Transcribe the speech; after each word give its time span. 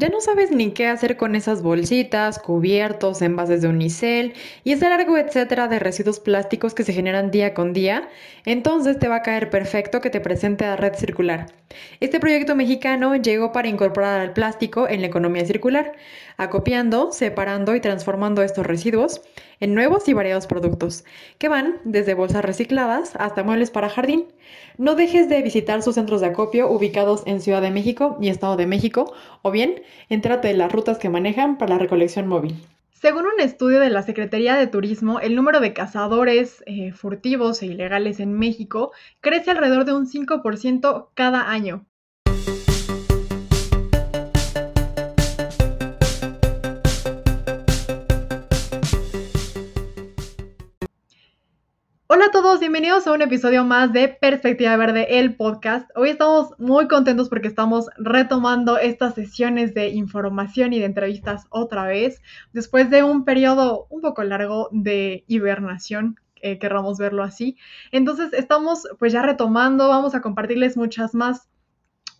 Ya 0.00 0.08
no 0.08 0.22
sabes 0.22 0.50
ni 0.50 0.70
qué 0.70 0.86
hacer 0.86 1.18
con 1.18 1.34
esas 1.34 1.60
bolsitas, 1.60 2.38
cubiertos, 2.38 3.20
envases 3.20 3.60
de 3.60 3.68
unicel 3.68 4.32
y 4.64 4.72
ese 4.72 4.88
largo 4.88 5.18
etcétera 5.18 5.68
de 5.68 5.78
residuos 5.78 6.20
plásticos 6.20 6.72
que 6.72 6.84
se 6.84 6.94
generan 6.94 7.30
día 7.30 7.52
con 7.52 7.74
día, 7.74 8.08
entonces 8.46 8.98
te 8.98 9.08
va 9.08 9.16
a 9.16 9.22
caer 9.22 9.50
perfecto 9.50 10.00
que 10.00 10.08
te 10.08 10.22
presente 10.22 10.64
a 10.64 10.76
Red 10.76 10.94
Circular. 10.94 11.48
Este 12.00 12.18
proyecto 12.18 12.56
mexicano 12.56 13.14
llegó 13.14 13.52
para 13.52 13.68
incorporar 13.68 14.20
al 14.20 14.32
plástico 14.32 14.88
en 14.88 15.02
la 15.02 15.08
economía 15.08 15.44
circular, 15.44 15.92
acopiando, 16.40 17.12
separando 17.12 17.74
y 17.76 17.80
transformando 17.80 18.42
estos 18.42 18.66
residuos 18.66 19.20
en 19.60 19.74
nuevos 19.74 20.08
y 20.08 20.14
variados 20.14 20.46
productos, 20.46 21.04
que 21.38 21.48
van 21.48 21.76
desde 21.84 22.14
bolsas 22.14 22.44
recicladas 22.44 23.12
hasta 23.16 23.42
muebles 23.42 23.70
para 23.70 23.90
jardín. 23.90 24.24
No 24.78 24.94
dejes 24.94 25.28
de 25.28 25.42
visitar 25.42 25.82
sus 25.82 25.96
centros 25.96 26.22
de 26.22 26.28
acopio 26.28 26.70
ubicados 26.70 27.22
en 27.26 27.42
Ciudad 27.42 27.60
de 27.60 27.70
México 27.70 28.16
y 28.20 28.30
Estado 28.30 28.56
de 28.56 28.66
México, 28.66 29.12
o 29.42 29.50
bien 29.50 29.82
entrate 30.08 30.48
de 30.48 30.54
las 30.54 30.72
rutas 30.72 30.98
que 30.98 31.10
manejan 31.10 31.58
para 31.58 31.74
la 31.74 31.78
recolección 31.78 32.26
móvil. 32.26 32.56
Según 33.00 33.26
un 33.26 33.40
estudio 33.40 33.80
de 33.80 33.90
la 33.90 34.02
Secretaría 34.02 34.56
de 34.56 34.66
Turismo, 34.66 35.20
el 35.20 35.34
número 35.34 35.60
de 35.60 35.72
cazadores 35.72 36.62
eh, 36.66 36.92
furtivos 36.92 37.62
e 37.62 37.66
ilegales 37.66 38.20
en 38.20 38.32
México 38.32 38.92
crece 39.20 39.50
alrededor 39.50 39.84
de 39.84 39.94
un 39.94 40.06
5% 40.06 41.08
cada 41.14 41.50
año. 41.50 41.86
Hola 52.12 52.24
a 52.24 52.30
todos, 52.32 52.58
bienvenidos 52.58 53.06
a 53.06 53.12
un 53.12 53.22
episodio 53.22 53.64
más 53.64 53.92
de 53.92 54.08
Perspectiva 54.08 54.76
Verde, 54.76 55.20
el 55.20 55.36
podcast. 55.36 55.88
Hoy 55.94 56.08
estamos 56.08 56.48
muy 56.58 56.88
contentos 56.88 57.28
porque 57.28 57.46
estamos 57.46 57.86
retomando 57.98 58.78
estas 58.78 59.14
sesiones 59.14 59.74
de 59.74 59.90
información 59.90 60.72
y 60.72 60.80
de 60.80 60.86
entrevistas 60.86 61.44
otra 61.50 61.84
vez, 61.84 62.20
después 62.52 62.90
de 62.90 63.04
un 63.04 63.24
periodo 63.24 63.86
un 63.90 64.00
poco 64.00 64.24
largo 64.24 64.68
de 64.72 65.22
hibernación, 65.28 66.16
eh, 66.42 66.58
querramos 66.58 66.98
verlo 66.98 67.22
así. 67.22 67.56
Entonces 67.92 68.32
estamos 68.32 68.88
pues 68.98 69.12
ya 69.12 69.22
retomando, 69.22 69.88
vamos 69.88 70.16
a 70.16 70.20
compartirles 70.20 70.76
muchas 70.76 71.14
más 71.14 71.48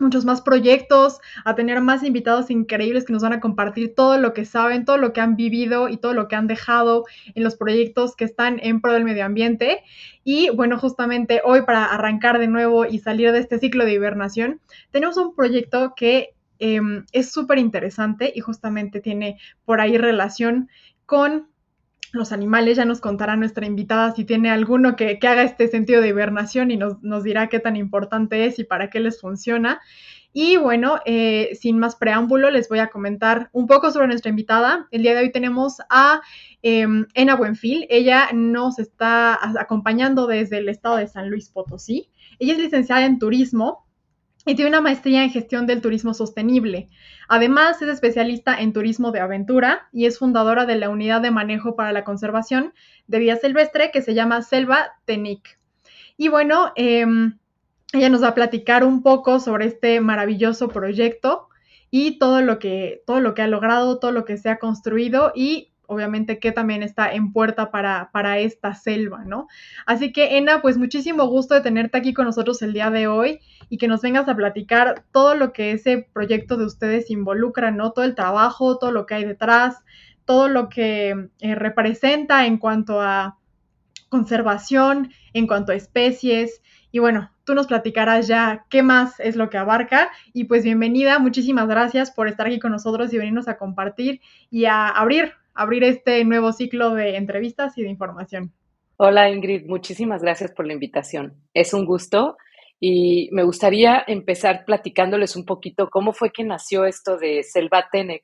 muchos 0.01 0.25
más 0.25 0.41
proyectos, 0.41 1.19
a 1.45 1.55
tener 1.55 1.81
más 1.81 2.03
invitados 2.03 2.49
increíbles 2.49 3.05
que 3.05 3.13
nos 3.13 3.23
van 3.23 3.33
a 3.33 3.39
compartir 3.39 3.95
todo 3.95 4.17
lo 4.17 4.33
que 4.33 4.45
saben, 4.45 4.85
todo 4.85 4.97
lo 4.97 5.13
que 5.13 5.21
han 5.21 5.35
vivido 5.35 5.87
y 5.87 5.97
todo 5.97 6.13
lo 6.13 6.27
que 6.27 6.35
han 6.35 6.47
dejado 6.47 7.05
en 7.35 7.43
los 7.43 7.55
proyectos 7.55 8.15
que 8.15 8.25
están 8.25 8.59
en 8.61 8.81
pro 8.81 8.93
del 8.93 9.03
medio 9.03 9.25
ambiente. 9.25 9.83
Y 10.23 10.49
bueno, 10.49 10.77
justamente 10.77 11.41
hoy 11.43 11.61
para 11.61 11.85
arrancar 11.85 12.39
de 12.39 12.47
nuevo 12.47 12.85
y 12.85 12.99
salir 12.99 13.31
de 13.31 13.39
este 13.39 13.59
ciclo 13.59 13.85
de 13.85 13.93
hibernación, 13.93 14.59
tenemos 14.91 15.17
un 15.17 15.33
proyecto 15.35 15.93
que 15.95 16.33
em, 16.59 17.05
es 17.11 17.31
súper 17.31 17.57
interesante 17.57 18.31
y 18.35 18.41
justamente 18.41 18.99
tiene 18.99 19.37
por 19.65 19.81
ahí 19.81 19.97
relación 19.97 20.69
con 21.05 21.47
los 22.11 22.31
animales. 22.31 22.77
Ya 22.77 22.85
nos 22.85 23.01
contará 23.01 23.35
nuestra 23.35 23.65
invitada 23.65 24.11
si 24.13 24.25
tiene 24.25 24.49
alguno 24.49 24.95
que, 24.95 25.19
haga 25.21 25.43
este 25.43 25.67
sentido 25.67 26.01
de 26.01 26.09
hibernación 26.09 26.71
y 26.71 26.77
nos, 26.77 27.23
dirá 27.23 27.47
qué 27.47 27.59
tan 27.59 27.75
importante 27.75 28.45
es 28.45 28.59
y 28.59 28.63
para 28.63 28.89
qué 28.89 28.99
les 28.99 29.19
funciona. 29.19 29.81
Y 30.33 30.55
bueno, 30.55 30.99
eh, 31.05 31.57
sin 31.59 31.77
más 31.77 31.95
preámbulo, 31.97 32.51
les 32.51 32.69
voy 32.69 32.79
a 32.79 32.87
comentar 32.87 33.49
un 33.51 33.67
poco 33.67 33.91
sobre 33.91 34.07
nuestra 34.07 34.29
invitada. 34.29 34.87
El 34.91 35.01
día 35.01 35.13
de 35.13 35.21
hoy 35.21 35.31
tenemos 35.31 35.81
a 35.89 36.21
eh, 36.63 36.87
Ena 37.13 37.35
Buenfil. 37.35 37.85
Ella 37.89 38.29
nos 38.33 38.79
está 38.79 39.37
acompañando 39.59 40.27
desde 40.27 40.59
el 40.59 40.69
estado 40.69 40.97
de 40.97 41.07
San 41.07 41.29
Luis 41.29 41.49
Potosí. 41.49 42.09
Ella 42.39 42.53
es 42.53 42.59
licenciada 42.59 43.05
en 43.05 43.19
turismo 43.19 43.85
y 44.45 44.55
tiene 44.55 44.69
una 44.69 44.81
maestría 44.81 45.23
en 45.23 45.29
gestión 45.29 45.67
del 45.67 45.81
turismo 45.81 46.13
sostenible. 46.13 46.89
Además, 47.27 47.81
es 47.81 47.89
especialista 47.89 48.59
en 48.59 48.73
turismo 48.73 49.11
de 49.11 49.19
aventura 49.19 49.87
y 49.91 50.05
es 50.05 50.17
fundadora 50.17 50.65
de 50.65 50.75
la 50.75 50.89
unidad 50.89 51.21
de 51.21 51.31
manejo 51.31 51.75
para 51.75 51.91
la 51.91 52.03
conservación 52.03 52.73
de 53.07 53.19
vida 53.19 53.35
silvestre 53.35 53.91
que 53.91 54.01
se 54.01 54.13
llama 54.13 54.41
Selva 54.41 54.93
TENIC. 55.05 55.59
Y 56.17 56.27
bueno, 56.29 56.71
em, 56.75 57.37
ella 57.93 58.09
nos 58.09 58.23
va 58.23 58.29
a 58.29 58.35
platicar 58.35 58.83
un 58.83 59.03
poco 59.03 59.39
sobre 59.39 59.65
este 59.65 60.01
maravilloso 60.01 60.69
proyecto 60.69 61.47
y 61.89 62.17
todo 62.17 62.41
lo 62.41 62.57
que, 62.57 63.03
todo 63.05 63.19
lo 63.19 63.33
que 63.33 63.41
ha 63.41 63.47
logrado, 63.47 63.99
todo 63.99 64.11
lo 64.11 64.25
que 64.25 64.37
se 64.37 64.49
ha 64.49 64.59
construido 64.59 65.33
y 65.35 65.70
obviamente 65.91 66.39
que 66.39 66.53
también 66.53 66.83
está 66.83 67.11
en 67.11 67.33
puerta 67.33 67.69
para, 67.69 68.11
para 68.13 68.39
esta 68.39 68.73
selva, 68.73 69.25
¿no? 69.25 69.49
Así 69.85 70.13
que, 70.13 70.37
Ena, 70.37 70.61
pues 70.61 70.77
muchísimo 70.77 71.25
gusto 71.25 71.53
de 71.53 71.59
tenerte 71.59 71.97
aquí 71.97 72.13
con 72.13 72.25
nosotros 72.25 72.61
el 72.61 72.71
día 72.71 72.89
de 72.89 73.07
hoy 73.07 73.41
y 73.67 73.77
que 73.77 73.89
nos 73.89 74.01
vengas 74.01 74.29
a 74.29 74.35
platicar 74.35 75.03
todo 75.11 75.35
lo 75.35 75.51
que 75.51 75.73
ese 75.73 76.07
proyecto 76.13 76.55
de 76.55 76.63
ustedes 76.63 77.11
involucra, 77.11 77.71
¿no? 77.71 77.91
Todo 77.91 78.05
el 78.05 78.15
trabajo, 78.15 78.77
todo 78.77 78.93
lo 78.93 79.05
que 79.05 79.15
hay 79.15 79.25
detrás, 79.25 79.83
todo 80.23 80.47
lo 80.47 80.69
que 80.69 81.29
eh, 81.41 81.55
representa 81.55 82.45
en 82.45 82.57
cuanto 82.57 83.01
a 83.01 83.37
conservación, 84.07 85.11
en 85.33 85.45
cuanto 85.45 85.73
a 85.73 85.75
especies. 85.75 86.61
Y 86.93 86.99
bueno, 86.99 87.31
tú 87.43 87.53
nos 87.53 87.67
platicarás 87.67 88.27
ya 88.27 88.65
qué 88.69 88.81
más 88.81 89.19
es 89.19 89.35
lo 89.35 89.49
que 89.49 89.57
abarca. 89.57 90.09
Y 90.31 90.45
pues 90.45 90.63
bienvenida, 90.63 91.19
muchísimas 91.19 91.67
gracias 91.67 92.11
por 92.11 92.29
estar 92.29 92.47
aquí 92.47 92.59
con 92.59 92.71
nosotros 92.71 93.11
y 93.11 93.17
venirnos 93.17 93.49
a 93.49 93.57
compartir 93.57 94.21
y 94.49 94.65
a 94.65 94.87
abrir 94.87 95.33
abrir 95.53 95.83
este 95.83 96.23
nuevo 96.25 96.53
ciclo 96.53 96.93
de 96.93 97.17
entrevistas 97.17 97.77
y 97.77 97.83
de 97.83 97.89
información. 97.89 98.53
Hola 98.97 99.29
Ingrid, 99.29 99.65
muchísimas 99.65 100.21
gracias 100.21 100.51
por 100.51 100.67
la 100.67 100.73
invitación. 100.73 101.33
Es 101.53 101.73
un 101.73 101.85
gusto 101.85 102.37
y 102.79 103.29
me 103.31 103.43
gustaría 103.43 104.03
empezar 104.07 104.65
platicándoles 104.65 105.35
un 105.35 105.45
poquito 105.45 105.89
cómo 105.89 106.13
fue 106.13 106.31
que 106.31 106.43
nació 106.43 106.85
esto 106.85 107.17
de 107.17 107.43
Selva 107.43 107.87
Tenec. 107.91 108.23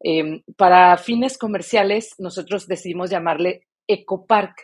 Em, 0.00 0.42
para 0.56 0.96
fines 0.98 1.38
comerciales, 1.38 2.14
nosotros 2.18 2.66
decidimos 2.66 3.10
llamarle 3.10 3.66
Ecopark, 3.88 4.54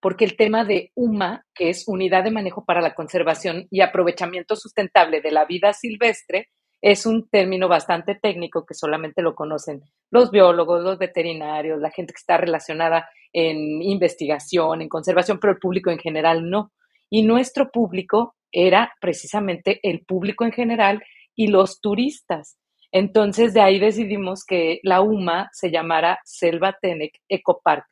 porque 0.00 0.24
el 0.24 0.36
tema 0.36 0.64
de 0.64 0.90
UMA, 0.94 1.44
que 1.54 1.70
es 1.70 1.84
Unidad 1.86 2.24
de 2.24 2.32
Manejo 2.32 2.64
para 2.64 2.80
la 2.80 2.94
Conservación 2.94 3.68
y 3.70 3.80
Aprovechamiento 3.80 4.56
Sustentable 4.56 5.20
de 5.20 5.30
la 5.30 5.44
Vida 5.44 5.72
Silvestre, 5.72 6.48
es 6.82 7.06
un 7.06 7.28
término 7.28 7.68
bastante 7.68 8.16
técnico 8.16 8.66
que 8.66 8.74
solamente 8.74 9.22
lo 9.22 9.36
conocen 9.36 9.82
los 10.10 10.32
biólogos, 10.32 10.82
los 10.82 10.98
veterinarios, 10.98 11.80
la 11.80 11.92
gente 11.92 12.12
que 12.12 12.18
está 12.18 12.36
relacionada 12.36 13.08
en 13.32 13.80
investigación, 13.80 14.82
en 14.82 14.88
conservación, 14.88 15.38
pero 15.40 15.52
el 15.52 15.60
público 15.60 15.90
en 15.90 15.98
general 15.98 16.50
no. 16.50 16.72
Y 17.08 17.22
nuestro 17.22 17.70
público 17.70 18.34
era 18.50 18.92
precisamente 19.00 19.78
el 19.84 20.04
público 20.04 20.44
en 20.44 20.50
general 20.50 21.02
y 21.36 21.46
los 21.46 21.80
turistas. 21.80 22.58
Entonces 22.90 23.54
de 23.54 23.60
ahí 23.60 23.78
decidimos 23.78 24.44
que 24.44 24.80
la 24.82 25.02
UMA 25.02 25.50
se 25.52 25.70
llamara 25.70 26.18
Selva 26.24 26.76
Tenec 26.82 27.12
Ecopark. 27.28 27.86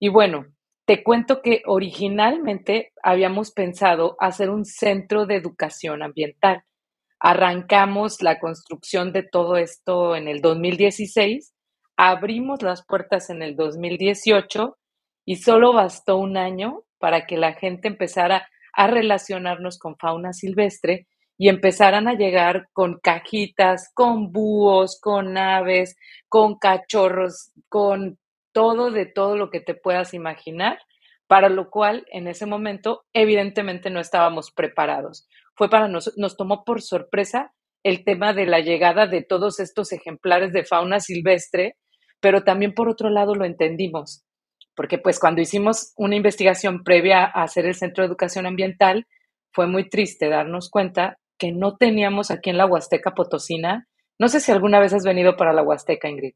Y 0.00 0.08
bueno, 0.08 0.44
te 0.86 1.04
cuento 1.04 1.40
que 1.40 1.62
originalmente 1.66 2.92
habíamos 3.00 3.52
pensado 3.52 4.16
hacer 4.18 4.50
un 4.50 4.64
centro 4.64 5.24
de 5.24 5.36
educación 5.36 6.02
ambiental 6.02 6.64
Arrancamos 7.26 8.20
la 8.20 8.38
construcción 8.38 9.14
de 9.14 9.22
todo 9.22 9.56
esto 9.56 10.14
en 10.14 10.28
el 10.28 10.42
2016, 10.42 11.54
abrimos 11.96 12.60
las 12.60 12.84
puertas 12.84 13.30
en 13.30 13.40
el 13.40 13.56
2018 13.56 14.76
y 15.24 15.36
solo 15.36 15.72
bastó 15.72 16.18
un 16.18 16.36
año 16.36 16.82
para 16.98 17.24
que 17.24 17.38
la 17.38 17.54
gente 17.54 17.88
empezara 17.88 18.46
a 18.74 18.88
relacionarnos 18.88 19.78
con 19.78 19.96
fauna 19.96 20.34
silvestre 20.34 21.06
y 21.38 21.48
empezaran 21.48 22.08
a 22.08 22.12
llegar 22.12 22.68
con 22.74 23.00
cajitas, 23.02 23.90
con 23.94 24.30
búhos, 24.30 25.00
con 25.00 25.38
aves, 25.38 25.96
con 26.28 26.58
cachorros, 26.58 27.52
con 27.70 28.18
todo 28.52 28.90
de 28.90 29.06
todo 29.06 29.38
lo 29.38 29.48
que 29.48 29.60
te 29.60 29.74
puedas 29.74 30.12
imaginar, 30.12 30.78
para 31.34 31.48
lo 31.48 31.68
cual 31.68 32.06
en 32.12 32.28
ese 32.28 32.46
momento 32.46 33.06
evidentemente 33.12 33.90
no 33.90 33.98
estábamos 33.98 34.52
preparados 34.52 35.26
fue 35.56 35.68
para 35.68 35.88
nosotros, 35.88 36.16
nos 36.16 36.36
tomó 36.36 36.62
por 36.62 36.80
sorpresa 36.80 37.52
el 37.82 38.04
tema 38.04 38.34
de 38.34 38.46
la 38.46 38.60
llegada 38.60 39.08
de 39.08 39.20
todos 39.20 39.58
estos 39.58 39.90
ejemplares 39.90 40.52
de 40.52 40.64
fauna 40.64 41.00
silvestre, 41.00 41.74
pero 42.20 42.44
también 42.44 42.72
por 42.72 42.88
otro 42.88 43.10
lado 43.10 43.34
lo 43.34 43.44
entendimos, 43.44 44.22
porque 44.76 44.96
pues 44.96 45.18
cuando 45.18 45.40
hicimos 45.40 45.92
una 45.96 46.14
investigación 46.14 46.84
previa 46.84 47.24
a 47.24 47.42
hacer 47.42 47.66
el 47.66 47.74
Centro 47.74 48.04
de 48.04 48.10
Educación 48.10 48.46
Ambiental, 48.46 49.08
fue 49.52 49.66
muy 49.66 49.88
triste 49.88 50.28
darnos 50.28 50.70
cuenta 50.70 51.18
que 51.36 51.50
no 51.50 51.76
teníamos 51.76 52.30
aquí 52.30 52.50
en 52.50 52.58
la 52.58 52.66
Huasteca 52.66 53.10
Potosina, 53.10 53.88
no 54.20 54.28
sé 54.28 54.38
si 54.38 54.52
alguna 54.52 54.78
vez 54.78 54.94
has 54.94 55.02
venido 55.02 55.36
para 55.36 55.52
la 55.52 55.64
Huasteca, 55.64 56.08
Ingrid. 56.08 56.34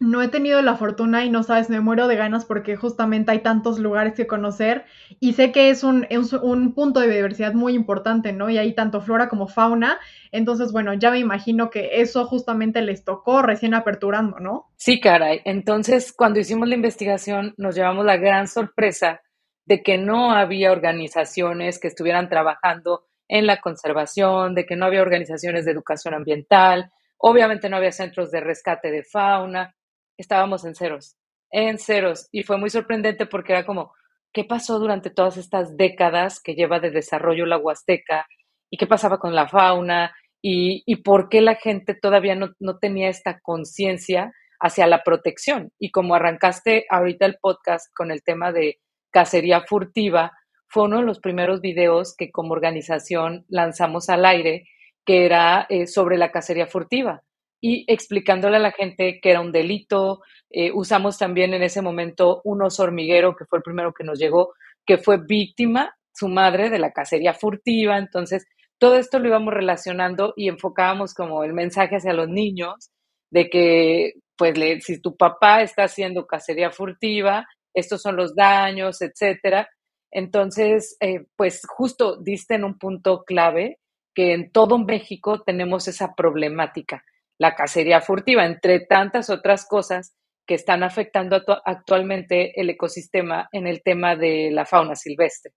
No 0.00 0.22
he 0.22 0.28
tenido 0.28 0.62
la 0.62 0.76
fortuna 0.76 1.24
y 1.24 1.30
no 1.30 1.42
sabes, 1.42 1.70
me 1.70 1.80
muero 1.80 2.08
de 2.08 2.16
ganas 2.16 2.44
porque 2.44 2.76
justamente 2.76 3.32
hay 3.32 3.40
tantos 3.40 3.78
lugares 3.78 4.14
que 4.14 4.26
conocer 4.26 4.84
y 5.20 5.34
sé 5.34 5.52
que 5.52 5.70
es 5.70 5.84
un, 5.84 6.06
un, 6.42 6.74
punto 6.74 7.00
de 7.00 7.08
diversidad 7.08 7.54
muy 7.54 7.74
importante, 7.74 8.32
¿no? 8.32 8.50
Y 8.50 8.58
hay 8.58 8.74
tanto 8.74 9.00
flora 9.00 9.28
como 9.28 9.48
fauna. 9.48 9.98
Entonces, 10.30 10.72
bueno, 10.72 10.94
ya 10.94 11.10
me 11.10 11.18
imagino 11.18 11.70
que 11.70 12.00
eso 12.00 12.26
justamente 12.26 12.82
les 12.82 13.04
tocó 13.04 13.42
recién 13.42 13.74
aperturando, 13.74 14.38
¿no? 14.40 14.70
Sí, 14.76 15.00
caray. 15.00 15.40
Entonces, 15.44 16.12
cuando 16.12 16.40
hicimos 16.40 16.68
la 16.68 16.74
investigación, 16.74 17.54
nos 17.56 17.74
llevamos 17.74 18.04
la 18.04 18.16
gran 18.16 18.48
sorpresa 18.48 19.22
de 19.64 19.82
que 19.82 19.98
no 19.98 20.32
había 20.32 20.72
organizaciones 20.72 21.78
que 21.78 21.88
estuvieran 21.88 22.28
trabajando 22.28 23.04
en 23.28 23.46
la 23.46 23.60
conservación, 23.60 24.54
de 24.54 24.66
que 24.66 24.76
no 24.76 24.86
había 24.86 25.02
organizaciones 25.02 25.64
de 25.64 25.72
educación 25.72 26.14
ambiental, 26.14 26.90
Obviamente 27.24 27.68
no 27.68 27.76
había 27.76 27.92
centros 27.92 28.32
de 28.32 28.40
rescate 28.40 28.90
de 28.90 29.04
fauna, 29.04 29.76
estábamos 30.22 30.64
en 30.64 30.74
ceros, 30.74 31.16
en 31.50 31.78
ceros. 31.78 32.28
Y 32.32 32.42
fue 32.42 32.56
muy 32.58 32.70
sorprendente 32.70 33.26
porque 33.26 33.52
era 33.52 33.66
como, 33.66 33.92
¿qué 34.32 34.44
pasó 34.44 34.78
durante 34.78 35.10
todas 35.10 35.36
estas 35.36 35.76
décadas 35.76 36.40
que 36.40 36.54
lleva 36.54 36.80
de 36.80 36.90
desarrollo 36.90 37.44
la 37.46 37.58
Huasteca? 37.58 38.26
¿Y 38.70 38.78
qué 38.78 38.86
pasaba 38.86 39.18
con 39.18 39.34
la 39.34 39.48
fauna? 39.48 40.14
¿Y, 40.40 40.96
por 41.02 41.28
qué 41.28 41.40
la 41.40 41.54
gente 41.54 41.94
todavía 41.94 42.34
no, 42.34 42.50
no 42.58 42.78
tenía 42.78 43.08
esta 43.08 43.38
conciencia 43.40 44.32
hacia 44.58 44.86
la 44.86 45.04
protección? 45.04 45.70
Y 45.78 45.90
como 45.90 46.14
arrancaste 46.14 46.86
ahorita 46.90 47.26
el 47.26 47.36
podcast 47.40 47.86
con 47.94 48.10
el 48.10 48.24
tema 48.24 48.50
de 48.50 48.80
cacería 49.12 49.60
furtiva, 49.60 50.32
fue 50.66 50.84
uno 50.84 50.98
de 50.98 51.04
los 51.04 51.20
primeros 51.20 51.60
videos 51.60 52.16
que 52.16 52.32
como 52.32 52.54
organización 52.54 53.44
lanzamos 53.48 54.08
al 54.08 54.24
aire, 54.24 54.64
que 55.04 55.26
era 55.26 55.66
eh, 55.68 55.86
sobre 55.86 56.16
la 56.16 56.32
cacería 56.32 56.66
furtiva 56.66 57.22
y 57.62 57.84
explicándole 57.86 58.56
a 58.56 58.60
la 58.60 58.72
gente 58.72 59.20
que 59.22 59.30
era 59.30 59.40
un 59.40 59.52
delito. 59.52 60.20
Eh, 60.50 60.72
usamos 60.74 61.16
también 61.16 61.54
en 61.54 61.62
ese 61.62 61.80
momento 61.80 62.42
un 62.44 62.60
oso 62.62 62.82
hormiguero, 62.82 63.36
que 63.36 63.46
fue 63.46 63.58
el 63.58 63.62
primero 63.62 63.94
que 63.94 64.04
nos 64.04 64.18
llegó, 64.18 64.52
que 64.84 64.98
fue 64.98 65.18
víctima, 65.24 65.96
su 66.12 66.28
madre, 66.28 66.68
de 66.68 66.80
la 66.80 66.90
cacería 66.92 67.32
furtiva. 67.34 67.96
Entonces, 67.98 68.44
todo 68.78 68.96
esto 68.96 69.20
lo 69.20 69.28
íbamos 69.28 69.54
relacionando 69.54 70.34
y 70.36 70.48
enfocábamos 70.48 71.14
como 71.14 71.44
el 71.44 71.52
mensaje 71.52 71.96
hacia 71.96 72.12
los 72.12 72.28
niños 72.28 72.90
de 73.30 73.48
que, 73.48 74.14
pues, 74.36 74.84
si 74.84 75.00
tu 75.00 75.16
papá 75.16 75.62
está 75.62 75.84
haciendo 75.84 76.26
cacería 76.26 76.72
furtiva, 76.72 77.46
estos 77.72 78.02
son 78.02 78.16
los 78.16 78.34
daños, 78.34 79.00
etcétera. 79.00 79.68
Entonces, 80.10 80.96
eh, 81.00 81.24
pues 81.36 81.62
justo 81.66 82.16
diste 82.16 82.54
en 82.56 82.64
un 82.64 82.76
punto 82.78 83.22
clave 83.24 83.78
que 84.14 84.34
en 84.34 84.50
todo 84.50 84.78
México 84.78 85.42
tenemos 85.42 85.88
esa 85.88 86.14
problemática, 86.14 87.02
la 87.38 87.54
cacería 87.54 88.00
furtiva, 88.00 88.44
entre 88.44 88.80
tantas 88.80 89.30
otras 89.30 89.66
cosas 89.66 90.14
que 90.46 90.54
están 90.54 90.82
afectando 90.82 91.42
actualmente 91.64 92.60
el 92.60 92.70
ecosistema 92.70 93.48
en 93.52 93.66
el 93.66 93.82
tema 93.82 94.16
de 94.16 94.50
la 94.50 94.66
fauna 94.66 94.96
silvestre. 94.96 95.52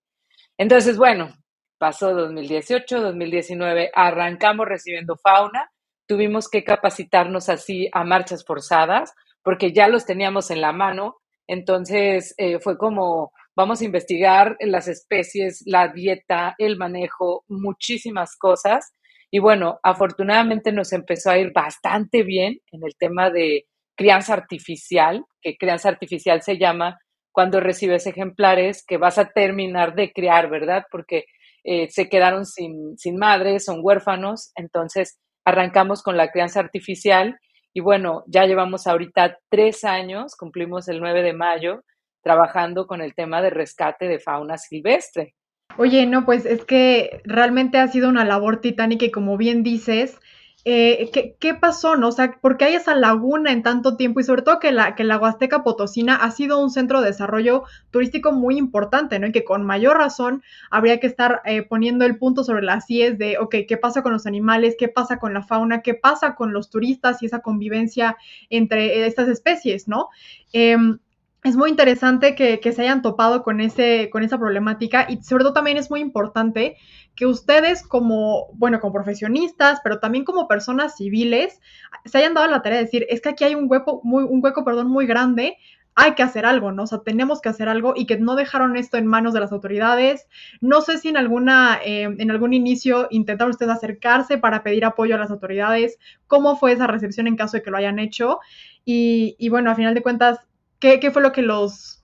Entonces, 0.57 0.97
bueno, 0.97 1.33
pasó 1.77 2.13
2018, 2.13 3.01
2019, 3.01 3.91
arrancamos 3.93 4.67
recibiendo 4.67 5.17
fauna, 5.17 5.71
tuvimos 6.07 6.49
que 6.49 6.63
capacitarnos 6.63 7.49
así 7.49 7.89
a 7.91 8.03
marchas 8.03 8.45
forzadas 8.45 9.13
porque 9.43 9.73
ya 9.73 9.87
los 9.87 10.05
teníamos 10.05 10.49
en 10.51 10.61
la 10.61 10.71
mano, 10.71 11.17
entonces 11.47 12.33
eh, 12.37 12.59
fue 12.59 12.77
como 12.77 13.31
vamos 13.55 13.81
a 13.81 13.85
investigar 13.85 14.57
las 14.59 14.87
especies, 14.87 15.61
la 15.65 15.89
dieta, 15.89 16.55
el 16.57 16.77
manejo, 16.77 17.43
muchísimas 17.47 18.35
cosas. 18.37 18.93
Y 19.35 19.39
bueno, 19.39 19.81
afortunadamente 19.83 20.71
nos 20.71 20.93
empezó 20.93 21.29
a 21.29 21.37
ir 21.37 21.51
bastante 21.51 22.23
bien 22.23 22.61
en 22.71 22.85
el 22.85 22.95
tema 22.97 23.29
de 23.29 23.65
crianza 23.97 24.31
artificial, 24.31 25.25
que 25.41 25.57
crianza 25.57 25.89
artificial 25.89 26.41
se 26.41 26.57
llama 26.57 26.97
cuando 27.33 27.59
recibes 27.59 28.07
ejemplares 28.07 28.85
que 28.87 28.95
vas 28.95 29.17
a 29.17 29.31
terminar 29.31 29.93
de 29.93 30.13
criar, 30.13 30.49
¿verdad? 30.49 30.85
Porque 30.89 31.25
eh, 31.65 31.89
se 31.89 32.07
quedaron 32.07 32.45
sin, 32.45 32.97
sin 32.97 33.17
madres, 33.17 33.65
son 33.65 33.79
huérfanos, 33.81 34.53
entonces 34.55 35.19
arrancamos 35.43 36.01
con 36.01 36.15
la 36.15 36.31
crianza 36.31 36.61
artificial 36.61 37.37
y 37.73 37.81
bueno, 37.81 38.23
ya 38.27 38.45
llevamos 38.45 38.87
ahorita 38.87 39.37
tres 39.49 39.83
años, 39.83 40.37
cumplimos 40.37 40.87
el 40.87 41.01
9 41.01 41.23
de 41.23 41.33
mayo, 41.33 41.83
trabajando 42.23 42.87
con 42.87 43.01
el 43.01 43.13
tema 43.13 43.41
de 43.41 43.49
rescate 43.49 44.07
de 44.07 44.19
fauna 44.19 44.57
silvestre. 44.57 45.33
Oye, 45.77 46.05
no, 46.05 46.25
pues 46.25 46.45
es 46.45 46.63
que 46.63 47.21
realmente 47.25 47.77
ha 47.77 47.87
sido 47.87 48.09
una 48.09 48.23
labor 48.23 48.61
titánica 48.61 49.05
y 49.05 49.11
como 49.11 49.35
bien 49.37 49.61
dices, 49.61 50.19
eh, 50.67 51.11
¿qué, 51.39 51.53
pasó? 51.53 51.95
No? 51.95 52.07
O 52.07 52.11
sea, 52.11 52.39
¿por 52.41 52.57
qué 52.57 52.65
hay 52.65 52.73
esa 52.73 52.95
laguna 52.95 53.51
en 53.51 53.61
tanto 53.61 53.97
tiempo? 53.97 54.19
Y 54.19 54.23
sobre 54.23 54.41
todo 54.41 54.59
que 54.59 54.71
la, 54.71 54.95
la 54.97 55.17
Huasteca 55.19 55.63
Potosina 55.63 56.15
ha 56.15 56.31
sido 56.31 56.59
un 56.59 56.71
centro 56.71 57.01
de 57.01 57.07
desarrollo 57.07 57.65
turístico 57.91 58.31
muy 58.31 58.57
importante, 58.57 59.19
¿no? 59.19 59.27
Y 59.27 59.31
que 59.31 59.43
con 59.43 59.63
mayor 59.63 59.97
razón 59.97 60.41
habría 60.71 60.99
que 60.99 61.05
estar 61.05 61.41
eh, 61.45 61.61
poniendo 61.61 62.03
el 62.03 62.17
punto 62.17 62.43
sobre 62.43 62.63
las 62.63 62.89
IES 62.89 63.19
de, 63.19 63.37
ok, 63.37 63.57
¿qué 63.67 63.77
pasa 63.77 64.01
con 64.01 64.11
los 64.11 64.25
animales? 64.25 64.75
¿Qué 64.79 64.87
pasa 64.87 65.19
con 65.19 65.35
la 65.35 65.43
fauna? 65.43 65.83
¿Qué 65.83 65.93
pasa 65.93 66.33
con 66.33 66.51
los 66.51 66.71
turistas 66.71 67.21
y 67.21 67.27
esa 67.27 67.41
convivencia 67.41 68.17
entre 68.49 69.05
estas 69.05 69.27
especies, 69.27 69.87
¿no? 69.87 70.09
Em, 70.51 70.97
es 71.45 71.55
muy 71.55 71.69
interesante 71.69 72.33
que, 72.33 72.59
se 72.73 72.81
hayan 72.81 73.03
topado 73.03 73.43
con, 73.43 73.61
ese, 73.61 74.09
con 74.11 74.23
esa 74.23 74.39
problemática 74.39 75.05
y 75.07 75.21
sobre 75.21 75.43
todo 75.43 75.53
también 75.53 75.77
es 75.77 75.91
muy 75.91 75.99
importante 75.99 76.75
que 77.13 77.27
ustedes 77.27 77.87
como, 77.87 78.47
bueno, 78.53 78.79
como 78.79 78.95
profesionistas, 78.95 79.79
pero 79.83 79.99
también 79.99 80.25
como 80.25 80.47
personas 80.47 80.95
civiles, 80.97 81.61
se 82.03 82.17
hayan 82.17 82.33
dado 82.33 82.47
la 82.47 82.63
tarea 82.63 82.79
de 82.79 82.85
decir, 82.85 83.05
es 83.09 83.21
que 83.21 83.29
aquí 83.29 83.43
hay 83.43 83.53
un 83.53 83.67
hueco, 83.69 84.01
muy, 84.03 84.23
un 84.23 84.43
hueco, 84.43 84.65
perdón, 84.65 84.87
muy 84.87 85.05
grande, 85.05 85.57
hay 85.93 86.15
que 86.15 86.23
hacer 86.23 86.47
algo, 86.47 86.71
¿no? 86.71 86.83
O 86.83 86.87
sea, 86.87 87.03
tenemos 87.05 87.41
que 87.41 87.49
hacer 87.49 87.69
algo 87.69 87.93
y 87.95 88.07
que 88.07 88.17
no 88.17 88.35
dejaron 88.35 88.75
esto 88.75 88.97
en 88.97 89.05
manos 89.05 89.35
de 89.35 89.39
las 89.39 89.51
autoridades. 89.51 90.27
No 90.61 90.81
sé 90.81 90.97
si 90.97 91.09
en 91.09 91.15
alguna, 91.15 91.79
eh, 91.85 92.03
en 92.17 92.31
algún 92.31 92.53
inicio 92.53 93.07
intentaron 93.11 93.51
ustedes 93.51 93.71
acercarse 93.71 94.39
para 94.39 94.63
pedir 94.63 94.83
apoyo 94.83 95.13
a 95.13 95.19
las 95.19 95.29
autoridades, 95.29 95.99
cómo 96.25 96.57
fue 96.57 96.71
esa 96.71 96.87
recepción 96.87 97.27
en 97.27 97.35
caso 97.35 97.57
de 97.57 97.63
que 97.63 97.69
lo 97.69 97.77
hayan 97.77 97.99
hecho. 97.99 98.39
Y, 98.83 99.35
y 99.37 99.49
bueno, 99.49 99.69
a 99.69 99.75
final 99.75 99.93
de 99.93 100.01
cuentas, 100.01 100.39
qué, 100.79 101.11
fue 101.11 101.21
lo 101.21 101.31
que 101.31 101.41
los, 101.41 102.03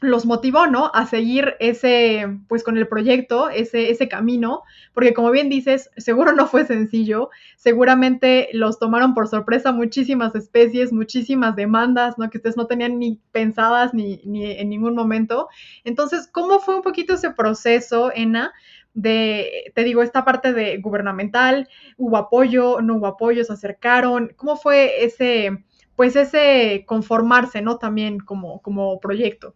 los 0.00 0.26
motivó, 0.26 0.66
¿no? 0.66 0.90
A 0.94 1.06
seguir 1.06 1.54
ese, 1.60 2.26
pues 2.48 2.62
con 2.62 2.76
el 2.76 2.88
proyecto, 2.88 3.50
ese, 3.50 3.90
ese 3.90 4.08
camino, 4.08 4.62
porque 4.94 5.14
como 5.14 5.30
bien 5.30 5.48
dices, 5.48 5.90
seguro 5.96 6.32
no 6.32 6.46
fue 6.46 6.66
sencillo, 6.66 7.30
seguramente 7.56 8.48
los 8.52 8.78
tomaron 8.78 9.14
por 9.14 9.28
sorpresa 9.28 9.72
muchísimas 9.72 10.34
especies, 10.34 10.92
muchísimas 10.92 11.56
demandas, 11.56 12.18
¿no? 12.18 12.28
Que 12.30 12.38
ustedes 12.38 12.56
no 12.56 12.66
tenían 12.66 12.98
ni 12.98 13.20
pensadas 13.32 13.94
ni, 13.94 14.20
ni 14.24 14.52
en 14.52 14.68
ningún 14.68 14.94
momento. 14.94 15.48
Entonces, 15.84 16.28
¿cómo 16.30 16.60
fue 16.60 16.76
un 16.76 16.82
poquito 16.82 17.14
ese 17.14 17.30
proceso, 17.30 18.12
Ena? 18.14 18.52
de, 18.96 19.70
te 19.74 19.84
digo, 19.84 20.02
esta 20.02 20.24
parte 20.24 20.54
de 20.54 20.78
gubernamental, 20.78 21.68
hubo 21.98 22.16
apoyo, 22.16 22.80
no 22.80 22.96
hubo 22.96 23.06
apoyo, 23.06 23.44
se 23.44 23.52
acercaron, 23.52 24.32
¿cómo 24.36 24.56
fue 24.56 25.04
ese, 25.04 25.64
pues 25.96 26.14
ese 26.14 26.84
conformarse, 26.86 27.62
¿no? 27.62 27.78
También 27.78 28.18
como, 28.18 28.60
como 28.60 29.00
proyecto. 29.00 29.54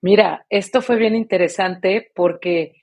Mira, 0.00 0.44
esto 0.50 0.82
fue 0.82 0.96
bien 0.96 1.14
interesante 1.14 2.10
porque 2.14 2.74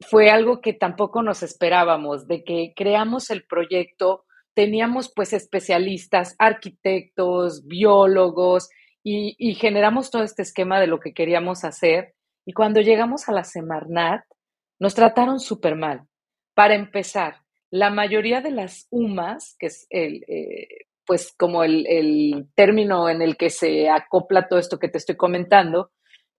fue 0.00 0.30
algo 0.30 0.60
que 0.60 0.72
tampoco 0.72 1.22
nos 1.22 1.42
esperábamos, 1.42 2.26
de 2.26 2.44
que 2.44 2.72
creamos 2.76 3.30
el 3.30 3.44
proyecto, 3.44 4.24
teníamos 4.54 5.12
pues 5.14 5.32
especialistas, 5.32 6.34
arquitectos, 6.38 7.66
biólogos 7.66 8.68
y, 9.02 9.54
generamos 9.54 10.10
todo 10.10 10.24
este 10.24 10.42
esquema 10.42 10.80
de 10.80 10.88
lo 10.88 10.98
que 10.98 11.14
queríamos 11.14 11.64
hacer. 11.64 12.14
Y 12.44 12.52
cuando 12.52 12.80
llegamos 12.80 13.28
a 13.28 13.32
la 13.32 13.44
Semarnat, 13.44 14.24
nos 14.80 14.94
trataron 14.94 15.38
súper 15.38 15.76
mal. 15.76 16.02
Para 16.54 16.74
empezar, 16.74 17.36
la 17.70 17.90
mayoría 17.90 18.40
de 18.40 18.50
las 18.50 18.88
UMAS, 18.90 19.56
que 19.58 19.66
es 19.66 19.86
el, 19.90 20.24
eh, 20.26 20.85
pues 21.06 21.34
como 21.38 21.64
el, 21.64 22.48
término 22.54 23.08
en 23.08 23.22
el 23.22 23.36
que 23.36 23.50
se 23.50 23.88
acopla 23.88 24.48
todo 24.48 24.58
esto 24.58 24.78
que 24.78 24.88
te 24.88 24.98
estoy 24.98 25.16
comentando, 25.16 25.90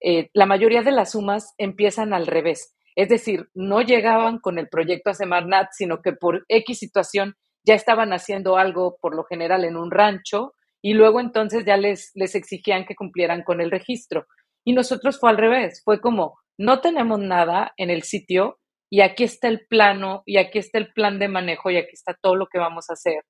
eh, 0.01 0.29
la 0.33 0.45
mayoría 0.45 0.83
de 0.83 0.91
las 0.91 1.11
sumas 1.11 1.53
empiezan 1.57 2.13
al 2.13 2.27
revés. 2.27 2.75
Es 2.95 3.09
decir, 3.09 3.47
no 3.53 3.81
llegaban 3.81 4.39
con 4.39 4.59
el 4.59 4.69
proyecto 4.69 5.09
a 5.09 5.13
Semarnat, 5.13 5.69
sino 5.71 6.01
que 6.01 6.13
por 6.13 6.45
X 6.49 6.79
situación 6.79 7.35
ya 7.63 7.75
estaban 7.75 8.11
haciendo 8.11 8.57
algo 8.57 8.97
por 9.01 9.15
lo 9.15 9.23
general 9.23 9.63
en 9.65 9.77
un 9.77 9.91
rancho 9.91 10.53
y 10.81 10.93
luego 10.93 11.19
entonces 11.19 11.63
ya 11.65 11.77
les, 11.77 12.11
les 12.15 12.35
exigían 12.35 12.85
que 12.85 12.95
cumplieran 12.95 13.43
con 13.43 13.61
el 13.61 13.71
registro. 13.71 14.25
Y 14.63 14.73
nosotros 14.73 15.19
fue 15.19 15.29
al 15.29 15.37
revés, 15.37 15.81
fue 15.83 16.01
como, 16.01 16.39
no 16.57 16.81
tenemos 16.81 17.19
nada 17.19 17.73
en 17.77 17.89
el 17.89 18.03
sitio 18.03 18.59
y 18.89 19.01
aquí 19.01 19.23
está 19.23 19.47
el 19.47 19.65
plano 19.67 20.23
y 20.25 20.37
aquí 20.37 20.59
está 20.59 20.77
el 20.77 20.91
plan 20.93 21.19
de 21.19 21.27
manejo 21.27 21.69
y 21.71 21.77
aquí 21.77 21.91
está 21.93 22.15
todo 22.19 22.35
lo 22.35 22.47
que 22.47 22.59
vamos 22.59 22.89
a 22.89 22.93
hacer 22.93 23.23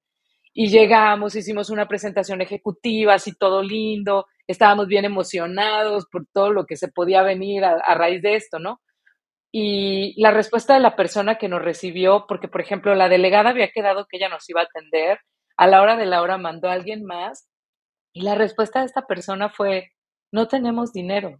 y 0.60 0.70
llegamos, 0.70 1.36
hicimos 1.36 1.70
una 1.70 1.88
presentación 1.88 2.42
ejecutiva, 2.42 3.14
así 3.14 3.32
todo 3.38 3.62
lindo, 3.62 4.26
estábamos 4.48 4.88
bien 4.88 5.06
emocionados 5.06 6.08
por 6.12 6.26
todo 6.34 6.52
lo 6.52 6.66
que 6.66 6.78
se 6.78 6.88
podía 6.88 7.22
venir 7.22 7.64
a, 7.64 7.94
raíz 7.94 8.24
de 8.24 8.34
esto, 8.34 8.58
¿no? 8.58 8.82
Y 9.52 10.20
la 10.20 10.32
respuesta 10.32 10.74
de 10.74 10.80
la 10.80 10.96
persona 10.96 11.38
que 11.38 11.48
nos 11.48 11.62
recibió, 11.62 12.26
porque 12.28 12.48
por 12.48 12.62
ejemplo 12.62 12.96
la 12.96 13.08
delegada 13.08 13.52
había 13.52 13.70
quedado 13.70 14.08
que 14.08 14.18
ella 14.18 14.30
nos 14.30 14.50
iba 14.50 14.62
a 14.62 14.64
atender, 14.64 15.20
a 15.58 15.68
la 15.68 15.80
hora 15.80 15.96
de 15.96 16.08
la 16.08 16.24
hora 16.24 16.40
mandó 16.40 16.70
a 16.70 16.74
alguien 16.74 17.06
más 17.06 17.48
y 18.12 18.22
la 18.22 18.34
respuesta 18.34 18.80
de 18.80 18.88
esta 18.88 19.06
persona 19.06 19.50
fue, 19.50 19.92
no 20.32 20.48
tenemos 20.48 20.92
dinero. 20.92 21.40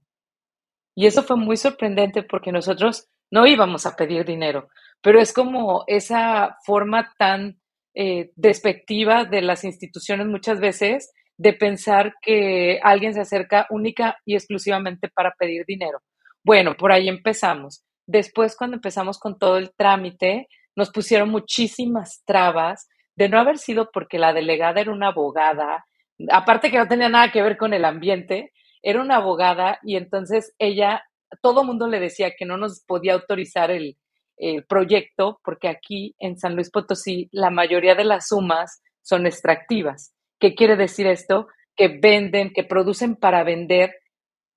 Y 0.94 1.08
eso 1.08 1.24
fue 1.24 1.38
muy 1.38 1.58
sorprendente 1.58 2.22
porque 2.22 2.52
nosotros 2.52 3.10
no 3.32 3.48
íbamos 3.48 3.88
a 3.88 3.96
pedir 3.96 4.26
dinero, 4.26 4.70
pero 5.02 5.20
es 5.20 5.34
como 5.34 5.86
esa 5.88 6.56
forma 6.64 7.16
tan 7.18 7.60
eh, 8.00 8.30
despectiva 8.36 9.26
de 9.26 9.42
las 9.42 9.64
instituciones 9.64 10.28
muchas 10.28 10.60
veces 10.60 11.12
de 11.36 11.54
pensar 11.54 12.14
que 12.22 12.80
alguien 12.84 13.16
se 13.16 13.22
acerca 13.22 13.66
única 13.72 14.18
y 14.24 14.36
exclusivamente 14.36 15.10
para 15.10 15.32
pedir 15.32 15.66
dinero. 15.66 16.04
Bueno, 16.44 16.76
por 16.78 16.92
ahí 16.92 17.10
empezamos. 17.10 17.84
Después, 18.06 18.56
cuando 18.56 18.76
empezamos 18.76 19.18
con 19.18 19.40
todo 19.40 19.58
el 19.58 19.72
trámite, 19.76 20.48
nos 20.76 20.92
pusieron 20.92 21.30
muchísimas 21.30 22.22
trabas 22.24 22.88
de 23.16 23.30
no 23.30 23.40
haber 23.40 23.58
sido 23.58 23.90
porque 23.92 24.20
la 24.20 24.32
delegada 24.32 24.80
era 24.80 24.92
una 24.92 25.08
abogada, 25.08 25.84
aparte 26.32 26.70
que 26.70 26.78
no 26.78 26.88
tenía 26.88 27.10
nada 27.10 27.32
que 27.32 27.42
ver 27.42 27.58
con 27.58 27.74
el 27.74 27.84
ambiente, 27.84 28.54
era 28.84 29.02
una 29.02 29.16
abogada 29.16 29.80
y 29.82 29.96
entonces 29.96 30.54
ella, 30.60 31.04
todo 31.42 31.64
mundo 31.64 31.88
le 31.88 32.00
decía 32.00 32.36
que 32.38 32.46
no 32.46 32.58
nos 32.58 32.84
podía 32.86 33.16
autorizar 33.16 33.72
el, 33.72 33.98
el 34.38 34.66
proyecto 34.66 35.40
porque 35.44 35.68
aquí 35.68 36.16
en 36.20 36.38
San 36.38 36.56
Luis 36.56 36.70
Potosí 36.70 37.28
la 37.32 37.50
mayoría 37.50 37.96
de 37.96 38.06
las 38.06 38.28
sumas 38.28 38.82
son 39.02 39.26
extractivas. 39.26 40.14
¿Qué 40.40 40.56
quiere 40.56 40.76
decir 40.76 41.08
esto? 41.08 41.48
Que 41.76 41.88
venden, 41.88 42.54
que 42.54 42.64
producen 42.64 43.16
para 43.16 43.44
vender 43.44 43.96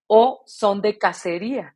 o 0.06 0.42
son 0.46 0.82
de 0.82 0.98
cacería. 0.98 1.74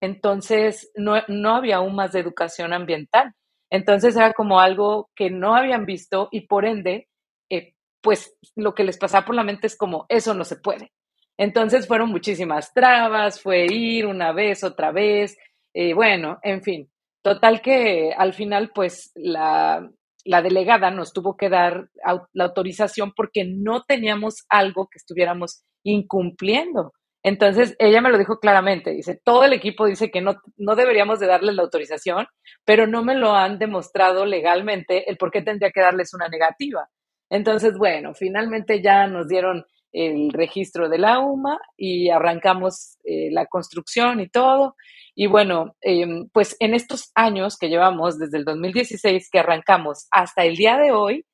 Entonces, 0.00 0.90
no, 0.94 1.14
no 1.28 1.54
había 1.56 1.76
aún 1.76 1.94
más 1.94 2.12
de 2.12 2.20
educación 2.20 2.72
ambiental. 2.72 3.34
Entonces 3.70 4.16
era 4.16 4.32
como 4.32 4.60
algo 4.60 5.10
que 5.16 5.30
no 5.30 5.56
habían 5.56 5.86
visto 5.86 6.28
y 6.30 6.42
por 6.42 6.64
ende, 6.64 7.08
eh, 7.50 7.74
pues 8.00 8.36
lo 8.54 8.74
que 8.74 8.84
les 8.84 8.98
pasaba 8.98 9.26
por 9.26 9.34
la 9.34 9.42
mente 9.42 9.66
es 9.66 9.76
como, 9.76 10.06
eso 10.08 10.34
no 10.34 10.44
se 10.44 10.56
puede. 10.56 10.92
Entonces 11.36 11.88
fueron 11.88 12.10
muchísimas 12.10 12.72
trabas, 12.72 13.40
fue 13.40 13.66
ir 13.66 14.06
una 14.06 14.32
vez, 14.32 14.62
otra 14.62 14.92
vez, 14.92 15.36
eh, 15.72 15.92
bueno, 15.94 16.38
en 16.42 16.62
fin. 16.62 16.90
Total 17.24 17.62
que 17.62 18.12
al 18.14 18.34
final, 18.34 18.70
pues 18.74 19.10
la, 19.14 19.90
la 20.26 20.42
delegada 20.42 20.90
nos 20.90 21.14
tuvo 21.14 21.38
que 21.38 21.48
dar 21.48 21.88
la 22.34 22.44
autorización 22.44 23.14
porque 23.16 23.46
no 23.46 23.82
teníamos 23.84 24.44
algo 24.50 24.88
que 24.90 24.98
estuviéramos 24.98 25.64
incumpliendo. 25.84 26.92
Entonces, 27.22 27.76
ella 27.78 28.02
me 28.02 28.10
lo 28.10 28.18
dijo 28.18 28.38
claramente, 28.40 28.90
dice, 28.90 29.18
todo 29.24 29.44
el 29.44 29.54
equipo 29.54 29.86
dice 29.86 30.10
que 30.10 30.20
no, 30.20 30.34
no 30.58 30.76
deberíamos 30.76 31.18
de 31.18 31.26
darles 31.26 31.54
la 31.54 31.62
autorización, 31.62 32.26
pero 32.66 32.86
no 32.86 33.02
me 33.02 33.14
lo 33.14 33.32
han 33.34 33.58
demostrado 33.58 34.26
legalmente 34.26 35.10
el 35.10 35.16
por 35.16 35.30
qué 35.30 35.40
tendría 35.40 35.70
que 35.70 35.80
darles 35.80 36.12
una 36.12 36.28
negativa. 36.28 36.90
Entonces, 37.30 37.78
bueno, 37.78 38.12
finalmente 38.12 38.82
ya 38.82 39.06
nos 39.06 39.28
dieron 39.28 39.64
el 39.94 40.32
registro 40.32 40.88
de 40.88 40.98
la 40.98 41.20
UMA 41.20 41.58
y 41.76 42.10
arrancamos 42.10 42.98
eh, 43.04 43.30
la 43.30 43.46
construcción 43.46 44.20
y 44.20 44.28
todo. 44.28 44.74
Y 45.14 45.28
bueno, 45.28 45.76
em, 45.80 46.28
pues 46.32 46.56
en 46.58 46.74
estos 46.74 47.12
años 47.14 47.56
que 47.56 47.68
llevamos, 47.68 48.18
desde 48.18 48.38
el 48.38 48.44
2016 48.44 49.30
que 49.30 49.38
arrancamos 49.38 50.08
hasta 50.10 50.44
el 50.44 50.56
día 50.56 50.76
de 50.76 50.90
hoy, 50.90 51.24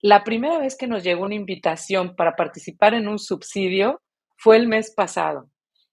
la 0.00 0.24
primera 0.24 0.58
vez 0.58 0.76
que 0.76 0.86
nos 0.86 1.04
llegó 1.04 1.24
una 1.24 1.34
invitación 1.34 2.16
para 2.16 2.34
participar 2.34 2.94
en 2.94 3.08
un 3.08 3.18
subsidio 3.18 4.00
fue 4.38 4.56
el 4.56 4.68
mes 4.68 4.94
pasado. 4.94 5.50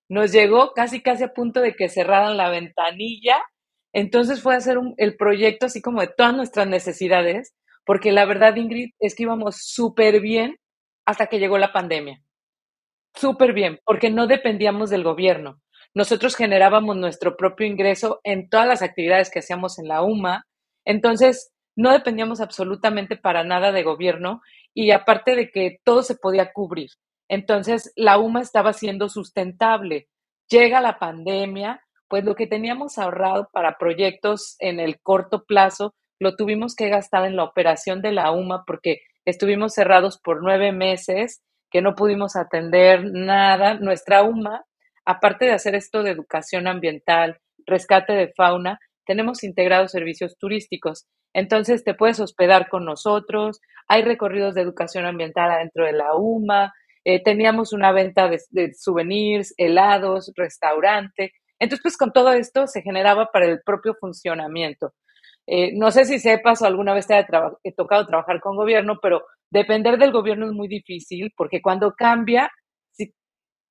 Nos 0.08 0.32
llegó 0.32 0.72
casi, 0.74 1.02
casi 1.02 1.24
a 1.24 1.34
punto 1.34 1.60
de 1.60 1.76
que 1.76 1.90
cerraran 1.90 2.38
la 2.38 2.50
ventanilla. 2.50 3.44
Entonces 3.92 4.42
fue 4.42 4.54
a 4.54 4.58
hacer 4.58 4.78
el 4.98 5.18
proyecto 5.18 5.66
así 5.66 5.82
como 5.82 6.02
de 6.02 6.14
todas 6.16 6.34
nuestras 6.34 6.68
necesidades, 6.68 7.56
porque 7.86 8.12
la 8.12 8.26
verdad, 8.26 8.56
Ingrid, 8.56 8.92
es 9.00 9.16
que 9.16 9.24
íbamos 9.24 9.58
súper 9.58 10.22
bien 10.22 10.58
hasta 11.06 11.28
que 11.28 11.40
llegó 11.40 11.58
la 11.58 11.72
pandemia. 11.72 12.22
Súper 13.14 13.54
bien, 13.54 13.80
porque 13.86 14.10
no 14.10 14.28
dependíamos 14.28 14.90
del 14.90 15.04
gobierno. 15.04 15.62
Nosotros 15.94 16.36
generábamos 16.36 16.98
nuestro 16.98 17.38
propio 17.38 17.66
ingreso 17.66 18.20
en 18.24 18.50
todas 18.50 18.68
las 18.68 18.82
actividades 18.82 19.30
que 19.30 19.40
hacíamos 19.40 19.80
en 19.80 19.88
la 19.88 20.02
UMA. 20.02 20.46
Entonces, 20.84 21.54
no 21.78 21.92
dependíamos 21.92 22.42
absolutamente 22.42 23.16
para 23.16 23.44
nada 23.44 23.72
de 23.72 23.84
gobierno 23.84 24.42
y 24.74 24.92
aparte 24.92 25.36
de 25.36 25.52
que 25.52 25.80
todo 25.84 26.04
se 26.04 26.16
podía 26.16 26.52
cubrir. 26.52 26.90
Entonces, 27.30 27.94
la 27.96 28.18
UMA 28.18 28.42
estaba 28.42 28.74
siendo 28.74 29.08
sustentable. 29.08 30.10
Llega 30.50 30.82
la 30.82 31.00
pandemia, 31.00 31.82
pues 32.08 32.24
lo 32.26 32.36
que 32.36 32.48
teníamos 32.48 32.98
ahorrado 32.98 33.50
para 33.52 33.78
proyectos 33.78 34.58
en 34.60 34.80
el 34.80 35.00
corto 35.02 35.46
plazo, 35.46 35.96
lo 36.20 36.36
tuvimos 36.36 36.76
que 36.76 36.90
gastar 36.90 37.26
en 37.26 37.36
la 37.36 37.44
operación 37.44 38.02
de 38.02 38.12
la 38.12 38.32
UMA 38.32 38.64
porque 38.66 39.02
estuvimos 39.26 39.74
cerrados 39.74 40.20
por 40.20 40.42
nueve 40.42 40.72
meses, 40.72 41.42
que 41.72 41.82
no 41.82 41.96
pudimos 41.96 42.36
atender 42.36 43.04
nada. 43.04 43.76
Nuestra 43.76 44.24
UMA, 44.24 44.64
aparte 45.06 45.46
de 45.46 45.52
hacer 45.52 45.76
esto 45.76 46.04
de 46.04 46.12
educación 46.12 46.68
ambiental, 46.68 47.40
rescate 47.66 48.14
de 48.14 48.32
fauna, 48.36 48.80
tenemos 49.06 49.44
integrados 49.44 49.92
servicios 49.92 50.38
turísticos. 50.38 51.06
Entonces 51.34 51.84
te 51.84 51.94
puedes 51.94 52.20
hospedar 52.20 52.70
con 52.70 52.86
nosotros, 52.86 53.60
hay 53.88 54.04
recorridos 54.04 54.56
de 54.56 54.62
educación 54.62 55.06
ambiental 55.06 55.52
adentro 55.52 55.86
de 55.86 55.92
la 55.92 56.16
UMA, 56.16 56.74
eh, 57.04 57.22
teníamos 57.22 57.74
una 57.74 57.92
venta 57.92 58.28
de, 58.30 58.42
de, 58.50 58.74
souvenirs, 58.74 59.54
helados, 59.58 60.32
restaurante. 60.36 61.34
Entonces, 61.60 61.84
pues 61.84 61.98
con 61.98 62.12
todo 62.12 62.34
esto 62.34 62.66
se 62.68 62.82
generaba 62.82 63.28
para 63.32 63.46
el 63.46 63.62
propio 63.64 63.94
funcionamiento. 64.00 64.94
Eh, 65.48 65.74
no 65.76 65.92
sé 65.92 66.06
si 66.06 66.20
sepas 66.20 66.62
o 66.62 66.66
alguna 66.66 66.94
vez 66.94 67.08
te 67.08 67.16
haya 67.16 67.28
tocado 67.76 68.08
trabajar 68.08 68.40
con 68.42 68.56
gobierno, 68.56 69.00
pero 69.02 69.24
depender 69.50 69.98
del 69.98 70.12
gobierno 70.12 70.48
es 70.48 70.54
muy 70.54 70.68
difícil 70.68 71.32
porque 71.38 71.62
cuando 71.62 71.94
cambia, 71.94 72.50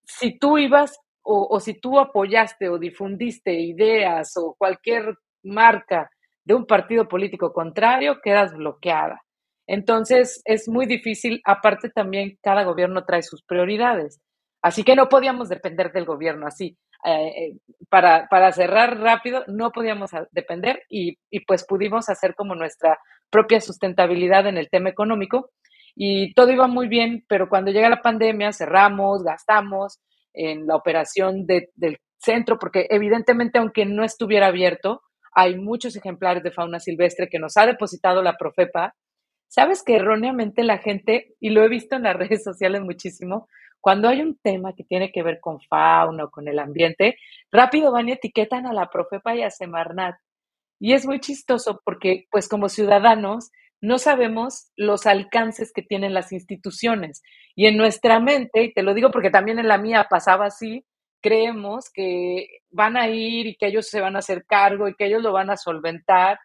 si, 0.07 0.38
tú 0.38 0.59
ibas 0.59 0.99
o 1.23 1.59
si 1.59 1.81
tú 1.81 1.99
apoyaste 1.99 2.69
o 2.69 2.78
difundiste 2.78 3.52
ideas 3.54 4.37
o 4.37 4.54
cualquier 4.59 5.14
marca 5.43 6.11
de 6.45 6.54
un 6.54 6.66
partido 6.66 7.09
político 7.09 7.52
contrario, 7.52 8.21
quedas 8.23 8.54
bloqueada. 8.54 9.23
Entonces 9.66 10.43
es 10.45 10.69
muy 10.69 10.87
difícil, 10.87 11.40
aparte 11.45 11.88
también 11.90 12.38
cada 12.43 12.64
gobierno 12.64 13.04
trae 13.04 13.23
sus 13.23 13.43
prioridades. 13.43 14.21
Así 14.62 14.85
que 14.85 14.97
no 14.97 15.09
podíamos 15.09 15.49
depender 15.49 15.93
del 15.93 16.04
gobierno 16.04 16.47
así. 16.47 16.76
Eh, 17.07 17.59
para, 17.91 18.29
para, 18.29 18.51
cerrar 18.53 18.99
rápido, 18.99 19.45
no 19.47 19.73
podíamos 19.73 20.11
depender 20.31 20.85
y, 20.89 21.19
y, 21.31 21.41
pues 21.41 21.67
pudimos 21.67 22.09
hacer 22.09 22.35
como 22.35 22.55
nuestra 22.55 22.99
propia 23.29 23.61
sustentabilidad 23.61 24.47
en 24.47 24.57
el 24.57 24.71
tema 24.71 24.89
económico 24.89 25.51
y 25.95 26.33
todo 26.35 26.51
iba 26.51 26.67
muy 26.67 26.89
bien, 26.89 27.25
pero 27.29 27.49
cuando 27.49 27.71
llega 27.71 27.89
la 27.89 28.03
pandemia 28.03 28.53
cerramos, 28.53 29.23
gastamos 29.23 30.01
en 30.33 30.67
la 30.67 30.77
operación 30.77 31.47
de, 31.47 31.71
del 31.77 31.99
centro, 32.19 32.59
porque 32.59 32.87
evidentemente 32.91 33.59
aunque 33.59 33.87
no 33.87 34.05
estuviera 34.05 34.49
abierto, 34.49 35.03
hay 35.33 35.57
muchos 35.57 35.97
ejemplares 35.97 36.43
de 36.43 36.53
fauna 36.53 36.81
silvestre 36.81 37.29
que 37.29 37.39
nos 37.39 37.57
ha 37.57 37.67
depositado 37.67 38.23
la 38.23 38.37
Profepa. 38.37 38.95
Sabes 39.49 39.83
que 39.85 39.97
erróneamente 39.97 40.65
la 40.65 40.79
gente, 40.79 41.35
y 41.41 41.51
lo 41.51 41.63
he 41.63 41.69
visto 41.69 41.97
en 41.97 42.05
las 42.05 42.17
redes 42.17 42.43
sociales 42.43 42.83
muchísimo, 42.83 43.49
cuando 43.85 44.09
hay 44.09 44.23
un 44.23 44.38
tema 44.38 44.73
que 44.75 44.83
tiene 44.83 45.12
que 45.12 45.23
ver 45.23 45.41
con 45.41 45.61
fauna 45.61 46.25
o 46.25 46.31
con 46.31 46.49
el 46.49 46.59
ambiente, 46.59 47.19
rápido 47.53 47.93
van 47.93 48.09
y 48.09 48.12
etiquetan 48.12 48.67
a 48.67 48.73
la 48.73 48.88
Profepa 48.88 49.35
y 49.35 49.43
a 49.43 49.50
Semarnat. 49.50 50.17
Y 50.81 50.95
es 50.95 51.05
muy 51.05 51.21
chistoso 51.21 51.83
porque, 51.85 52.25
pues 52.31 52.49
como 52.49 52.71
ciudadanos, 52.71 53.50
no 53.83 53.99
sabemos 53.99 54.71
los 54.75 55.05
alcances 55.05 55.71
que 55.71 55.83
tienen 55.83 56.14
las 56.14 56.33
instituciones. 56.33 57.21
Y 57.55 57.67
en 57.67 57.76
nuestra 57.76 58.21
mente, 58.21 58.62
y 58.62 58.73
te 58.73 58.83
lo 58.83 58.95
digo 58.95 59.11
porque 59.11 59.29
también 59.29 59.59
en 59.59 59.69
la 59.69 59.76
mía 59.76 60.07
pasaba 60.09 60.47
así, 60.47 60.87
creemos 61.21 61.91
que 61.93 62.61
van 62.71 62.97
a 62.97 63.11
ir 63.11 63.49
y 63.49 63.57
que 63.57 63.67
ellos 63.67 63.87
se 63.91 64.00
van 64.00 64.17
a 64.17 64.21
hacer 64.21 64.47
cargo 64.47 64.88
y 64.88 64.95
que 64.95 65.05
ellos 65.05 65.23
lo 65.23 65.35
van 65.35 65.50
a 65.50 65.59
solventar 65.59 66.38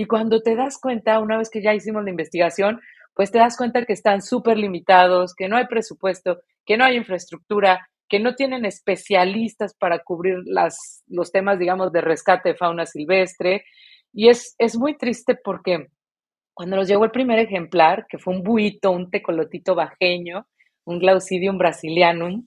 y 0.00 0.06
cuando 0.06 0.40
te 0.40 0.56
das 0.56 0.78
cuenta, 0.80 1.20
una 1.20 1.36
vez 1.36 1.50
que 1.50 1.60
ya 1.60 1.74
hicimos 1.74 2.02
la 2.04 2.10
investigación, 2.10 2.80
pues 3.12 3.30
te 3.30 3.36
das 3.36 3.58
cuenta 3.58 3.84
que 3.84 3.92
están 3.92 4.22
súper 4.22 4.56
limitados, 4.56 5.34
que 5.34 5.46
no 5.46 5.58
hay 5.58 5.66
presupuesto, 5.66 6.40
que 6.70 6.76
no 6.76 6.84
hay 6.84 6.98
infraestructura, 6.98 7.90
que 8.08 8.20
no 8.20 8.36
tienen 8.36 8.64
especialistas 8.64 9.74
para 9.74 10.04
cubrir 10.04 10.36
las, 10.44 11.02
los 11.08 11.32
temas, 11.32 11.58
digamos, 11.58 11.90
de 11.90 12.00
rescate 12.00 12.50
de 12.50 12.54
fauna 12.54 12.86
silvestre. 12.86 13.64
Y 14.12 14.28
es, 14.28 14.54
es 14.56 14.78
muy 14.78 14.96
triste 14.96 15.34
porque 15.34 15.88
cuando 16.54 16.76
nos 16.76 16.86
llegó 16.86 17.04
el 17.04 17.10
primer 17.10 17.40
ejemplar, 17.40 18.06
que 18.08 18.18
fue 18.18 18.34
un 18.34 18.44
buito, 18.44 18.92
un 18.92 19.10
tecolotito 19.10 19.74
bajeño, 19.74 20.46
un 20.84 21.00
Glaucidium 21.00 21.58
brasilianum, 21.58 22.46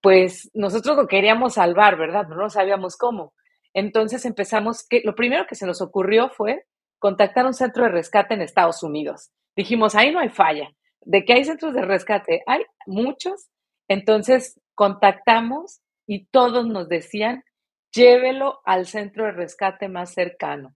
pues 0.00 0.50
nosotros 0.54 0.96
lo 0.96 1.06
queríamos 1.06 1.52
salvar, 1.52 1.98
¿verdad? 1.98 2.26
No, 2.28 2.48
sabíamos 2.48 2.96
cómo. 2.96 3.34
Entonces 3.74 4.24
empezamos, 4.24 4.88
que 4.88 5.02
lo 5.04 5.14
primero 5.14 5.44
que 5.46 5.56
se 5.56 5.66
nos 5.66 5.82
ocurrió 5.82 6.30
fue 6.30 6.64
contactar 6.98 7.44
un 7.44 7.52
centro 7.52 7.84
de 7.84 7.90
rescate 7.90 8.32
en 8.32 8.40
Estados 8.40 8.82
Unidos. 8.82 9.30
Dijimos, 9.54 9.94
ahí 9.94 10.10
no 10.10 10.20
hay 10.20 10.30
falla. 10.30 10.70
De 11.02 11.26
que 11.26 11.34
hay 11.34 11.44
centros 11.44 11.74
de 11.74 11.82
rescate, 11.82 12.42
hay 12.46 12.62
muchos. 12.86 13.50
Entonces 13.88 14.60
contactamos 14.74 15.80
y 16.06 16.26
todos 16.26 16.66
nos 16.66 16.88
decían, 16.88 17.44
llévelo 17.92 18.60
al 18.64 18.86
centro 18.86 19.24
de 19.24 19.32
rescate 19.32 19.88
más 19.88 20.14
cercano. 20.14 20.74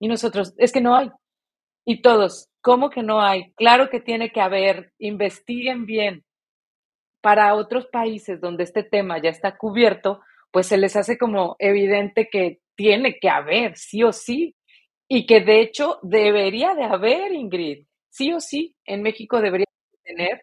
Y 0.00 0.08
nosotros, 0.08 0.54
es 0.56 0.72
que 0.72 0.80
no 0.80 0.96
hay. 0.96 1.10
Y 1.86 2.02
todos, 2.02 2.48
¿cómo 2.60 2.90
que 2.90 3.02
no 3.02 3.20
hay? 3.20 3.52
Claro 3.54 3.90
que 3.90 4.00
tiene 4.00 4.32
que 4.32 4.40
haber, 4.40 4.92
investiguen 4.98 5.86
bien. 5.86 6.24
Para 7.22 7.54
otros 7.54 7.86
países 7.86 8.40
donde 8.40 8.64
este 8.64 8.82
tema 8.82 9.20
ya 9.22 9.30
está 9.30 9.56
cubierto, 9.56 10.20
pues 10.50 10.66
se 10.66 10.78
les 10.78 10.96
hace 10.96 11.18
como 11.18 11.56
evidente 11.58 12.28
que 12.30 12.60
tiene 12.74 13.18
que 13.18 13.28
haber, 13.28 13.76
sí 13.76 14.02
o 14.02 14.12
sí, 14.12 14.56
y 15.06 15.26
que 15.26 15.40
de 15.40 15.60
hecho 15.60 15.98
debería 16.02 16.74
de 16.74 16.84
haber, 16.84 17.32
Ingrid, 17.32 17.86
sí 18.08 18.32
o 18.32 18.40
sí, 18.40 18.74
en 18.84 19.02
México 19.02 19.40
debería 19.40 19.66
tener 20.02 20.42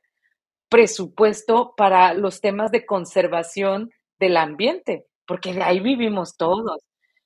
presupuesto 0.70 1.74
para 1.78 2.14
los 2.14 2.42
temas 2.42 2.72
de 2.72 2.86
conservación 2.86 3.92
del 4.20 4.38
ambiente, 4.38 5.06
porque 5.26 5.54
de 5.54 5.64
ahí 5.64 5.80
vivimos 5.80 6.38
todos. 6.38 6.84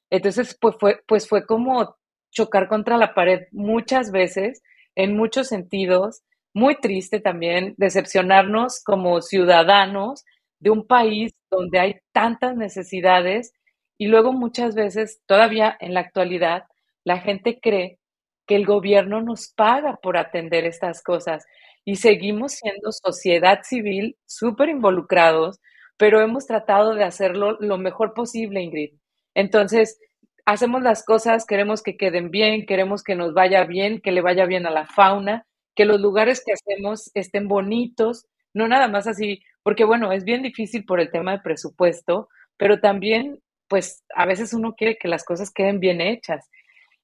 Entonces, 0.10 0.58
pues 0.60 0.76
fue, 0.80 1.02
pues 1.08 1.28
fue 1.28 1.46
como 1.46 1.96
chocar 2.32 2.68
contra 2.68 2.98
la 2.98 3.14
pared 3.14 3.48
muchas 3.52 4.12
veces, 4.12 4.62
en 4.96 5.16
muchos 5.16 5.48
sentidos, 5.48 6.22
muy 6.54 6.76
triste 6.76 7.20
también 7.20 7.76
decepcionarnos 7.78 8.84
como 8.84 9.22
ciudadanos 9.22 10.26
de 10.60 10.70
un 10.70 10.86
país 10.86 11.34
donde 11.50 11.80
hay 11.80 11.96
tantas 12.12 12.56
necesidades 12.56 13.54
y 13.98 14.08
luego 14.08 14.34
muchas 14.34 14.76
veces, 14.76 15.22
todavía 15.26 15.78
en 15.80 15.94
la 15.94 16.02
actualidad, 16.02 16.64
la 17.04 17.20
gente 17.20 17.60
cree 17.62 18.00
que 18.48 18.56
el 18.56 18.66
gobierno 18.66 19.22
nos 19.22 19.54
paga 19.54 19.98
por 20.02 20.18
atender 20.18 20.66
estas 20.66 21.04
cosas 21.04 21.46
y 21.86 21.96
seguimos 21.98 22.54
siendo 22.54 22.92
sociedad 22.92 23.62
civil 23.64 24.18
súper 24.26 24.70
involucrados, 24.70 25.60
pero 25.98 26.22
hemos 26.22 26.46
tratado 26.48 26.96
de 26.96 27.04
hacerlo 27.04 27.58
lo 27.60 27.78
mejor 27.78 28.14
posible, 28.14 28.62
Ingrid. 28.62 28.94
Entonces, 29.36 30.00
hacemos 30.46 30.82
las 30.84 31.04
cosas, 31.06 31.46
queremos 31.46 31.82
que 31.84 31.98
queden 31.98 32.32
bien, 32.32 32.66
queremos 32.66 33.04
que 33.04 33.16
nos 33.16 33.34
vaya 33.34 33.64
bien, 33.66 34.02
que 34.02 34.12
le 34.12 34.22
vaya 34.22 34.46
bien 34.46 34.66
a 34.66 34.72
la 34.72 34.86
fauna, 34.88 35.46
que 35.76 35.86
los 35.86 36.00
lugares 36.02 36.44
que 36.46 36.54
hacemos 36.54 37.12
estén 37.14 37.48
bonitos, 37.48 38.26
no 38.54 38.68
nada 38.68 38.88
más 38.88 39.08
así, 39.08 39.42
porque 39.64 39.86
bueno, 39.86 40.12
es 40.12 40.24
bien 40.26 40.42
difícil 40.44 40.86
por 40.86 41.00
el 41.00 41.12
tema 41.12 41.32
de 41.34 41.40
presupuesto, 41.40 42.28
pero 42.58 42.80
también, 42.80 43.40
pues 43.68 44.04
a 44.16 44.26
veces 44.26 44.54
uno 44.54 44.74
quiere 44.76 44.98
que 44.98 45.08
las 45.08 45.24
cosas 45.24 45.52
queden 45.54 45.80
bien 45.80 46.02
hechas. 46.02 46.50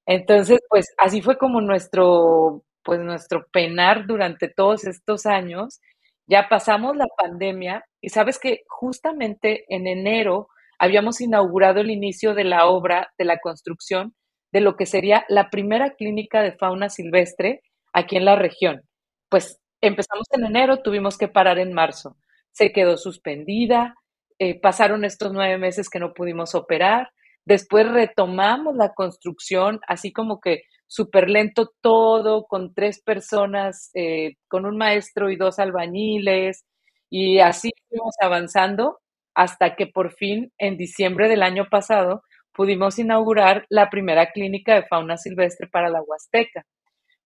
Entonces, 0.06 0.60
pues 0.70 0.88
así 0.98 1.22
fue 1.22 1.38
como 1.38 1.62
nuestro, 1.62 2.64
pues 2.88 3.02
nuestro 3.02 3.48
penar 3.52 4.08
durante 4.08 4.48
todos 4.48 4.86
estos 4.86 5.26
años. 5.26 5.82
Ya 6.26 6.48
pasamos 6.48 6.96
la 6.96 7.08
pandemia 7.18 7.84
y 8.00 8.08
sabes 8.08 8.40
que 8.40 8.62
justamente 8.70 9.66
en 9.68 9.88
enero 9.88 10.48
habíamos 10.80 11.20
inaugurado 11.20 11.82
el 11.82 11.90
inicio 11.90 12.34
de 12.34 12.46
la 12.46 12.68
obra 12.68 13.12
de 13.18 13.26
la 13.26 13.40
construcción 13.40 14.16
de 14.54 14.62
lo 14.62 14.78
que 14.78 14.86
sería 14.86 15.26
la 15.28 15.50
primera 15.50 15.96
clínica 15.96 16.42
de 16.42 16.54
fauna 16.54 16.88
silvestre 16.88 17.62
aquí 17.92 18.16
en 18.16 18.24
la 18.24 18.38
región. 18.38 18.84
Pues 19.30 19.60
empezamos 19.82 20.26
en 20.32 20.46
enero, 20.46 20.82
tuvimos 20.82 21.18
que 21.18 21.28
parar 21.28 21.60
en 21.60 21.74
marzo. 21.74 22.16
Se 22.54 22.72
quedó 22.72 22.96
suspendida, 22.96 23.96
eh, 24.40 24.62
pasaron 24.62 25.04
estos 25.04 25.34
nueve 25.34 25.58
meses 25.58 25.90
que 25.90 26.00
no 26.00 26.14
pudimos 26.14 26.56
operar, 26.56 27.10
después 27.44 27.86
retomamos 27.92 28.78
la 28.78 28.94
construcción, 28.94 29.82
así 29.90 30.14
como 30.14 30.40
que 30.40 30.62
súper 30.88 31.30
lento 31.30 31.72
todo, 31.82 32.46
con 32.48 32.74
tres 32.74 33.02
personas, 33.02 33.92
eh, 33.94 34.36
con 34.48 34.66
un 34.66 34.78
maestro 34.78 35.30
y 35.30 35.36
dos 35.36 35.60
albañiles, 35.60 36.66
y 37.10 37.40
así 37.40 37.72
fuimos 37.90 38.16
avanzando 38.22 39.00
hasta 39.36 39.76
que 39.76 39.88
por 39.88 40.12
fin, 40.14 40.52
en 40.58 40.78
diciembre 40.78 41.30
del 41.30 41.44
año 41.44 41.68
pasado, 41.70 42.24
pudimos 42.54 42.98
inaugurar 43.00 43.66
la 43.70 43.90
primera 43.90 44.32
clínica 44.32 44.74
de 44.76 44.88
fauna 44.88 45.18
silvestre 45.18 45.68
para 45.68 45.90
la 45.90 46.02
Huasteca. 46.02 46.66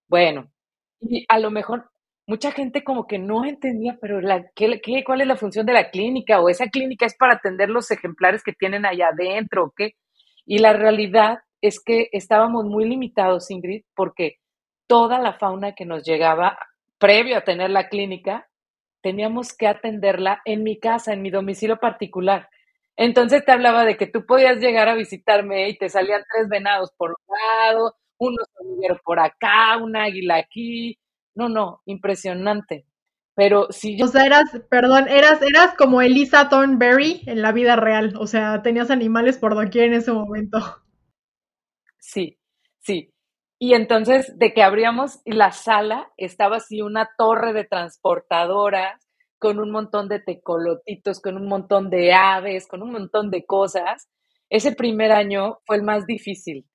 Bueno, 0.08 0.52
y 1.00 1.26
a 1.30 1.40
lo 1.40 1.52
mejor 1.52 1.90
mucha 2.28 2.52
gente 2.52 2.84
como 2.84 3.08
que 3.08 3.18
no 3.20 3.46
entendía, 3.46 3.98
pero 4.02 4.22
la, 4.22 4.46
¿qué, 4.56 4.82
qué, 4.82 5.04
cuál 5.06 5.22
es 5.22 5.28
la 5.28 5.38
función 5.38 5.66
de 5.66 5.74
la 5.74 5.90
clínica? 5.90 6.42
¿O 6.42 6.50
esa 6.50 6.68
clínica 6.68 7.06
es 7.06 7.16
para 7.16 7.36
atender 7.36 7.70
los 7.70 7.92
ejemplares 7.92 8.44
que 8.44 8.54
tienen 8.54 8.86
allá 8.86 9.10
adentro? 9.10 9.66
¿o 9.66 9.74
qué? 9.76 9.94
Y 10.46 10.60
la 10.60 10.74
realidad 10.74 11.40
es 11.62 11.80
que 11.84 12.10
estábamos 12.12 12.66
muy 12.66 12.88
limitados, 12.88 13.52
Ingrid, 13.52 13.84
porque 13.96 14.38
toda 14.88 15.20
la 15.20 15.34
fauna 15.34 15.74
que 15.74 15.86
nos 15.86 16.04
llegaba 16.04 16.58
previo 16.98 17.38
a 17.38 17.44
tener 17.44 17.70
la 17.70 17.90
clínica 17.90 18.48
teníamos 19.02 19.54
que 19.54 19.68
atenderla 19.68 20.42
en 20.46 20.64
mi 20.64 20.80
casa, 20.80 21.14
en 21.14 21.22
mi 21.22 21.30
domicilio 21.30 21.78
particular. 21.78 22.50
Entonces 22.96 23.44
te 23.46 23.52
hablaba 23.52 23.86
de 23.86 23.98
que 23.98 24.06
tú 24.06 24.26
podías 24.26 24.58
llegar 24.58 24.88
a 24.90 24.96
visitarme 24.96 25.70
y 25.70 25.78
te 25.78 25.90
salían 25.90 26.24
tres 26.32 26.48
venados 26.50 26.92
por 26.98 27.12
un 27.12 27.36
lado, 27.36 27.96
uno 28.18 28.38
por 29.04 29.20
acá, 29.20 29.78
un 29.78 29.96
águila 29.96 30.36
aquí. 30.36 31.00
No, 31.34 31.50
no, 31.50 31.82
impresionante. 31.86 32.86
Pero 33.34 33.68
si 33.72 33.98
yo... 33.98 34.06
O 34.06 34.08
sea, 34.10 34.26
eras, 34.26 34.44
perdón, 34.70 35.08
eras, 35.08 35.42
eras 35.42 35.74
como 35.78 36.02
Elisa 36.02 36.50
Thornberry 36.50 37.22
en 37.26 37.42
la 37.42 37.52
vida 37.52 37.76
real. 37.76 38.14
O 38.20 38.28
sea, 38.28 38.62
tenías 38.62 38.92
animales 38.92 39.38
por 39.38 39.56
doquier 39.56 39.86
en 39.86 39.94
ese 39.94 40.12
momento. 40.12 40.60
Sí, 42.04 42.38
sí. 42.80 43.14
Y 43.60 43.76
entonces, 43.76 44.38
de 44.40 44.54
que 44.54 44.64
abríamos 44.64 45.20
la 45.26 45.52
sala, 45.52 46.12
estaba 46.18 46.58
así 46.58 46.82
una 46.82 47.10
torre 47.18 47.54
de 47.54 47.64
transportadoras 47.64 49.08
con 49.38 49.60
un 49.60 49.72
montón 49.72 50.10
de 50.10 50.20
tecolotitos, 50.20 51.22
con 51.22 51.36
un 51.38 51.48
montón 51.48 51.90
de 51.92 52.12
aves, 52.14 52.68
con 52.68 52.82
un 52.82 52.92
montón 52.92 53.30
de 53.30 53.46
cosas. 53.46 54.10
Ese 54.50 54.72
primer 54.74 55.12
año 55.12 55.60
fue 55.66 55.76
el 55.78 55.84
más 55.84 56.06
difícil, 56.08 56.66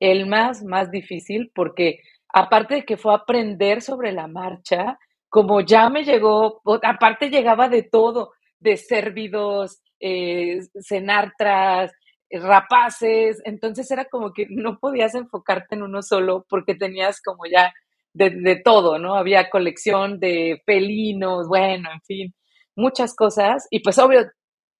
el 0.00 0.26
más, 0.26 0.62
más 0.62 0.90
difícil, 0.90 1.50
porque 1.54 2.00
aparte 2.32 2.76
de 2.76 2.84
que 2.84 2.96
fue 2.96 3.12
aprender 3.14 3.82
sobre 3.82 4.12
la 4.12 4.28
marcha, 4.28 4.98
como 5.28 5.60
ya 5.62 5.88
me 5.90 6.04
llegó, 6.04 6.62
aparte 6.82 7.28
llegaba 7.28 7.68
de 7.68 7.82
todo, 7.82 8.32
de 8.60 8.76
cérvidos, 8.76 9.80
eh, 9.98 10.60
cenartras, 10.80 11.92
rapaces, 12.30 13.40
entonces 13.44 13.90
era 13.90 14.06
como 14.06 14.32
que 14.32 14.46
no 14.50 14.78
podías 14.78 15.14
enfocarte 15.14 15.76
en 15.76 15.82
uno 15.82 16.02
solo 16.02 16.44
porque 16.48 16.74
tenías 16.74 17.20
como 17.22 17.46
ya 17.46 17.72
de, 18.14 18.60
todo, 18.64 18.98
¿no? 18.98 19.14
Había 19.14 19.50
colección 19.50 20.18
de 20.18 20.62
felinos, 20.64 21.48
bueno, 21.48 21.90
en 21.92 22.00
fin, 22.02 22.34
muchas 22.74 23.14
cosas 23.14 23.66
y 23.70 23.80
pues 23.80 23.98
obvio, 23.98 24.26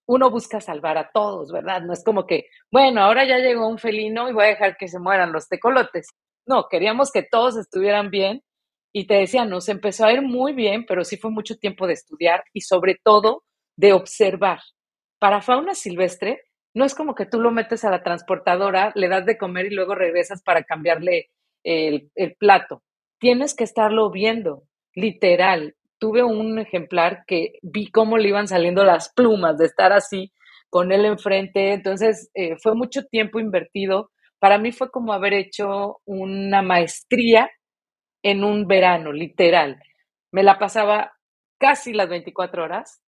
uno 0.07 0.31
busca 0.31 0.61
salvar 0.61 0.99
a 0.99 1.11
todos, 1.13 1.53
¿verdad? 1.53 1.83
No 1.83 1.93
es 1.93 2.03
como 2.05 2.27
que, 2.27 2.47
bueno, 2.71 3.03
ahora 3.03 3.27
ya 3.27 3.39
llegó 3.39 3.69
un 3.69 3.79
felino 3.79 4.29
y 4.29 4.33
voy 4.33 4.45
a 4.45 4.49
dejar 4.49 4.77
que 4.77 4.89
se 4.89 4.99
mueran 4.99 5.33
los 5.33 5.49
tecolotes. 5.49 6.09
No, 6.47 6.69
queríamos 6.71 7.11
que 7.11 7.25
todos 7.25 7.57
estuvieran 7.57 8.11
bien 8.11 8.43
y 8.93 9.07
te 9.07 9.15
decía, 9.15 9.45
nos 9.45 9.69
empezó 9.69 10.07
a 10.07 10.13
ir 10.13 10.23
muy 10.23 10.53
bien, 10.53 10.87
pero 10.87 11.05
sí 11.05 11.17
fue 11.17 11.31
mucho 11.31 11.57
tiempo 11.57 11.87
de 11.87 11.95
estudiar 11.95 12.45
y 12.53 12.63
sobre 12.63 12.97
todo 13.03 13.43
de 13.77 13.93
observar. 13.93 14.61
Para 15.19 15.43
fauna 15.43 15.75
silvestre, 15.75 16.41
no 16.77 16.85
es 16.85 16.95
como 16.95 17.15
que 17.15 17.25
tú 17.25 17.41
lo 17.41 17.51
metes 17.51 17.87
a 17.87 17.91
la 17.91 18.03
transportadora, 18.03 18.93
le 18.95 19.09
das 19.09 19.25
de 19.25 19.39
comer 19.39 19.65
y 19.65 19.75
luego 19.75 19.95
regresas 19.95 20.43
para 20.43 20.63
cambiarle 20.63 21.31
el, 21.65 22.11
plato. 22.39 22.83
Tienes 23.19 23.55
que 23.55 23.65
estarlo 23.65 24.11
viendo, 24.11 24.65
literal. 24.95 25.75
Tuve 25.99 26.23
un 26.23 26.59
ejemplar 26.59 27.25
que 27.27 27.55
vi 27.63 27.91
cómo 27.91 28.19
le 28.19 28.29
iban 28.29 28.47
saliendo 28.47 28.85
las 28.85 29.11
plumas 29.15 29.57
de 29.57 29.65
estar 29.65 29.95
así 29.95 30.35
con 30.69 30.93
él 30.93 31.07
enfrente. 31.07 31.73
Entonces, 31.73 32.31
eh, 32.35 32.57
fue 32.63 32.75
mucho 32.75 33.07
tiempo 33.07 33.41
invertido. 33.41 34.11
Para 34.39 34.59
mí 34.59 34.71
fue 34.71 34.91
como 34.91 35.15
haber 35.15 35.33
hecho 35.33 36.03
una 36.05 36.61
maestría 36.61 37.51
en 38.23 38.45
un 38.45 38.67
verano, 38.67 39.13
literal. 39.13 39.81
Me 40.31 40.43
la 40.43 40.59
pasaba 40.59 41.15
casi 41.59 41.95
las 41.95 42.11
24 42.11 42.65
horas 42.65 43.01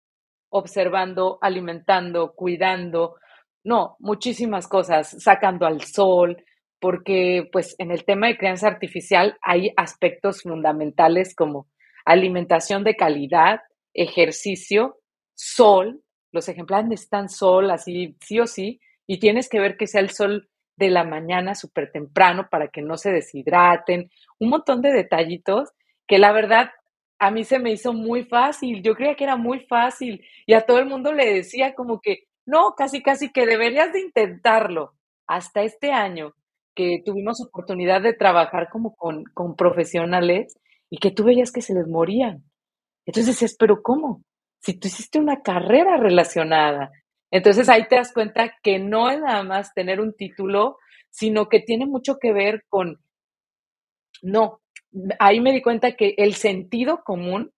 observando, 0.49 1.37
alimentando, 1.43 2.33
cuidando, 2.33 3.17
no, 3.65 3.97
muchísimas 3.99 4.69
cosas, 4.69 5.17
sacando 5.23 5.67
al 5.67 5.83
sol, 5.83 6.45
porque 6.81 7.49
pues 7.53 7.75
en 7.79 7.91
el 7.91 8.05
tema 8.05 8.29
de 8.29 8.39
crianza 8.39 8.69
artificial 8.69 9.37
hay 9.43 9.73
aspectos 9.77 10.43
fundamentales 10.43 11.35
como 11.35 11.69
alimentación 12.05 12.85
de 12.85 12.97
calidad, 12.97 13.61
ejercicio, 13.95 14.99
sol, 15.35 16.03
los 16.33 16.49
ejemplares 16.49 16.89
necesitan 16.89 17.29
sol 17.29 17.71
así 17.71 18.17
sí 18.21 18.41
o 18.41 18.47
sí, 18.47 18.81
y 19.07 19.19
tienes 19.19 19.49
que 19.49 19.61
ver 19.61 19.77
que 19.77 19.87
sea 19.87 20.01
el 20.01 20.11
sol 20.11 20.49
de 20.77 20.91
la 20.91 21.05
mañana 21.05 21.55
súper 21.55 21.91
temprano 21.91 22.49
para 22.51 22.69
que 22.69 22.83
no 22.83 22.97
se 22.97 23.11
deshidraten, 23.11 24.11
un 24.39 24.49
montón 24.49 24.81
de 24.81 24.93
detallitos 24.93 25.71
que 26.07 26.19
la 26.19 26.33
verdad 26.33 26.71
a 27.19 27.31
mí 27.33 27.45
se 27.45 27.59
me 27.59 27.73
hizo 27.73 27.93
muy 27.93 28.25
fácil, 28.25 28.83
yo 28.83 28.95
creía 28.95 29.17
que 29.17 29.25
era 29.25 29.37
muy 29.37 29.61
fácil 29.61 30.25
y 30.47 30.55
a 30.55 30.61
todo 30.61 30.79
el 30.79 30.87
mundo 30.87 31.13
le 31.13 31.35
decía 31.35 31.75
como 31.75 32.01
que 32.01 32.28
no, 32.49 32.75
casi, 32.75 33.03
casi 33.03 33.31
que 33.31 33.45
deberías 33.45 33.93
de 33.93 34.01
intentarlo. 34.01 34.95
Hasta 35.27 35.65
este 35.65 35.93
año 35.93 36.33
que 36.75 37.03
tuvimos 37.05 37.43
oportunidad 37.43 38.01
de 38.01 38.15
trabajar 38.15 38.71
como 38.71 38.97
con, 38.97 39.25
con 39.35 39.55
profesionales 39.55 40.59
y 40.89 40.97
que 40.97 41.11
tú 41.11 41.25
veías 41.25 41.53
que 41.53 41.61
se 41.61 41.75
les 41.75 41.87
morían. 41.87 42.43
Entonces 43.05 43.35
decías, 43.35 43.55
pero 43.59 43.83
¿cómo? 43.83 44.23
Si 44.61 44.73
tú 44.73 44.89
hiciste 44.89 45.19
una 45.19 45.43
carrera 45.43 45.99
relacionada. 45.99 46.91
Entonces 47.31 47.69
ahí 47.69 47.87
te 47.87 47.97
das 47.97 48.15
cuenta 48.15 48.55
que 48.63 48.79
no 48.79 49.11
es 49.11 49.21
nada 49.21 49.43
más 49.43 49.75
tener 49.75 50.01
un 50.01 50.15
título, 50.15 50.79
sino 51.11 51.51
que 51.51 51.61
tiene 51.61 51.85
mucho 51.85 52.17
que 52.19 52.33
ver 52.33 52.65
con, 52.71 52.99
no, 54.23 54.63
ahí 55.19 55.41
me 55.41 55.53
di 55.53 55.61
cuenta 55.61 55.97
que 55.97 56.15
el 56.17 56.33
sentido 56.33 57.03
común 57.05 57.53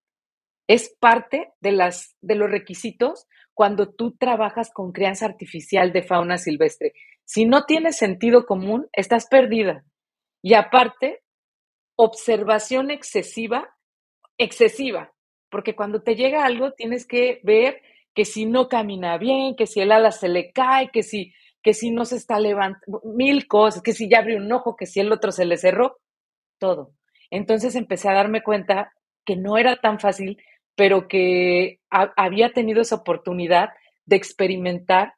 es 0.67 0.97
parte 0.99 1.53
de, 1.61 1.71
las, 1.71 2.17
de 2.21 2.35
los 2.35 2.51
requisitos 2.51 3.29
cuando 3.61 3.91
tú 3.91 4.17
trabajas 4.17 4.71
con 4.73 4.91
crianza 4.91 5.27
artificial 5.27 5.93
de 5.93 6.03
fauna 6.03 6.39
silvestre. 6.39 6.95
Si 7.27 7.45
no 7.45 7.67
tienes 7.67 7.99
sentido 7.99 8.47
común, 8.47 8.89
estás 8.91 9.27
perdida. 9.27 9.85
Y 10.41 10.55
aparte, 10.55 11.21
observación 11.95 12.91
excesiva, 12.91 13.69
excesiva, 14.39 15.13
porque 15.51 15.77
cuando 15.77 16.01
te 16.01 16.17
llega 16.17 16.47
algo 16.47 16.73
tienes 16.73 17.07
que 17.07 17.41
ver 17.43 17.83
que 18.15 18.25
si 18.25 18.47
no 18.47 18.67
camina 18.67 19.19
bien, 19.19 19.55
que 19.55 19.67
si 19.67 19.81
el 19.81 19.93
ala 19.93 20.11
se 20.11 20.31
le 20.31 20.53
cae, 20.53 20.89
que 20.91 21.03
si, 21.03 21.35
que 21.63 21.75
si 21.75 21.91
no 21.91 22.07
se 22.07 22.17
está 22.17 22.41
levantando, 22.41 23.03
mil 23.15 23.47
cosas, 23.47 23.83
que 23.83 23.93
si 23.93 24.09
ya 24.09 24.21
abrió 24.21 24.39
un 24.39 24.51
ojo, 24.51 24.75
que 24.75 24.87
si 24.87 25.01
el 25.01 25.13
otro 25.13 25.33
se 25.33 25.45
le 25.45 25.59
cerró, 25.59 25.99
todo. 26.59 26.95
Entonces 27.31 27.75
empecé 27.75 28.09
a 28.09 28.15
darme 28.15 28.43
cuenta 28.43 28.95
que 29.27 29.37
no 29.37 29.59
era 29.59 29.83
tan 29.83 30.01
fácil, 30.01 30.39
pero 30.81 31.09
que 31.09 31.79
había 31.91 32.55
tenido 32.55 32.81
esa 32.81 32.95
oportunidad 32.95 33.69
de 34.07 34.17
experimentar 34.17 35.13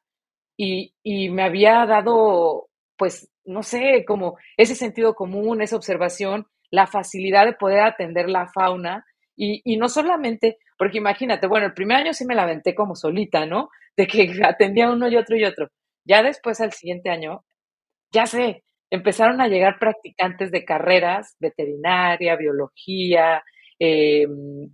y, 0.57 0.93
me 1.29 1.41
había 1.41 1.85
dado, 1.85 2.67
pues, 2.97 3.31
no 3.45 3.63
sé, 3.63 4.03
como 4.05 4.37
ese 4.57 4.75
sentido 4.75 5.15
común, 5.15 5.61
esa 5.61 5.77
observación, 5.77 6.47
la 6.69 6.85
facilidad 6.85 7.45
de 7.45 7.53
poder 7.53 7.79
atender 7.79 8.27
la 8.27 8.49
fauna 8.53 9.05
y, 9.37 9.61
y, 9.63 9.77
no 9.77 9.87
solamente, 9.87 10.57
porque 10.77 10.97
imagínate, 10.97 11.47
bueno, 11.47 11.67
el 11.67 11.73
primer 11.73 11.99
año 11.99 12.13
sí 12.13 12.25
me 12.25 12.35
la 12.35 12.43
aventé 12.43 12.75
como 12.75 12.93
solita, 12.93 13.45
¿no? 13.45 13.69
De 13.95 14.05
que 14.05 14.27
atendía 14.43 14.91
uno 14.91 15.07
y 15.07 15.15
otro 15.15 15.37
y 15.37 15.45
otro. 15.45 15.69
Ya 16.03 16.23
después, 16.23 16.59
al 16.59 16.73
siguiente 16.73 17.09
año, 17.09 17.45
ya 18.11 18.25
sé, 18.25 18.65
empezaron 18.89 19.39
a 19.39 19.47
llegar 19.47 19.79
practicantes 19.79 20.51
de 20.51 20.65
carreras, 20.65 21.37
veterinaria, 21.39 22.35
biología, 22.35 23.41
eh, 23.85 24.25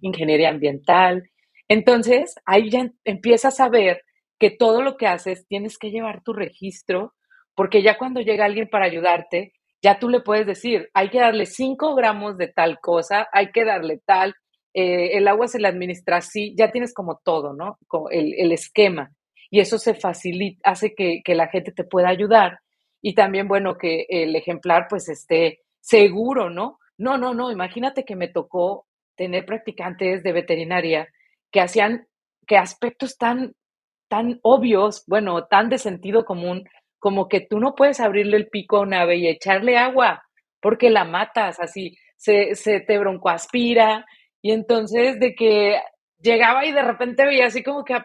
ingeniería 0.02 0.50
ambiental. 0.50 1.28
Entonces, 1.67 2.36
ahí 2.45 2.69
ya 2.69 2.91
empiezas 3.06 3.60
a 3.60 3.67
ver 3.67 4.04
que 4.38 4.52
todo 4.52 4.84
lo 4.84 4.98
que 4.98 5.08
haces 5.08 5.48
tienes 5.48 5.80
que 5.80 5.89
llevar 5.89 6.22
tu 6.24 6.32
registro, 6.32 7.15
porque 7.56 7.82
ya 7.82 7.98
cuando 7.98 8.22
llega 8.22 8.45
alguien 8.45 8.69
para 8.69 8.86
ayudarte, 8.86 9.54
ya 9.82 9.98
tú 9.98 10.10
le 10.10 10.19
puedes 10.22 10.45
decir, 10.45 10.89
hay 10.93 11.10
que 11.10 11.19
darle 11.19 11.48
5 11.48 11.95
gramos 11.95 12.38
de 12.38 12.50
tal 12.50 12.80
cosa, 12.80 13.28
hay 13.34 13.52
que 13.52 13.65
darle 13.65 14.00
tal, 14.06 14.36
eh, 14.76 15.17
el 15.17 15.28
agua 15.28 15.48
se 15.48 15.60
le 15.60 15.67
administra 15.67 16.17
así, 16.17 16.54
ya 16.56 16.72
tienes 16.72 16.93
como 16.93 17.19
todo, 17.24 17.54
¿no? 17.54 17.80
Como 17.88 18.12
el, 18.12 18.36
el 18.38 18.52
esquema. 18.52 19.12
Y 19.50 19.60
eso 19.60 19.80
se 19.80 19.95
facilita, 19.95 20.69
hace 20.69 20.93
que, 20.93 21.22
que 21.26 21.34
la 21.34 21.48
gente 21.48 21.72
te 21.72 21.84
pueda 21.84 22.10
ayudar 22.10 22.60
y 23.02 23.15
también, 23.15 23.48
bueno, 23.48 23.76
que 23.76 24.06
el 24.08 24.36
ejemplar 24.36 24.86
pues 24.88 25.10
esté 25.10 25.62
seguro, 25.82 26.52
¿no? 26.52 26.78
No, 27.00 27.17
no, 27.17 27.34
no, 27.34 27.52
imagínate 27.52 28.06
que 28.06 28.15
me 28.15 28.28
tocó 28.28 28.86
tener 29.19 29.45
practicantes 29.45 30.23
de 30.23 30.32
veterinaria 30.32 31.10
que 31.51 31.60
hacían 31.60 32.08
que 32.47 32.55
aspectos 32.55 33.17
tan, 33.17 33.53
tan 34.08 34.39
obvios, 34.43 35.03
bueno, 35.08 35.45
tan 35.45 35.67
de 35.67 35.77
sentido 35.77 36.23
común, 36.23 36.63
como 36.99 37.27
que 37.27 37.41
tú 37.41 37.60
no 37.60 37.75
puedes 37.75 37.99
abrirle 37.99 38.38
el 38.38 38.47
pico 38.47 38.77
a 38.77 38.82
un 38.82 38.93
ave 38.93 39.17
y 39.17 39.27
echarle 39.27 39.77
agua, 39.77 40.23
porque 40.62 40.89
la 40.89 41.03
matas, 41.03 41.60
así, 41.60 41.97
se, 42.15 42.55
se 42.55 42.79
te 42.79 42.97
broncoaspira, 42.97 44.05
y 44.41 44.53
entonces 44.53 45.19
de 45.19 45.36
que 45.36 45.82
llegaba 46.19 46.65
y 46.65 46.71
de 46.71 46.82
repente 46.82 47.25
veía 47.25 47.47
así 47.47 47.62
como 47.62 47.84
que, 47.84 47.95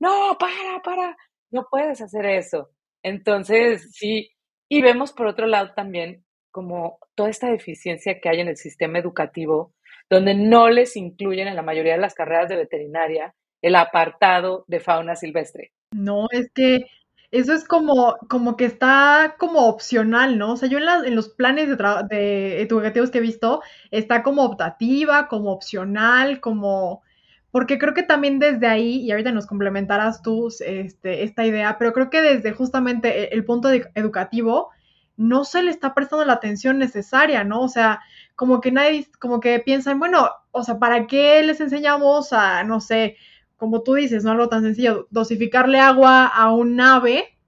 no, 0.00 0.36
para, 0.36 0.82
para, 0.82 1.16
no 1.52 1.64
puedes 1.70 2.00
hacer 2.00 2.26
eso. 2.26 2.70
Entonces, 3.04 3.92
sí, 3.92 4.30
y 4.68 4.82
vemos 4.82 5.12
por 5.12 5.28
otro 5.28 5.46
lado 5.46 5.72
también 5.74 6.25
como 6.56 6.98
toda 7.14 7.28
esta 7.28 7.50
deficiencia 7.50 8.18
que 8.18 8.30
hay 8.30 8.40
en 8.40 8.48
el 8.48 8.56
sistema 8.56 8.98
educativo, 8.98 9.74
donde 10.08 10.34
no 10.34 10.70
les 10.70 10.96
incluyen 10.96 11.48
en 11.48 11.54
la 11.54 11.60
mayoría 11.60 11.92
de 11.92 12.00
las 12.00 12.14
carreras 12.14 12.48
de 12.48 12.56
veterinaria 12.56 13.34
el 13.60 13.74
apartado 13.74 14.64
de 14.66 14.80
fauna 14.80 15.16
silvestre. 15.16 15.72
No, 15.92 16.28
es 16.30 16.50
que 16.54 16.86
eso 17.30 17.52
es 17.52 17.68
como, 17.68 18.16
como 18.30 18.56
que 18.56 18.64
está 18.64 19.34
como 19.38 19.66
opcional, 19.68 20.38
¿no? 20.38 20.52
O 20.52 20.56
sea, 20.56 20.66
yo 20.70 20.78
en, 20.78 20.84
en 21.04 21.14
los 21.14 21.28
planes 21.28 21.68
de, 21.68 21.76
de 22.08 22.62
educativos 22.62 23.10
que 23.10 23.18
he 23.18 23.20
visto, 23.20 23.60
está 23.90 24.22
como 24.22 24.42
optativa, 24.42 25.28
como 25.28 25.52
opcional, 25.52 26.40
como... 26.40 27.02
Porque 27.50 27.76
creo 27.76 27.92
que 27.92 28.02
también 28.02 28.38
desde 28.38 28.66
ahí, 28.66 29.02
y 29.02 29.10
ahorita 29.10 29.30
nos 29.30 29.46
complementarás 29.46 30.22
tú 30.22 30.48
este, 30.64 31.22
esta 31.22 31.44
idea, 31.44 31.76
pero 31.78 31.92
creo 31.92 32.08
que 32.08 32.22
desde 32.22 32.52
justamente 32.52 33.24
e, 33.24 33.34
el 33.34 33.44
punto 33.44 33.68
educativo 33.94 34.70
no 35.16 35.44
se 35.44 35.62
le 35.62 35.70
está 35.70 35.94
prestando 35.94 36.24
la 36.24 36.34
atención 36.34 36.78
necesaria, 36.78 37.44
¿no? 37.44 37.62
O 37.62 37.68
sea, 37.68 38.00
como 38.34 38.60
que 38.60 38.70
nadie, 38.70 39.08
como 39.18 39.40
que 39.40 39.58
piensan, 39.60 39.98
bueno, 39.98 40.30
o 40.50 40.62
sea, 40.62 40.78
¿para 40.78 41.06
qué 41.06 41.42
les 41.42 41.60
enseñamos 41.60 42.32
a, 42.32 42.62
no 42.64 42.80
sé, 42.80 43.16
como 43.56 43.82
tú 43.82 43.94
dices, 43.94 44.24
no 44.24 44.32
algo 44.32 44.48
tan 44.48 44.62
sencillo, 44.62 45.06
dosificarle 45.10 45.80
agua 45.80 46.26
a 46.26 46.52
un 46.52 46.80
ave? 46.80 47.38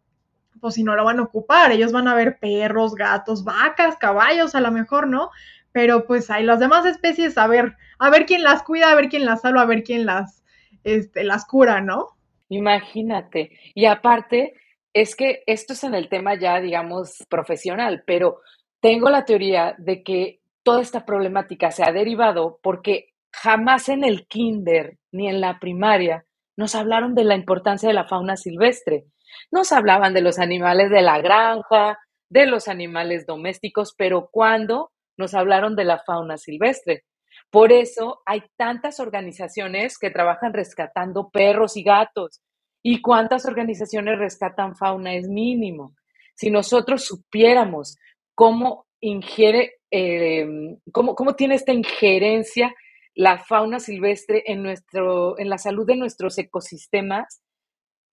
Pues 0.60 0.74
si 0.74 0.82
no 0.82 0.96
lo 0.96 1.04
van 1.04 1.20
a 1.20 1.24
ocupar, 1.24 1.70
ellos 1.70 1.92
van 1.92 2.08
a 2.08 2.14
ver 2.14 2.38
perros, 2.38 2.94
gatos, 2.94 3.44
vacas, 3.44 3.96
caballos, 3.96 4.54
a 4.54 4.60
lo 4.60 4.72
mejor, 4.72 5.06
¿no? 5.06 5.30
Pero 5.72 6.06
pues 6.06 6.30
hay 6.30 6.44
las 6.44 6.58
demás 6.58 6.86
especies, 6.86 7.38
a 7.38 7.46
ver, 7.46 7.76
a 7.98 8.10
ver 8.10 8.26
quién 8.26 8.42
las 8.42 8.62
cuida, 8.62 8.90
a 8.90 8.94
ver 8.94 9.08
quién 9.08 9.24
las 9.24 9.42
salva, 9.42 9.62
a 9.62 9.66
ver 9.66 9.84
quién 9.84 10.06
las, 10.06 10.42
este, 10.84 11.22
las 11.22 11.44
cura, 11.44 11.80
¿no? 11.80 12.16
Imagínate. 12.48 13.52
Y 13.74 13.84
aparte, 13.84 14.54
es 15.00 15.14
que 15.14 15.42
esto 15.46 15.74
es 15.74 15.84
en 15.84 15.94
el 15.94 16.08
tema 16.08 16.34
ya, 16.34 16.60
digamos, 16.60 17.24
profesional, 17.28 18.02
pero 18.04 18.40
tengo 18.80 19.10
la 19.10 19.24
teoría 19.24 19.76
de 19.78 20.02
que 20.02 20.40
toda 20.64 20.82
esta 20.82 21.04
problemática 21.04 21.70
se 21.70 21.84
ha 21.84 21.92
derivado 21.92 22.58
porque 22.62 23.10
jamás 23.32 23.88
en 23.88 24.02
el 24.02 24.26
kinder 24.26 24.98
ni 25.12 25.28
en 25.28 25.40
la 25.40 25.60
primaria 25.60 26.24
nos 26.56 26.74
hablaron 26.74 27.14
de 27.14 27.22
la 27.22 27.36
importancia 27.36 27.88
de 27.88 27.94
la 27.94 28.08
fauna 28.08 28.36
silvestre. 28.36 29.04
Nos 29.52 29.70
hablaban 29.70 30.14
de 30.14 30.22
los 30.22 30.40
animales 30.40 30.90
de 30.90 31.02
la 31.02 31.20
granja, 31.20 31.98
de 32.28 32.46
los 32.46 32.66
animales 32.66 33.24
domésticos, 33.24 33.94
pero 33.96 34.28
¿cuándo 34.32 34.90
nos 35.16 35.34
hablaron 35.34 35.76
de 35.76 35.84
la 35.84 36.02
fauna 36.04 36.38
silvestre? 36.38 37.04
Por 37.50 37.72
eso 37.72 38.20
hay 38.26 38.42
tantas 38.56 38.98
organizaciones 38.98 39.96
que 39.96 40.10
trabajan 40.10 40.52
rescatando 40.52 41.30
perros 41.30 41.76
y 41.76 41.84
gatos. 41.84 42.40
¿Y 42.82 43.02
cuántas 43.02 43.46
organizaciones 43.46 44.18
rescatan 44.18 44.76
fauna? 44.76 45.14
Es 45.14 45.28
mínimo. 45.28 45.94
Si 46.34 46.50
nosotros 46.50 47.04
supiéramos 47.04 47.96
cómo 48.34 48.86
ingiere, 49.00 49.78
em, 49.90 50.78
cómo, 50.92 51.14
cómo 51.14 51.34
tiene 51.34 51.54
esta 51.54 51.72
injerencia 51.72 52.74
la 53.14 53.38
fauna 53.38 53.80
silvestre 53.80 54.44
en, 54.46 54.62
nuestro, 54.62 55.38
en 55.40 55.50
la 55.50 55.58
salud 55.58 55.84
de 55.84 55.96
nuestros 55.96 56.38
ecosistemas, 56.38 57.42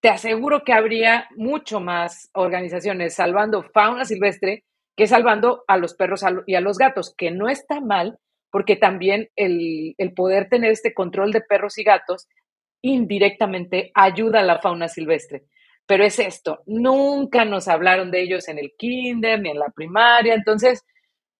te 0.01 0.10
aseguro 0.10 0.63
que 0.63 0.73
habría 0.73 1.28
mucho 1.36 1.80
más 1.80 2.30
organizaciones 2.34 3.13
salvando 3.15 3.63
fauna 3.63 4.06
silvestre 4.06 4.63
que 4.97 5.08
salvando 5.08 5.63
a 5.67 5.78
los 5.78 5.93
perros 5.93 6.23
y 6.47 6.56
a 6.56 6.62
los 6.62 6.78
gatos, 6.78 7.13
que 7.15 7.30
no 7.30 7.49
está 7.49 7.82
mal, 7.82 8.17
porque 8.49 8.75
también 8.78 9.30
el, 9.36 9.93
el 9.97 10.13
poder 10.13 10.49
tener 10.49 10.71
este 10.71 10.93
control 10.93 11.32
de 11.32 11.41
perros 11.41 11.78
y 11.78 11.84
gatos 11.84 12.28
indirectamente 12.85 13.91
ayuda 13.93 14.41
a 14.41 14.43
la 14.43 14.59
fauna 14.59 14.87
silvestre. 14.87 15.45
Pero 15.87 16.03
es 16.03 16.19
esto, 16.19 16.61
nunca 16.65 17.45
nos 17.45 17.67
hablaron 17.67 18.11
de 18.11 18.21
ellos 18.21 18.47
en 18.47 18.59
el 18.59 18.73
kinder 18.77 19.39
ni 19.39 19.51
en 19.51 19.59
la 19.59 19.69
primaria, 19.69 20.33
entonces 20.33 20.83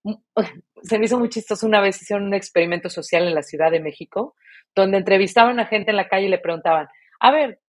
se 0.84 1.00
me 1.00 1.06
hizo 1.06 1.20
muy 1.20 1.30
chistoso 1.30 1.66
una 1.66 1.82
vez 1.82 2.02
hicieron 2.02 2.28
un 2.28 2.34
experimento 2.34 2.90
social 2.90 3.28
en 3.28 3.36
la 3.36 3.44
Ciudad 3.44 3.72
de 3.72 3.80
México, 3.80 4.36
donde 4.76 4.98
entrevistaban 4.98 5.60
a 5.60 5.66
gente 5.66 5.92
en 5.92 5.98
la 5.98 6.08
calle 6.08 6.28
y 6.28 6.30
le 6.30 6.40
preguntaban, 6.40 6.88
a 7.20 7.32
ver, 7.32 7.60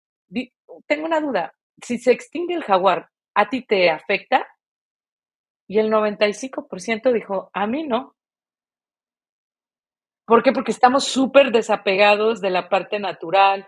tengo 0.85 1.05
una 1.05 1.19
duda, 1.19 1.53
si 1.81 1.97
se 1.97 2.11
extingue 2.11 2.55
el 2.55 2.63
jaguar, 2.63 3.09
¿a 3.33 3.49
ti 3.49 3.65
te 3.65 3.89
afecta? 3.89 4.47
Y 5.67 5.79
el 5.79 5.91
95% 5.91 7.11
dijo, 7.11 7.49
a 7.53 7.67
mí 7.67 7.83
no. 7.83 8.15
¿Por 10.27 10.43
qué? 10.43 10.51
Porque 10.51 10.73
estamos 10.73 11.05
súper 11.05 11.53
desapegados 11.53 12.41
de 12.41 12.49
la 12.49 12.67
parte 12.67 12.99
natural, 12.99 13.65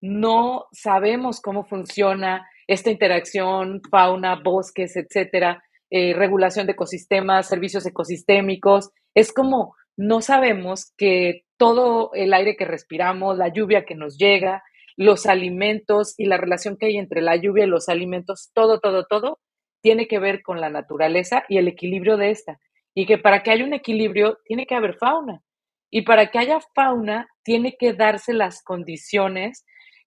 no 0.00 0.64
sabemos 0.72 1.42
cómo 1.42 1.64
funciona 1.64 2.48
esta 2.66 2.90
interacción, 2.90 3.82
fauna, 3.90 4.40
bosques, 4.42 4.96
etcétera, 4.96 5.62
eh, 5.90 6.14
regulación 6.14 6.64
de 6.64 6.72
ecosistemas, 6.72 7.46
servicios 7.46 7.84
ecosistémicos. 7.84 8.90
Es 9.14 9.34
como 9.34 9.74
no 9.98 10.22
sabemos 10.22 10.94
que 10.96 11.42
todo 11.58 12.10
el 12.14 12.32
aire 12.32 12.56
que 12.56 12.64
respiramos, 12.64 13.36
la 13.36 13.48
lluvia 13.48 13.84
que 13.84 13.94
nos 13.94 14.16
llega, 14.16 14.62
los 14.96 15.26
alimentos 15.26 16.14
y 16.16 16.24
la 16.24 16.38
relación 16.38 16.78
que 16.78 16.86
hay 16.86 16.96
entre 16.96 17.20
la 17.20 17.36
lluvia 17.36 17.64
y 17.64 17.68
los 17.68 17.90
alimentos, 17.90 18.50
todo, 18.54 18.80
todo, 18.80 19.04
todo, 19.04 19.40
tiene 19.82 20.08
que 20.08 20.18
ver 20.18 20.40
con 20.42 20.62
la 20.62 20.70
naturaleza 20.70 21.44
y 21.50 21.58
el 21.58 21.68
equilibrio 21.68 22.16
de 22.16 22.30
esta. 22.30 22.58
Y 22.94 23.04
que 23.04 23.18
para 23.18 23.42
que 23.42 23.50
haya 23.50 23.64
un 23.64 23.74
equilibrio 23.74 24.38
tiene 24.46 24.66
que 24.66 24.74
haber 24.74 24.96
fauna. 24.96 25.42
Y 25.90 26.02
para 26.02 26.30
que 26.30 26.38
haya 26.38 26.60
fauna 26.74 27.28
tiene 27.42 27.76
que 27.78 27.92
darse 27.92 28.32
las 28.32 28.62
condiciones 28.62 29.64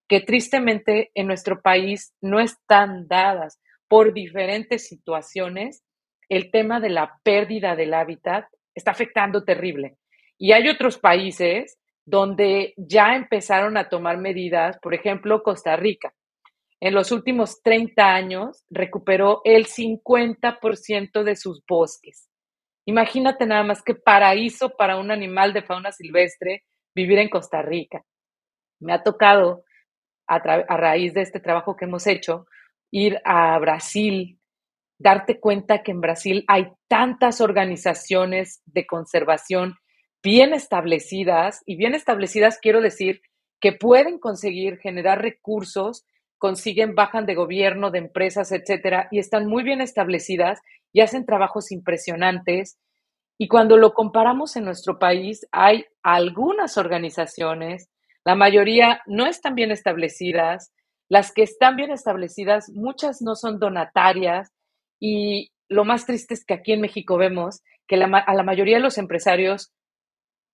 que 0.08 0.20
tristemente 0.20 1.10
en 1.14 1.26
nuestro 1.26 1.62
país 1.62 2.14
no 2.20 2.40
están 2.40 3.08
dadas 3.08 3.60
por 3.88 4.12
diferentes 4.12 4.86
situaciones. 4.86 5.82
El 6.28 6.50
tema 6.50 6.80
de 6.80 6.90
la 6.90 7.18
pérdida 7.22 7.76
del 7.76 7.94
hábitat 7.94 8.46
está 8.74 8.90
afectando 8.90 9.44
terrible. 9.44 9.96
Y 10.38 10.52
hay 10.52 10.68
otros 10.68 10.98
países 10.98 11.78
donde 12.04 12.74
ya 12.76 13.14
empezaron 13.14 13.76
a 13.76 13.88
tomar 13.88 14.18
medidas, 14.18 14.78
por 14.82 14.94
ejemplo, 14.94 15.42
Costa 15.42 15.76
Rica. 15.76 16.12
En 16.80 16.94
los 16.94 17.12
últimos 17.12 17.62
30 17.62 18.02
años 18.02 18.64
recuperó 18.68 19.40
el 19.44 19.66
50% 19.66 21.22
de 21.22 21.36
sus 21.36 21.62
bosques. 21.66 22.28
Imagínate 22.86 23.46
nada 23.46 23.62
más 23.62 23.82
que 23.82 23.94
paraíso 23.94 24.70
para 24.70 24.98
un 24.98 25.10
animal 25.10 25.52
de 25.52 25.62
fauna 25.62 25.92
silvestre 25.92 26.64
vivir 26.94 27.18
en 27.18 27.28
Costa 27.28 27.62
Rica. 27.62 28.04
Me 28.80 28.92
ha 28.92 29.02
tocado, 29.02 29.64
a, 30.26 30.38
raíz 30.76 31.14
de 31.14 31.22
este 31.22 31.40
trabajo 31.40 31.76
que 31.76 31.84
hemos 31.84 32.06
hecho, 32.06 32.46
ir 32.90 33.20
a 33.24 33.58
Brasil, 33.58 34.38
darte 34.98 35.38
cuenta 35.38 35.82
que 35.82 35.92
en 35.92 36.00
Brasil 36.00 36.44
hay 36.48 36.72
tantas 36.88 37.40
organizaciones 37.40 38.62
de 38.66 38.86
conservación 38.86 39.76
bien 40.22 40.54
establecidas, 40.54 41.62
y 41.66 41.76
bien 41.76 41.94
establecidas 41.94 42.58
quiero 42.60 42.80
decir 42.80 43.20
que 43.60 43.72
pueden 43.72 44.18
conseguir 44.18 44.78
generar 44.78 45.20
recursos, 45.20 46.04
consiguen, 46.38 46.94
bajan 46.94 47.26
de 47.26 47.34
gobierno, 47.34 47.90
de 47.90 47.98
empresas, 47.98 48.52
etcétera, 48.52 49.08
y 49.10 49.18
están 49.18 49.46
muy 49.46 49.62
bien 49.62 49.80
establecidas 49.80 50.60
y 50.92 51.00
hacen 51.00 51.26
trabajos 51.26 51.72
impresionantes. 51.72 52.78
Y 53.38 53.48
cuando 53.48 53.76
lo 53.76 53.94
comparamos 53.94 54.56
en 54.56 54.64
nuestro 54.64 54.98
país, 54.98 55.46
hay 55.50 55.84
algunas 56.02 56.76
organizaciones, 56.76 57.88
la 58.24 58.34
mayoría 58.34 59.02
no 59.06 59.26
están 59.26 59.54
bien 59.54 59.70
establecidas, 59.70 60.72
las 61.08 61.32
que 61.32 61.42
están 61.42 61.76
bien 61.76 61.90
establecidas, 61.90 62.70
muchas 62.70 63.20
no 63.20 63.34
son 63.34 63.58
donatarias 63.58 64.52
y 65.00 65.50
lo 65.68 65.84
más 65.84 66.06
triste 66.06 66.34
es 66.34 66.44
que 66.44 66.54
aquí 66.54 66.72
en 66.72 66.80
México 66.80 67.16
vemos 67.16 67.62
que 67.86 67.96
a 67.96 68.34
la 68.34 68.42
mayoría 68.42 68.76
de 68.76 68.82
los 68.82 68.98
empresarios 68.98 69.72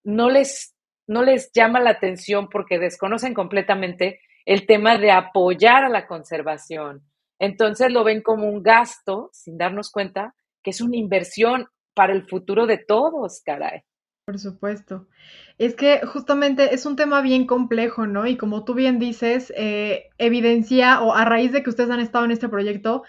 no 0.05 0.31
les, 0.31 0.75
no 1.07 1.23
les 1.23 1.51
llama 1.53 1.81
la 1.81 1.91
atención 1.91 2.49
porque 2.49 2.79
desconocen 2.79 3.35
completamente 3.35 4.21
el 4.47 4.67
tema 4.67 4.97
de 4.97 5.11
apoyar 5.11 5.85
a 5.85 5.89
la 5.91 6.07
conservación. 6.07 7.03
Entonces 7.39 7.93
lo 7.93 8.05
ven 8.05 8.23
como 8.23 8.49
un 8.49 8.63
gasto, 8.63 9.31
sin 9.33 9.59
darnos 9.59 9.91
cuenta 9.91 10.35
que 10.63 10.71
es 10.71 10.81
una 10.81 10.97
inversión 10.97 11.67
para 11.95 12.13
el 12.13 12.27
futuro 12.29 12.67
de 12.67 12.79
todos, 12.79 13.41
caray. 13.45 13.83
Por 14.25 14.39
supuesto. 14.39 15.09
Es 15.57 15.75
que 15.75 16.05
justamente 16.07 16.75
es 16.75 16.85
un 16.85 16.97
tema 16.97 17.23
bien 17.23 17.47
complejo, 17.47 18.07
¿no? 18.07 18.27
Y 18.27 18.37
como 18.37 18.65
tú 18.65 18.75
bien 18.75 18.99
dices, 18.99 19.53
eh, 19.57 20.11
evidencia 20.19 21.01
o 21.01 21.15
a 21.15 21.25
raíz 21.25 21.51
de 21.53 21.63
que 21.63 21.71
ustedes 21.71 21.91
han 21.91 22.01
estado 22.01 22.27
en 22.27 22.33
este 22.33 22.49
proyecto, 22.49 23.05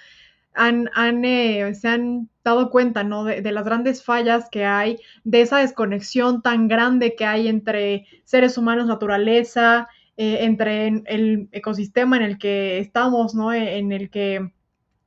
han, 0.53 0.87
eh, 1.25 1.73
se 1.75 1.87
han 1.87 2.29
dado 2.43 2.69
cuenta, 2.69 3.03
¿no? 3.03 3.25
De, 3.25 3.41
de, 3.41 3.51
las 3.51 3.65
grandes 3.65 4.03
fallas 4.03 4.49
que 4.49 4.65
hay, 4.65 4.97
de 5.23 5.41
esa 5.41 5.57
desconexión 5.57 6.41
tan 6.41 6.67
grande 6.67 7.15
que 7.15 7.25
hay 7.25 7.47
entre 7.47 8.07
seres 8.23 8.57
humanos, 8.57 8.87
naturaleza, 8.87 9.89
eh, 10.21 10.43
entre 10.43 10.87
el 11.05 11.47
ecosistema 11.53 12.17
en 12.17 12.23
el 12.23 12.37
que 12.37 12.79
estamos, 12.79 13.35
¿no? 13.35 13.53
E, 13.53 13.77
en 13.77 13.93
el 13.93 14.09
que 14.09 14.51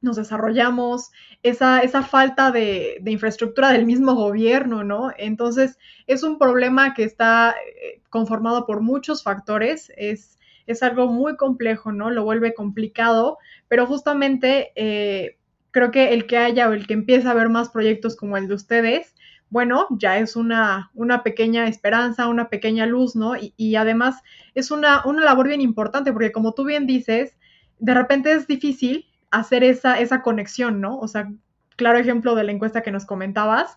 nos 0.00 0.16
desarrollamos, 0.16 1.10
esa, 1.42 1.80
esa 1.80 2.02
falta 2.02 2.50
de, 2.50 2.98
infraestructura 3.04 3.72
del 3.72 3.84
mismo 3.84 4.14
gobierno, 4.14 4.84
¿no? 4.84 5.12
Entonces, 5.18 5.76
es 6.06 6.22
un 6.22 6.38
problema 6.38 6.94
que 6.94 7.04
está 7.04 7.50
eh, 7.50 8.00
conformado 8.08 8.64
por 8.64 8.80
muchos 8.80 9.22
factores, 9.22 9.92
es, 9.98 10.38
es 10.66 10.82
algo 10.82 11.08
muy 11.08 11.36
complejo, 11.36 11.92
¿no? 11.92 12.08
Lo 12.08 12.24
vuelve 12.24 12.54
complicado, 12.54 13.36
pero 13.68 13.84
justamente 13.84 14.72
eh, 14.76 15.36
creo 15.72 15.90
que 15.90 16.14
el 16.14 16.26
que 16.26 16.38
haya 16.38 16.70
o 16.70 16.72
el 16.72 16.86
que 16.86 16.94
empiece 16.94 17.28
a 17.28 17.32
haber 17.32 17.50
más 17.50 17.68
proyectos 17.68 18.16
como 18.16 18.38
el 18.38 18.48
de 18.48 18.54
ustedes, 18.54 19.11
bueno, 19.52 19.86
ya 19.90 20.16
es 20.16 20.34
una, 20.34 20.90
una 20.94 21.22
pequeña 21.22 21.68
esperanza, 21.68 22.26
una 22.26 22.48
pequeña 22.48 22.86
luz, 22.86 23.14
¿no? 23.14 23.34
Y, 23.36 23.76
además 23.76 24.22
es 24.54 24.70
una, 24.70 25.04
una, 25.04 25.22
labor 25.22 25.48
bien 25.48 25.60
importante, 25.60 26.10
porque 26.10 26.32
como 26.32 26.54
tú 26.54 26.64
bien 26.64 26.86
dices, 26.86 27.36
de 27.78 27.92
repente 27.92 28.32
es 28.32 28.46
difícil 28.46 29.04
hacer 29.30 29.62
esa, 29.62 30.00
esa 30.00 30.22
conexión, 30.22 30.80
¿no? 30.80 30.98
O 30.98 31.06
sea, 31.06 31.30
claro 31.76 31.98
ejemplo 31.98 32.34
de 32.34 32.44
la 32.44 32.52
encuesta 32.52 32.80
que 32.80 32.92
nos 32.92 33.04
comentabas, 33.04 33.76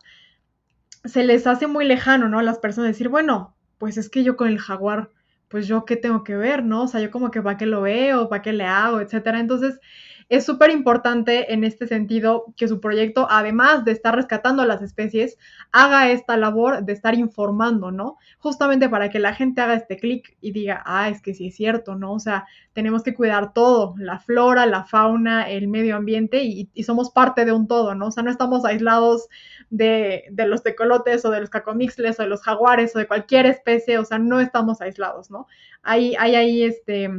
se 1.03 1.25
les 1.25 1.45
hace 1.45 1.67
muy 1.67 1.83
lejano, 1.83 2.29
¿no? 2.29 2.39
A 2.39 2.43
las 2.43 2.59
personas 2.59 2.91
decir, 2.91 3.09
bueno, 3.09 3.53
pues 3.77 3.97
es 3.97 4.09
que 4.09 4.23
yo 4.23 4.37
con 4.37 4.47
el 4.47 4.59
jaguar, 4.59 5.11
pues 5.49 5.67
yo 5.67 5.83
qué 5.83 5.97
tengo 5.97 6.23
que 6.23 6.37
ver, 6.37 6.63
¿no? 6.63 6.83
O 6.83 6.87
sea, 6.87 7.01
yo 7.01 7.11
como 7.11 7.31
que 7.31 7.41
para 7.41 7.57
qué 7.57 7.65
lo 7.65 7.81
veo, 7.81 8.29
para 8.29 8.41
qué 8.41 8.53
le 8.53 8.63
hago, 8.63 9.01
etcétera. 9.01 9.41
Entonces, 9.41 9.81
es 10.27 10.43
súper 10.43 10.71
importante 10.71 11.53
en 11.53 11.63
este 11.63 11.85
sentido 11.85 12.45
que 12.57 12.67
su 12.67 12.79
proyecto, 12.79 13.27
además 13.29 13.85
de 13.85 13.91
estar 13.91 14.15
rescatando 14.15 14.63
a 14.63 14.65
las 14.65 14.81
especies, 14.81 15.37
haga 15.71 16.09
esta 16.09 16.35
labor 16.35 16.83
de 16.83 16.93
estar 16.93 17.13
informando, 17.13 17.91
¿no? 17.91 18.17
Justamente 18.39 18.89
para 18.89 19.09
que 19.09 19.19
la 19.19 19.35
gente 19.35 19.61
haga 19.61 19.75
este 19.75 19.97
clic 19.97 20.35
y 20.41 20.51
diga, 20.51 20.81
ah, 20.85 21.09
es 21.09 21.21
que 21.21 21.35
sí 21.35 21.47
es 21.47 21.55
cierto, 21.55 21.95
¿no? 21.95 22.13
O 22.13 22.19
sea, 22.19 22.47
tenemos 22.73 23.03
que 23.03 23.13
cuidar 23.13 23.53
todo, 23.53 23.93
la 23.99 24.19
flora, 24.19 24.65
la 24.65 24.83
fauna, 24.83 25.49
el 25.49 25.67
medio 25.67 25.95
ambiente 25.95 26.43
y, 26.43 26.69
somos 26.83 27.11
parte 27.11 27.45
de 27.45 27.51
un 27.51 27.67
todo, 27.67 27.93
¿no? 27.95 28.07
O 28.07 28.11
sea, 28.11 28.23
no 28.23 28.31
estamos 28.31 28.65
aislados 28.65 29.27
de, 29.69 30.25
de, 30.31 30.47
los 30.47 30.63
tecolotes 30.63 31.25
o 31.25 31.31
de 31.31 31.41
los 31.41 31.49
cacomixles 31.49 32.19
o 32.19 32.23
de 32.23 32.29
los 32.29 32.41
jaguares 32.41 32.95
o 32.95 32.99
de 32.99 33.07
cualquier 33.07 33.45
especie, 33.47 33.97
o 33.97 34.05
sea, 34.05 34.19
no 34.19 34.39
estamos 34.39 34.81
aislados, 34.81 35.29
¿no? 35.31 35.47
Hay, 35.83 36.15
hay 36.15 36.35
ahí 36.35 36.63
este 36.63 37.09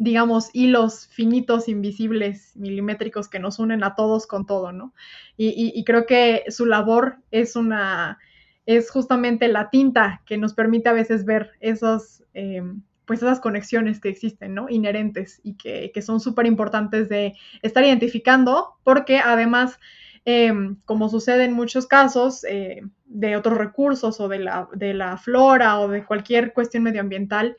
digamos, 0.00 0.48
hilos 0.54 1.08
finitos, 1.08 1.68
invisibles, 1.68 2.56
milimétricos 2.56 3.28
que 3.28 3.38
nos 3.38 3.58
unen 3.58 3.84
a 3.84 3.94
todos 3.94 4.26
con 4.26 4.46
todo, 4.46 4.72
¿no? 4.72 4.94
Y, 5.36 5.84
creo 5.84 6.06
que 6.06 6.44
su 6.48 6.64
labor 6.64 7.18
es 7.30 7.54
una, 7.54 8.18
es 8.64 8.90
justamente 8.90 9.46
la 9.48 9.68
tinta 9.68 10.22
que 10.24 10.38
nos 10.38 10.54
permite 10.54 10.88
a 10.88 10.94
veces 10.94 11.26
ver 11.26 11.50
esos, 11.60 12.24
eh, 12.32 12.62
pues 13.04 13.22
esas 13.22 13.40
conexiones 13.40 14.00
que 14.00 14.08
existen, 14.08 14.54
¿no? 14.54 14.70
Inherentes 14.70 15.38
y 15.44 15.58
que, 15.58 15.92
que 15.92 16.00
son 16.00 16.18
súper 16.18 16.46
importantes 16.46 17.10
de 17.10 17.34
estar 17.60 17.84
identificando, 17.84 18.78
porque 18.82 19.18
además, 19.18 19.78
eh, 20.24 20.50
como 20.86 21.10
sucede 21.10 21.44
en 21.44 21.52
muchos 21.52 21.86
casos, 21.86 22.42
eh, 22.44 22.80
de 23.04 23.36
otros 23.36 23.58
recursos 23.58 24.18
o 24.18 24.28
de 24.28 24.38
la, 24.38 24.66
de 24.72 24.94
la 24.94 25.18
flora 25.18 25.78
o 25.78 25.88
de 25.88 26.06
cualquier 26.06 26.54
cuestión 26.54 26.84
medioambiental, 26.84 27.58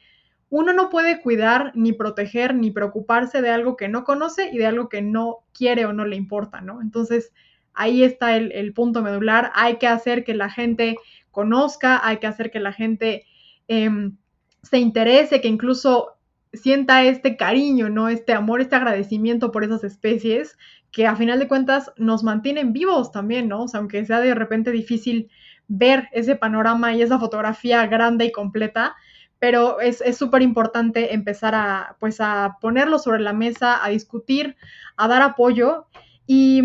uno 0.51 0.73
no 0.73 0.89
puede 0.89 1.21
cuidar, 1.21 1.71
ni 1.75 1.93
proteger, 1.93 2.53
ni 2.53 2.71
preocuparse 2.71 3.41
de 3.41 3.49
algo 3.49 3.77
que 3.77 3.87
no 3.87 4.03
conoce 4.03 4.49
y 4.51 4.57
de 4.57 4.65
algo 4.65 4.89
que 4.89 5.01
no 5.01 5.45
quiere 5.53 5.85
o 5.85 5.93
no 5.93 6.03
le 6.03 6.17
importa, 6.17 6.59
¿no? 6.59 6.81
Entonces, 6.81 7.31
ahí 7.73 8.03
está 8.03 8.35
el, 8.35 8.73
punto 8.73 9.01
medular. 9.01 9.53
Hay 9.55 9.77
que 9.77 9.87
hacer 9.87 10.25
que 10.25 10.33
la 10.33 10.49
gente 10.49 10.97
conozca, 11.31 12.05
hay 12.05 12.17
que 12.17 12.27
hacer 12.27 12.51
que 12.51 12.59
la 12.59 12.73
gente 12.73 13.25
em, 13.69 14.17
se 14.61 14.77
interese, 14.77 15.39
que 15.39 15.47
incluso 15.47 16.17
sienta 16.51 17.05
este 17.05 17.37
cariño, 17.37 17.87
¿no? 17.87 18.09
Este 18.09 18.33
amor, 18.33 18.59
este 18.59 18.75
agradecimiento 18.75 19.53
por 19.53 19.63
esas 19.63 19.85
especies 19.85 20.57
que 20.91 21.07
a 21.07 21.15
final 21.15 21.39
de 21.39 21.47
cuentas 21.47 21.93
nos 21.95 22.25
mantienen 22.25 22.73
vivos 22.73 23.13
también, 23.13 23.47
¿no? 23.47 23.63
O 23.63 23.67
sea, 23.69 23.79
aunque 23.79 24.05
sea 24.05 24.19
de 24.19 24.35
repente 24.35 24.71
difícil 24.71 25.29
ver 25.69 26.09
ese 26.11 26.35
panorama 26.35 26.93
y 26.93 27.01
esa 27.01 27.19
fotografía 27.19 27.87
grande 27.87 28.25
y 28.25 28.33
completa, 28.33 28.97
pero 29.41 29.79
es 29.79 30.03
súper 30.15 30.43
importante 30.43 31.15
empezar 31.15 31.55
a, 31.55 31.95
pues, 31.99 32.21
a 32.21 32.59
ponerlo 32.61 32.99
sobre 32.99 33.21
la 33.21 33.33
mesa, 33.33 33.83
a 33.83 33.89
discutir, 33.89 34.55
a 34.97 35.07
dar 35.07 35.23
apoyo 35.23 35.87
y 36.27 36.61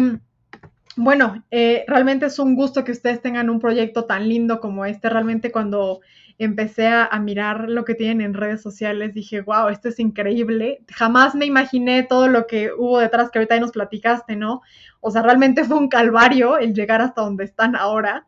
bueno, 0.94 1.42
eh, 1.50 1.86
realmente 1.88 2.26
es 2.26 2.38
un 2.38 2.54
gusto 2.54 2.84
que 2.84 2.92
ustedes 2.92 3.22
tengan 3.22 3.48
un 3.48 3.60
proyecto 3.60 4.04
tan 4.04 4.28
lindo 4.28 4.60
como 4.60 4.84
este. 4.84 5.08
Realmente 5.08 5.50
cuando 5.50 6.00
empecé 6.36 6.86
a, 6.88 7.06
a, 7.06 7.18
mirar 7.18 7.70
lo 7.70 7.86
que 7.86 7.94
tienen 7.94 8.20
en 8.20 8.34
redes 8.34 8.60
sociales, 8.60 9.14
dije, 9.14 9.40
wow, 9.40 9.68
esto 9.68 9.88
es 9.88 9.98
increíble. 9.98 10.84
Jamás 10.88 11.34
me 11.34 11.46
imaginé 11.46 12.02
todo 12.02 12.28
lo 12.28 12.46
que 12.46 12.72
hubo 12.76 12.98
detrás 12.98 13.30
que 13.30 13.38
ahorita 13.38 13.58
nos 13.58 13.72
platicaste, 13.72 14.36
¿no? 14.36 14.60
O 15.00 15.10
sea, 15.10 15.22
realmente 15.22 15.64
fue 15.64 15.78
un 15.78 15.88
calvario 15.88 16.58
el 16.58 16.74
llegar 16.74 17.00
hasta 17.00 17.22
donde 17.22 17.44
están 17.44 17.74
ahora. 17.74 18.26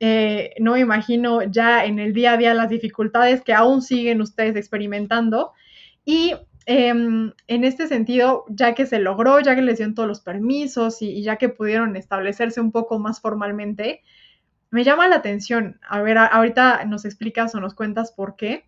Eh, 0.00 0.54
no 0.60 0.72
me 0.72 0.80
imagino 0.80 1.42
ya 1.42 1.84
en 1.84 1.98
el 1.98 2.12
día 2.12 2.32
a 2.32 2.36
día 2.36 2.54
las 2.54 2.68
dificultades 2.68 3.42
que 3.42 3.52
aún 3.52 3.82
siguen 3.82 4.20
ustedes 4.20 4.56
experimentando. 4.56 5.52
Y 6.04 6.34
em, 6.66 7.32
en 7.46 7.64
este 7.64 7.88
sentido, 7.88 8.44
ya 8.48 8.74
que 8.74 8.86
se 8.86 8.98
logró, 9.00 9.40
ya 9.40 9.54
que 9.54 9.62
les 9.62 9.78
dieron 9.78 9.94
todos 9.94 10.08
los 10.08 10.20
permisos 10.20 11.02
y, 11.02 11.22
ya 11.22 11.36
que 11.36 11.48
pudieron 11.48 11.96
establecerse 11.96 12.60
un 12.60 12.72
poco 12.72 12.98
más 12.98 13.20
formalmente, 13.20 14.02
me 14.70 14.84
llama 14.84 15.08
la 15.08 15.16
atención. 15.16 15.80
A 15.88 16.02
ver, 16.02 16.18
a, 16.18 16.26
ahorita 16.26 16.84
nos 16.84 17.04
explicas 17.04 17.54
o 17.54 17.60
nos 17.60 17.74
cuentas 17.74 18.12
por 18.12 18.36
qué. 18.36 18.64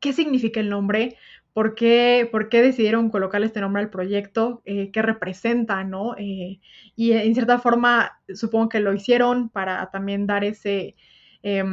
¿Qué 0.00 0.12
significa 0.12 0.60
el 0.60 0.68
nombre? 0.68 1.16
¿Por 1.54 1.76
qué, 1.76 2.28
por 2.30 2.48
qué 2.48 2.62
decidieron 2.62 3.10
colocarle 3.10 3.46
este 3.46 3.60
nombre 3.60 3.80
al 3.80 3.88
proyecto? 3.88 4.60
Eh, 4.64 4.90
¿Qué 4.90 5.02
representa, 5.02 5.84
no? 5.84 6.16
Eh, 6.18 6.60
y 6.96 7.12
en 7.12 7.32
cierta 7.34 7.60
forma, 7.60 8.20
supongo 8.34 8.68
que 8.68 8.80
lo 8.80 8.92
hicieron 8.92 9.48
para 9.48 9.88
también 9.92 10.26
dar 10.26 10.44
ese, 10.44 10.96
eh, 11.44 11.64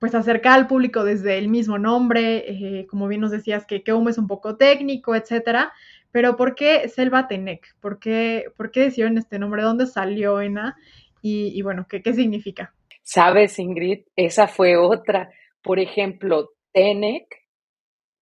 pues 0.00 0.14
acercar 0.14 0.58
al 0.58 0.66
público 0.66 1.04
desde 1.04 1.38
el 1.38 1.48
mismo 1.48 1.78
nombre, 1.78 2.44
eh, 2.46 2.86
como 2.88 3.08
bien 3.08 3.20
nos 3.20 3.30
decías 3.30 3.64
que 3.66 3.82
Keum 3.82 4.08
es 4.08 4.18
un 4.18 4.26
poco 4.26 4.56
técnico, 4.56 5.14
etcétera. 5.14 5.72
Pero 6.10 6.36
¿por 6.36 6.56
qué 6.56 6.88
Selva 6.88 7.28
Tenec? 7.28 7.74
¿Por 7.80 8.00
qué, 8.00 8.46
¿Por 8.56 8.70
qué 8.70 8.80
decidieron 8.80 9.16
este 9.16 9.38
nombre? 9.38 9.62
¿Dónde 9.62 9.86
salió 9.86 10.40
Ena? 10.40 10.76
Y, 11.22 11.52
y 11.58 11.62
bueno, 11.62 11.86
¿qué, 11.88 12.02
¿qué 12.02 12.12
significa? 12.12 12.74
Sabes, 13.02 13.58
Ingrid, 13.60 14.00
esa 14.16 14.48
fue 14.48 14.76
otra. 14.76 15.30
Por 15.62 15.78
ejemplo, 15.78 16.50
Tenec 16.72 17.43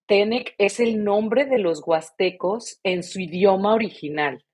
Tenec 0.07 0.55
es 0.59 0.81
el 0.81 1.05
nombre 1.05 1.45
de 1.45 1.59
los 1.59 1.83
huastecos 1.87 2.81
en 2.83 3.03
su 3.03 3.21
idioma 3.21 3.75
original. 3.75 4.45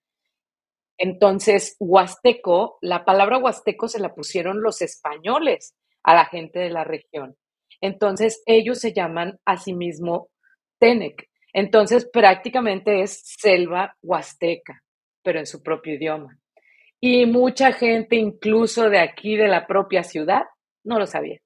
Entonces, 0.99 1.77
huasteco, 1.79 2.79
la 2.81 3.05
palabra 3.05 3.39
huasteco 3.39 3.89
se 3.89 4.01
la 4.01 4.15
pusieron 4.15 4.63
los 4.63 4.83
españoles 4.83 5.75
a 6.03 6.15
la 6.15 6.27
gente 6.27 6.59
de 6.59 6.71
la 6.71 6.85
región. 6.85 7.37
Entonces, 7.81 8.43
ellos 8.47 8.81
se 8.81 8.93
llaman 8.93 9.39
a 9.45 9.57
sí 9.57 9.73
mismo 9.73 10.31
Tenec. 10.79 11.29
Entonces, 11.53 12.09
prácticamente 12.13 13.03
es 13.03 13.23
selva 13.25 13.97
huasteca, 14.03 14.83
pero 15.23 15.39
en 15.39 15.47
su 15.47 15.63
propio 15.63 15.95
idioma. 15.95 16.39
Y 17.01 17.27
mucha 17.27 17.73
gente, 17.73 18.17
incluso 18.17 18.91
de 18.91 18.99
aquí, 18.99 19.37
de 19.37 19.49
la 19.49 19.67
propia 19.67 20.03
ciudad, 20.03 20.43
no 20.83 20.99
lo 20.99 21.07
sabía. 21.07 21.39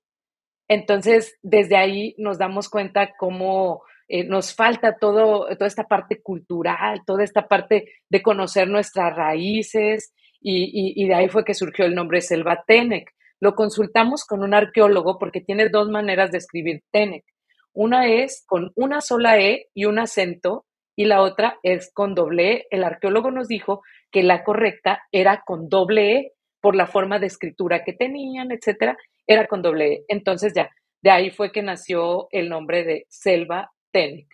Entonces, 0.66 1.36
desde 1.42 1.76
ahí 1.76 2.14
nos 2.16 2.38
damos 2.38 2.70
cuenta 2.70 3.12
cómo 3.18 3.82
eh, 4.14 4.24
nos 4.24 4.54
falta 4.54 4.98
todo, 5.00 5.46
toda 5.56 5.66
esta 5.66 5.84
parte 5.84 6.20
cultural, 6.20 7.00
toda 7.06 7.24
esta 7.24 7.48
parte 7.48 7.94
de 8.10 8.20
conocer 8.20 8.68
nuestras 8.68 9.16
raíces, 9.16 10.12
y, 10.38 11.06
de 11.06 11.14
ahí 11.14 11.30
fue 11.30 11.46
que 11.46 11.54
surgió 11.54 11.86
el 11.86 11.94
nombre 11.94 12.20
Selva 12.20 12.62
Tenec. 12.66 13.10
Lo 13.40 13.54
consultamos 13.54 14.26
con 14.26 14.42
un 14.42 14.52
arqueólogo 14.52 15.18
porque 15.18 15.40
tiene 15.40 15.70
dos 15.70 15.88
maneras 15.88 16.30
de 16.30 16.36
escribir 16.36 16.82
Tenec. 16.90 17.24
Una 17.72 18.06
es 18.06 18.44
con 18.46 18.70
una 18.74 19.00
sola 19.00 19.38
E 19.38 19.68
y 19.72 19.86
un 19.86 19.98
acento, 19.98 20.66
y 20.94 21.06
la 21.06 21.22
otra 21.22 21.58
es 21.62 21.90
con 21.94 22.14
doble 22.14 22.52
E. 22.52 22.66
El 22.70 22.84
arqueólogo 22.84 23.30
nos 23.30 23.48
dijo 23.48 23.80
que 24.10 24.22
la 24.22 24.44
correcta 24.44 25.04
era 25.10 25.42
con 25.46 25.70
doble 25.70 26.16
E 26.18 26.32
por 26.60 26.76
la 26.76 26.86
forma 26.86 27.18
de 27.18 27.28
escritura 27.28 27.82
que 27.82 27.94
tenían, 27.94 28.52
etcétera, 28.52 28.98
era 29.26 29.46
con 29.46 29.62
doble 29.62 29.86
E. 29.86 30.04
Entonces 30.08 30.52
ya, 30.54 30.68
de 31.00 31.10
ahí 31.10 31.30
fue 31.30 31.50
que 31.50 31.62
nació 31.62 32.28
el 32.30 32.50
nombre 32.50 32.84
de 32.84 33.06
Selva 33.08 33.70
Tenec. 33.92 34.26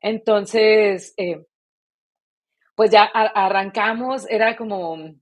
Entonces, 0.00 1.14
eh, 1.16 1.44
pues 2.74 2.90
ya 2.90 3.04
arrancamos, 3.04 4.28
era 4.28 4.56
como, 4.56 5.14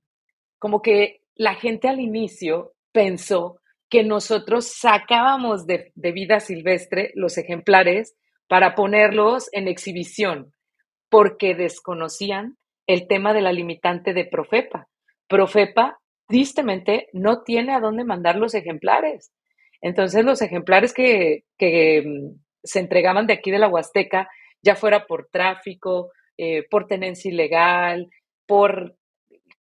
como 0.59 0.81
que 0.83 1.23
la 1.35 1.55
gente 1.55 1.89
al 1.89 2.01
inicio 2.01 2.73
pensó 2.93 3.61
que 3.89 4.05
nosotros 4.05 4.67
sacábamos 4.67 5.67
de, 5.67 5.93
de 5.95 6.13
vida 6.13 6.41
silvestre 6.41 7.11
los 7.15 7.37
ejemplares 7.39 8.15
para 8.47 8.75
ponerlos 8.75 9.49
en 9.53 9.69
exhibición, 9.69 10.55
porque 11.09 11.55
desconocían 11.55 12.57
el 12.87 13.07
tema 13.09 13.33
de 13.33 13.43
la 13.43 13.53
limitante 13.53 14.15
de 14.15 14.25
Profepa. 14.25 14.89
Profepa, 15.29 16.01
tristemente, 16.27 17.09
no 17.13 17.43
tiene 17.43 17.75
a 17.75 17.81
dónde 17.81 18.05
mandar 18.05 18.37
los 18.37 18.55
ejemplares. 18.55 19.33
Entonces, 19.81 20.25
los 20.25 20.43
ejemplares 20.43 20.93
que, 20.93 21.45
que 21.59 22.33
se 22.63 22.81
entregaban 22.81 23.27
de 23.27 23.35
aquí 23.35 23.51
de 23.51 23.59
la 23.59 23.69
Huasteca, 23.69 24.29
ya 24.63 24.77
fuera 24.77 25.07
por 25.07 25.29
tráfico, 25.31 26.11
eh, 26.37 26.67
por 26.71 26.87
tenencia 26.87 27.31
ilegal, 27.31 28.09
por 28.47 28.97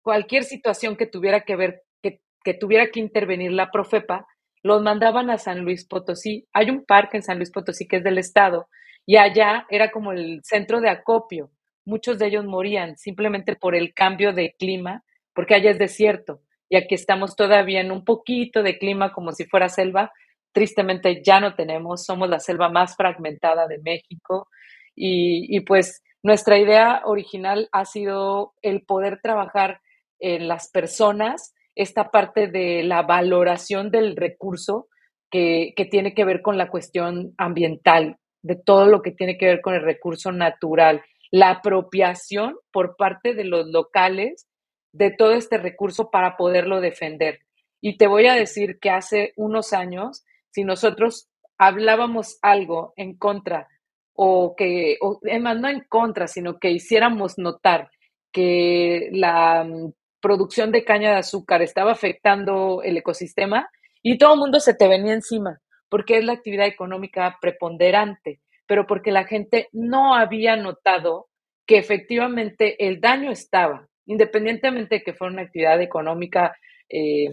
cualquier 0.02 0.44
situación 0.44 0.96
que 0.96 1.06
tuviera 1.06 1.42
que 1.42 1.56
ver, 1.56 1.82
que, 2.02 2.20
que 2.44 2.54
tuviera 2.54 2.90
que 2.90 3.00
intervenir 3.00 3.52
la 3.52 3.70
Profepa, 3.70 4.26
los 4.62 4.82
mandaban 4.82 5.30
a 5.30 5.38
San 5.38 5.60
Luis 5.60 5.86
Potosí. 5.86 6.46
Hay 6.52 6.70
un 6.70 6.84
parque 6.84 7.16
en 7.16 7.22
San 7.22 7.38
Luis 7.38 7.50
Potosí 7.50 7.86
que 7.86 7.96
es 7.96 8.04
del 8.04 8.18
Estado 8.18 8.68
y 9.06 9.16
allá 9.16 9.66
era 9.70 9.90
como 9.90 10.12
el 10.12 10.40
centro 10.44 10.80
de 10.80 10.90
acopio. 10.90 11.50
Muchos 11.84 12.18
de 12.18 12.26
ellos 12.26 12.44
morían 12.44 12.96
simplemente 12.96 13.56
por 13.56 13.74
el 13.74 13.94
cambio 13.94 14.32
de 14.32 14.54
clima, 14.58 15.02
porque 15.34 15.54
allá 15.54 15.70
es 15.70 15.78
desierto 15.78 16.42
y 16.70 16.76
aquí 16.76 16.94
estamos 16.94 17.34
todavía 17.36 17.80
en 17.80 17.90
un 17.90 18.04
poquito 18.04 18.62
de 18.62 18.78
clima 18.78 19.12
como 19.12 19.32
si 19.32 19.44
fuera 19.44 19.68
selva. 19.68 20.12
Tristemente 20.52 21.22
ya 21.24 21.40
no 21.40 21.54
tenemos, 21.54 22.04
somos 22.04 22.28
la 22.28 22.40
selva 22.40 22.68
más 22.68 22.96
fragmentada 22.96 23.66
de 23.66 23.78
México 23.78 24.48
y, 24.94 25.60
pues 25.60 26.02
nuestra 26.22 26.58
idea 26.58 27.02
original 27.04 27.68
ha 27.72 27.84
sido 27.84 28.52
el 28.60 28.82
poder 28.82 29.20
trabajar 29.22 29.80
en 30.18 30.48
las 30.48 30.70
personas, 30.70 31.54
esta 31.74 32.10
parte 32.10 32.48
de 32.48 32.82
la 32.82 33.02
valoración 33.02 33.90
del 33.90 34.16
recurso 34.16 34.88
que, 35.30 35.72
que, 35.76 35.86
tiene 35.86 36.12
que 36.12 36.24
ver 36.24 36.42
con 36.42 36.58
la 36.58 36.68
cuestión 36.68 37.32
ambiental, 37.38 38.18
de 38.42 38.56
todo 38.56 38.86
lo 38.86 39.00
que 39.00 39.12
tiene 39.12 39.38
que 39.38 39.46
ver 39.46 39.60
con 39.62 39.74
el 39.74 39.82
recurso 39.82 40.32
natural, 40.32 41.02
la 41.30 41.50
apropiación 41.50 42.56
por 42.72 42.96
parte 42.96 43.34
de 43.34 43.44
los 43.44 43.66
locales 43.68 44.46
de 44.92 45.10
todo 45.10 45.32
este 45.32 45.58
recurso 45.58 46.10
para 46.10 46.36
poderlo 46.36 46.80
defender. 46.80 47.40
Y 47.80 47.96
te 47.96 48.06
voy 48.06 48.26
a 48.26 48.34
decir 48.34 48.78
que 48.80 48.90
hace 48.90 49.32
unos 49.36 49.72
años, 49.72 50.24
si 50.50 50.64
nosotros 50.64 51.28
hablábamos 51.58 52.38
algo 52.42 52.92
en 52.96 53.16
contra 53.16 53.68
o 54.14 54.54
que, 54.56 54.96
o, 55.00 55.20
no 55.22 55.68
en 55.68 55.84
contra, 55.88 56.26
sino 56.26 56.58
que 56.58 56.70
hiciéramos 56.70 57.38
notar 57.38 57.90
que 58.32 59.08
la 59.12 59.64
mm, 59.64 59.92
producción 60.20 60.72
de 60.72 60.84
caña 60.84 61.10
de 61.10 61.18
azúcar 61.18 61.62
estaba 61.62 61.92
afectando 61.92 62.82
el 62.82 62.96
ecosistema 62.96 63.70
y 64.02 64.18
todo 64.18 64.34
el 64.34 64.40
mundo 64.40 64.60
se 64.60 64.74
te 64.74 64.88
venía 64.88 65.14
encima, 65.14 65.60
porque 65.88 66.18
es 66.18 66.24
la 66.24 66.32
actividad 66.32 66.66
económica 66.66 67.38
preponderante, 67.40 68.40
pero 68.66 68.86
porque 68.86 69.10
la 69.10 69.24
gente 69.24 69.68
no 69.72 70.14
había 70.14 70.56
notado 70.56 71.28
que 71.66 71.78
efectivamente 71.78 72.86
el 72.86 73.00
daño 73.00 73.30
estaba, 73.30 73.86
independientemente 74.06 74.96
de 74.96 75.02
que 75.02 75.14
fuera 75.14 75.32
una 75.32 75.42
actividad 75.42 75.80
económica 75.80 76.56
eh, 76.88 77.30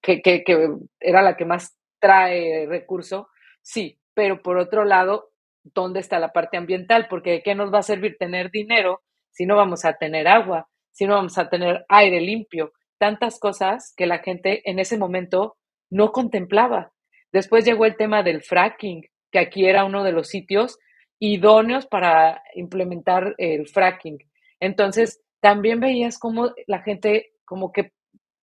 que, 0.00 0.22
que, 0.22 0.44
que, 0.44 0.68
era 1.00 1.22
la 1.22 1.36
que 1.36 1.44
más 1.44 1.76
trae 2.00 2.66
recurso, 2.66 3.28
sí, 3.62 3.98
pero 4.14 4.42
por 4.42 4.58
otro 4.58 4.84
lado, 4.84 5.30
¿dónde 5.62 6.00
está 6.00 6.18
la 6.18 6.32
parte 6.32 6.56
ambiental? 6.56 7.06
Porque 7.08 7.30
¿de 7.30 7.42
qué 7.42 7.54
nos 7.54 7.72
va 7.72 7.78
a 7.78 7.82
servir 7.82 8.16
tener 8.18 8.50
dinero 8.50 9.02
si 9.30 9.46
no 9.46 9.56
vamos 9.56 9.84
a 9.84 9.94
tener 9.94 10.26
agua, 10.26 10.68
si 10.92 11.06
no 11.06 11.14
vamos 11.14 11.38
a 11.38 11.48
tener 11.48 11.84
aire 11.88 12.20
limpio? 12.20 12.72
Tantas 12.98 13.38
cosas 13.38 13.94
que 13.96 14.06
la 14.06 14.18
gente 14.18 14.68
en 14.68 14.78
ese 14.78 14.98
momento 14.98 15.56
no 15.90 16.12
contemplaba. 16.12 16.92
Después 17.32 17.64
llegó 17.64 17.84
el 17.84 17.96
tema 17.96 18.22
del 18.22 18.42
fracking, 18.42 19.02
que 19.30 19.38
aquí 19.38 19.66
era 19.66 19.84
uno 19.84 20.02
de 20.02 20.12
los 20.12 20.28
sitios 20.28 20.78
idóneos 21.18 21.86
para 21.86 22.42
implementar 22.54 23.34
el 23.38 23.68
fracking. 23.68 24.18
Entonces, 24.58 25.22
también 25.40 25.80
veías 25.80 26.18
cómo 26.18 26.50
la 26.66 26.82
gente 26.82 27.32
como 27.44 27.72
que 27.72 27.92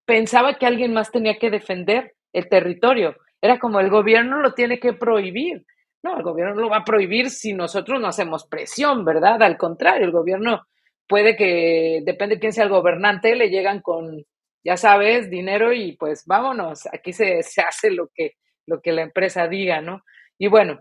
pensaba 0.06 0.58
que 0.58 0.66
alguien 0.66 0.94
más 0.94 1.12
tenía 1.12 1.38
que 1.38 1.50
defender 1.50 2.16
el 2.34 2.50
territorio. 2.50 3.16
Era 3.48 3.60
como 3.60 3.80
el 3.80 3.90
gobierno 3.90 4.42
lo 4.42 4.54
tiene 4.54 4.80
que 4.80 4.94
prohibir. 4.94 5.66
No, 6.04 6.18
el 6.18 6.24
gobierno 6.24 6.56
lo 6.56 6.70
va 6.70 6.78
a 6.78 6.86
prohibir 6.86 7.30
si 7.30 7.54
nosotros 7.54 8.00
no 8.00 8.08
hacemos 8.08 8.46
presión, 8.46 9.06
¿verdad? 9.06 9.42
Al 9.42 9.58
contrario, 9.58 10.06
el 10.06 10.12
gobierno 10.12 10.64
puede 11.08 11.36
que, 11.36 12.02
depende 12.06 12.36
de 12.36 12.42
quién 12.42 12.54
sea 12.54 12.66
el 12.66 12.70
gobernante, 12.70 13.36
le 13.36 13.50
llegan 13.50 13.82
con, 13.82 14.26
ya 14.64 14.78
sabes, 14.78 15.30
dinero 15.30 15.74
y 15.74 15.96
pues 15.98 16.26
vámonos, 16.26 16.88
aquí 16.92 17.14
se, 17.14 17.42
se 17.44 17.62
hace 17.62 17.92
lo 17.92 18.10
que, 18.14 18.34
lo 18.66 18.82
que 18.82 18.92
la 18.92 19.04
empresa 19.04 19.48
diga, 19.48 19.82
¿no? 19.82 20.04
Y 20.38 20.48
bueno, 20.48 20.80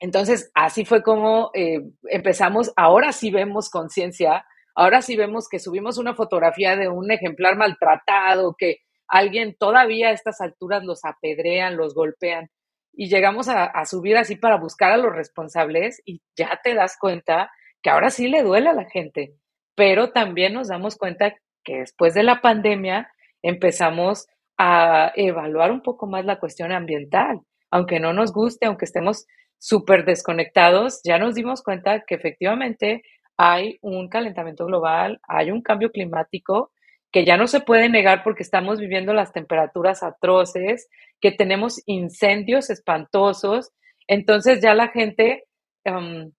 entonces 0.00 0.50
así 0.54 0.84
fue 0.84 1.02
como 1.02 1.50
eh, 1.54 1.80
empezamos, 2.10 2.72
ahora 2.76 3.12
sí 3.12 3.30
vemos 3.30 3.70
conciencia 3.70 4.44
Ahora 4.74 5.02
sí 5.02 5.16
vemos 5.16 5.48
que 5.48 5.60
subimos 5.60 5.98
una 5.98 6.14
fotografía 6.14 6.76
de 6.76 6.88
un 6.88 7.10
ejemplar 7.10 7.56
maltratado, 7.56 8.56
que 8.58 8.78
alguien 9.14 9.54
todavía 9.56 10.08
a 10.08 10.12
estas 10.12 10.40
alturas 10.40 10.82
los 10.82 11.04
apedrean, 11.04 11.76
los 11.76 11.94
golpean, 11.94 12.50
y 12.92 13.08
llegamos 13.08 13.48
a, 13.48 13.84
subir 13.84 14.16
así 14.16 14.34
para 14.34 14.58
buscar 14.58 14.90
a 14.90 14.96
los 14.96 15.14
responsables 15.14 16.02
y 16.04 16.20
ya 16.36 16.60
te 16.64 16.74
das 16.74 16.96
cuenta 16.98 17.50
que 17.80 17.90
ahora 17.90 18.10
sí 18.10 18.26
le 18.26 18.42
duele 18.42 18.70
a 18.70 18.72
la 18.72 18.90
gente, 18.90 19.34
pero 19.76 20.10
también 20.10 20.54
nos 20.54 20.66
damos 20.66 20.96
cuenta 20.96 21.34
que 21.62 21.78
después 21.78 22.14
de 22.14 22.24
la 22.24 22.40
pandemia 22.40 23.08
empezamos 23.42 24.26
a 24.58 25.12
evaluar 25.14 25.70
un 25.70 25.82
poco 25.82 26.08
más 26.08 26.24
la 26.24 26.40
cuestión 26.40 26.72
ambiental. 26.72 27.40
Aunque 27.70 28.00
no 28.00 28.12
nos 28.12 28.32
guste, 28.32 28.66
aunque 28.66 28.84
estemos 28.84 29.26
súper 29.58 30.04
desconectados, 30.04 31.00
ya 31.04 31.18
nos 31.18 31.36
dimos 31.36 31.62
cuenta 31.62 32.02
que 32.04 32.16
efectivamente 32.16 33.02
hay 33.36 33.78
un 33.80 34.08
calentamiento 34.08 34.66
global, 34.66 35.20
hay 35.28 35.52
un 35.52 35.62
cambio 35.62 35.90
climático 35.90 36.72
que 37.14 37.24
ya 37.24 37.36
no 37.36 37.46
se 37.46 37.60
puede 37.60 37.88
negar 37.88 38.24
porque 38.24 38.42
estamos 38.42 38.80
viviendo 38.80 39.14
las 39.14 39.32
temperaturas 39.32 40.02
atroces, 40.02 40.88
que 41.20 41.30
tenemos 41.30 41.80
incendios 41.86 42.70
espantosos. 42.70 43.70
Entonces 44.08 44.60
ya 44.60 44.74
la 44.74 44.88
gente, 44.88 45.44
um, 45.84 46.32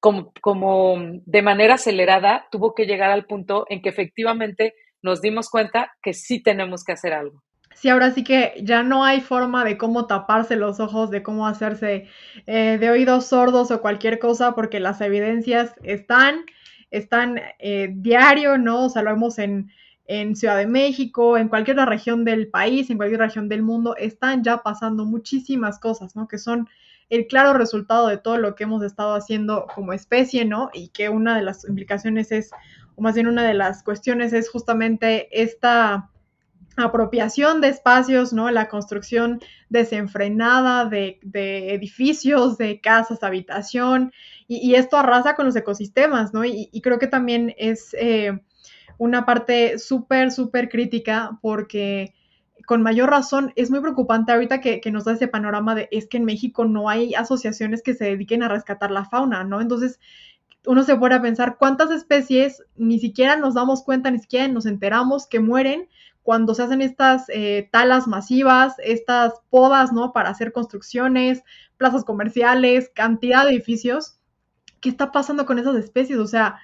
como, 0.00 0.32
como 0.40 0.96
de 1.26 1.42
manera 1.42 1.74
acelerada, 1.74 2.46
tuvo 2.50 2.74
que 2.74 2.86
llegar 2.86 3.10
al 3.10 3.26
punto 3.26 3.66
en 3.68 3.82
que 3.82 3.90
efectivamente 3.90 4.72
nos 5.02 5.20
dimos 5.20 5.50
cuenta 5.50 5.92
que 6.02 6.14
sí 6.14 6.42
tenemos 6.42 6.84
que 6.84 6.92
hacer 6.92 7.12
algo 7.12 7.42
sí, 7.74 7.90
ahora 7.90 8.10
sí 8.12 8.24
que 8.24 8.54
ya 8.62 8.82
no 8.82 9.04
hay 9.04 9.20
forma 9.20 9.62
de 9.62 9.76
cómo 9.76 10.06
taparse 10.06 10.56
los 10.56 10.80
ojos, 10.80 11.10
de 11.10 11.22
cómo 11.22 11.46
hacerse 11.46 12.08
eh, 12.46 12.78
de 12.80 12.90
oídos 12.90 13.26
sordos 13.26 13.70
o 13.70 13.82
cualquier 13.82 14.18
cosa, 14.18 14.54
porque 14.54 14.80
las 14.80 15.02
evidencias 15.02 15.74
están, 15.82 16.46
están 16.90 17.40
eh, 17.58 17.90
diario, 17.92 18.56
¿no? 18.56 18.86
O 18.86 18.88
sea, 18.88 19.02
lo 19.02 19.10
vemos 19.10 19.38
en, 19.38 19.70
en 20.08 20.34
Ciudad 20.34 20.56
de 20.56 20.66
México, 20.66 21.36
en 21.36 21.48
cualquier 21.48 21.76
región 21.76 22.24
del 22.24 22.48
país, 22.48 22.88
en 22.88 22.96
cualquier 22.96 23.20
región 23.20 23.48
del 23.48 23.62
mundo, 23.62 23.94
están 23.96 24.42
ya 24.42 24.62
pasando 24.62 25.04
muchísimas 25.04 25.78
cosas, 25.78 26.16
¿no? 26.16 26.26
Que 26.26 26.38
son 26.38 26.66
el 27.10 27.26
claro 27.26 27.52
resultado 27.52 28.08
de 28.08 28.16
todo 28.16 28.38
lo 28.38 28.54
que 28.54 28.64
hemos 28.64 28.82
estado 28.82 29.14
haciendo 29.14 29.66
como 29.74 29.92
especie, 29.92 30.46
¿no? 30.46 30.70
Y 30.72 30.88
que 30.88 31.10
una 31.10 31.36
de 31.36 31.42
las 31.42 31.68
implicaciones 31.68 32.32
es, 32.32 32.50
o 32.96 33.02
más 33.02 33.14
bien 33.14 33.28
una 33.28 33.46
de 33.46 33.52
las 33.52 33.82
cuestiones 33.82 34.32
es 34.32 34.48
justamente 34.48 35.28
esta 35.30 36.10
apropiación 36.78 37.60
de 37.60 37.68
espacios, 37.68 38.32
¿no? 38.32 38.50
La 38.50 38.68
construcción 38.68 39.40
desenfrenada 39.68 40.86
de, 40.86 41.18
edificios, 41.74 42.56
de 42.56 42.80
casas, 42.80 43.22
habitación, 43.22 44.12
y, 44.46 44.74
esto 44.76 44.96
arrasa 44.96 45.34
con 45.34 45.44
los 45.44 45.56
ecosistemas, 45.56 46.32
¿no? 46.32 46.46
Y, 46.46 46.70
creo 46.82 46.98
que 46.98 47.08
también 47.08 47.54
es 47.58 47.94
eh, 48.00 48.40
una 48.98 49.24
parte 49.24 49.78
súper, 49.78 50.30
súper 50.30 50.68
crítica 50.68 51.38
porque 51.40 52.14
con 52.66 52.82
mayor 52.82 53.08
razón 53.08 53.52
es 53.56 53.70
muy 53.70 53.80
preocupante 53.80 54.32
ahorita 54.32 54.60
que, 54.60 54.80
que, 54.80 54.90
nos 54.90 55.04
da 55.04 55.12
ese 55.12 55.28
panorama 55.28 55.74
de 55.74 55.88
es 55.90 56.06
que 56.06 56.18
en 56.18 56.26
México 56.26 56.66
no 56.66 56.90
hay 56.90 57.14
asociaciones 57.14 57.82
que 57.82 57.94
se 57.94 58.04
dediquen 58.04 58.42
a 58.42 58.48
rescatar 58.48 58.90
la 58.90 59.06
fauna, 59.06 59.42
¿no? 59.44 59.62
Entonces, 59.62 59.98
uno 60.66 60.82
se 60.82 60.96
puede 60.96 61.18
pensar 61.20 61.56
cuántas 61.58 61.90
especies 61.90 62.62
ni 62.76 62.98
siquiera 62.98 63.36
nos 63.36 63.54
damos 63.54 63.82
cuenta, 63.82 64.10
ni 64.10 64.18
siquiera 64.18 64.48
nos 64.48 64.66
enteramos 64.66 65.26
que 65.26 65.40
mueren 65.40 65.88
cuando 66.22 66.54
se 66.54 66.62
hacen 66.62 66.82
estas 66.82 67.24
eh, 67.30 67.70
talas 67.72 68.06
masivas, 68.06 68.74
estas 68.84 69.32
podas, 69.48 69.94
¿no? 69.94 70.12
Para 70.12 70.28
hacer 70.28 70.52
construcciones, 70.52 71.42
plazas 71.78 72.04
comerciales, 72.04 72.90
cantidad 72.94 73.44
de 73.44 73.52
edificios. 73.52 74.18
¿Qué 74.82 74.90
está 74.90 75.10
pasando 75.10 75.46
con 75.46 75.58
esas 75.58 75.76
especies? 75.76 76.18
O 76.18 76.26
sea, 76.26 76.58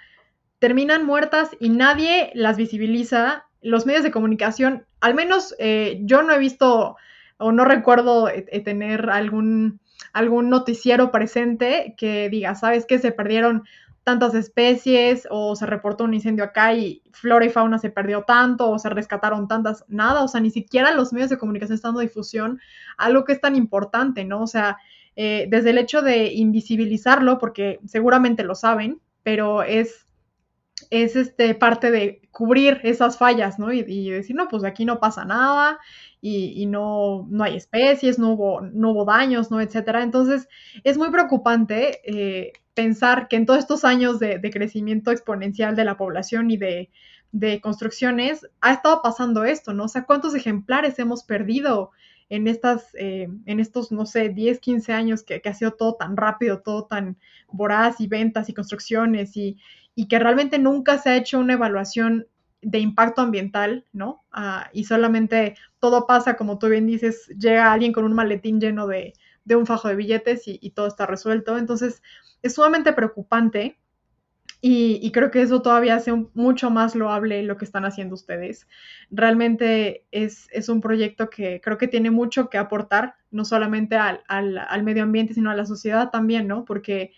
terminan 0.65 1.05
muertas 1.05 1.51
y 1.61 1.69
nadie 1.69 2.31
las 2.33 2.57
visibiliza. 2.57 3.45
Los 3.61 3.85
medios 3.85 4.03
de 4.03 4.11
comunicación, 4.11 4.87
al 5.03 5.13
menos 5.13 5.55
eh, 5.59 6.01
yo 6.05 6.23
no 6.23 6.33
he 6.33 6.39
visto 6.39 6.97
o 7.37 7.53
no 7.53 7.67
recuerdo 7.67 8.31
eh, 8.31 8.61
tener 8.65 9.11
algún, 9.11 9.79
algún 10.15 10.49
noticiero 10.49 11.11
presente 11.11 11.95
que 11.99 12.31
diga, 12.31 12.55
¿sabes 12.55 12.87
qué? 12.87 12.99
Se 12.99 13.13
perdieron 13.13 13.65
tantas 14.05 14.35
especies 14.35 15.29
o 15.31 15.55
se 15.55 15.67
reportó 15.67 16.05
un 16.05 16.15
incendio 16.15 16.45
acá 16.45 16.73
y 16.73 17.03
flora 17.13 17.45
y 17.45 17.51
fauna 17.51 17.79
se 17.79 17.91
perdió 17.91 18.23
tanto 18.23 18.71
o 18.71 18.79
se 18.79 18.89
rescataron 18.89 19.47
tantas, 19.47 19.85
nada, 19.87 20.23
o 20.23 20.29
sea, 20.29 20.41
ni 20.41 20.51
siquiera 20.51 20.95
los 20.95 21.13
medios 21.13 21.29
de 21.29 21.37
comunicación 21.37 21.75
están 21.75 21.91
dando 21.91 22.01
difusión, 22.01 22.59
algo 22.97 23.25
que 23.25 23.35
es 23.35 23.41
tan 23.43 23.55
importante, 23.55 24.25
¿no? 24.25 24.41
O 24.41 24.47
sea, 24.47 24.79
eh, 25.15 25.47
desde 25.51 25.71
el 25.71 25.79
hecho 25.79 26.01
de 26.01 26.33
invisibilizarlo, 26.33 27.37
porque 27.37 27.81
seguramente 27.85 28.45
lo 28.45 28.55
saben, 28.55 29.03
pero 29.23 29.63
es, 29.63 30.07
es 31.03 31.17
este, 31.17 31.55
parte 31.55 31.91
de 31.91 32.23
cubrir 32.31 32.81
esas 32.83 33.19
fallas, 33.19 33.59
¿no? 33.59 33.73
Y, 33.73 34.11
decir, 34.11 34.37
no, 34.37 34.49
pues 34.49 34.65
aquí 34.65 34.85
no 34.85 35.01
pasa 35.01 35.25
nada 35.25 35.79
y, 36.21 36.67
no, 36.67 37.27
no 37.31 37.45
hay 37.45 37.57
especies, 37.57 38.19
no 38.19 38.33
hubo, 38.33 38.61
no 38.61 38.93
hubo 38.93 39.05
daños, 39.05 39.51
¿no? 39.51 39.61
Etcétera. 39.61 40.03
Entonces, 40.03 40.49
es 40.83 40.97
muy 40.97 41.11
preocupante. 41.11 42.01
Eh, 42.05 42.53
pensar 42.75 43.29
que 43.29 43.37
en 43.37 43.47
todos 43.47 43.61
estos 43.61 43.85
años 43.85 44.19
de, 44.19 44.41
crecimiento 44.53 45.11
exponencial 45.11 45.77
de 45.77 45.85
la 45.85 45.97
población 45.97 46.51
y 46.51 46.57
de, 46.57 46.91
construcciones 47.63 48.47
ha 48.61 48.73
estado 48.73 49.01
pasando 49.03 49.45
esto, 49.45 49.73
¿no? 49.73 49.85
O 49.85 49.89
sea, 49.89 50.05
¿cuántos 50.05 50.35
ejemplares 50.35 50.99
hemos 50.99 51.25
perdido 51.25 51.91
en, 52.29 52.47
estas, 52.47 52.95
eh, 52.95 53.29
en 53.47 53.61
estos, 53.61 53.91
no 53.91 54.07
sé, 54.07 54.29
10, 54.29 54.61
15 54.61 54.93
años 54.93 55.23
que, 55.23 55.43
ha 55.45 55.55
sido 55.55 55.73
todo 55.73 55.95
tan 55.95 56.17
rápido, 56.17 56.61
todo 56.61 56.85
tan 56.85 57.17
voraz 57.49 58.01
y 58.01 58.07
ventas 58.07 58.49
y 58.49 58.55
construcciones 58.55 59.37
y, 59.37 59.59
que 59.97 60.19
realmente 60.19 60.59
nunca 60.59 60.99
se 60.99 61.11
ha 61.11 61.17
hecho 61.17 61.39
una 61.39 61.55
evaluación 61.55 62.27
de 62.63 62.79
impacto 62.79 63.21
ambiental, 63.21 63.85
¿no? 63.93 64.25
Ah, 64.33 64.71
y 64.73 64.85
solamente 64.85 65.57
todo 65.79 66.07
pasa, 66.07 66.37
como 66.37 66.59
tú 66.59 66.69
bien 66.69 66.87
dices, 66.87 67.29
llega 67.39 67.73
alguien 67.73 67.93
con 67.93 68.05
un 68.05 68.15
maletín 68.15 68.61
lleno 68.61 68.87
de, 68.87 69.13
de 69.45 69.57
un 69.57 69.67
fajo 69.67 69.89
de 69.89 69.97
billetes 69.97 70.43
y, 70.47 70.71
todo 70.71 70.87
está 70.87 71.07
resuelto. 71.07 71.59
Entonces, 71.59 72.03
es 72.43 72.55
sumamente 72.55 72.93
preocupante 72.93 73.79
y, 74.61 75.13
creo 75.13 75.31
que 75.31 75.43
eso 75.43 75.61
todavía 75.61 75.97
hace 75.97 76.13
mucho 76.33 76.71
más 76.71 76.95
loable 76.95 77.43
lo 77.43 77.59
que 77.59 77.67
están 77.67 77.85
haciendo 77.85 78.15
ustedes. 78.15 78.67
Realmente 79.11 80.07
es, 80.11 80.49
un 80.69 80.81
proyecto 80.81 81.29
que 81.29 81.61
creo 81.63 81.77
que 81.77 81.89
tiene 81.89 82.11
mucho 82.11 82.49
que 82.49 82.57
aportar, 82.57 83.17
no 83.31 83.45
solamente 83.45 83.97
al, 83.97 84.83
medio 84.83 85.03
ambiente, 85.03 85.35
sino 85.35 85.51
a 85.51 85.55
la 85.55 85.67
sociedad 85.67 86.11
también, 86.11 86.49
¿no? 86.49 86.65
Porque 86.65 87.13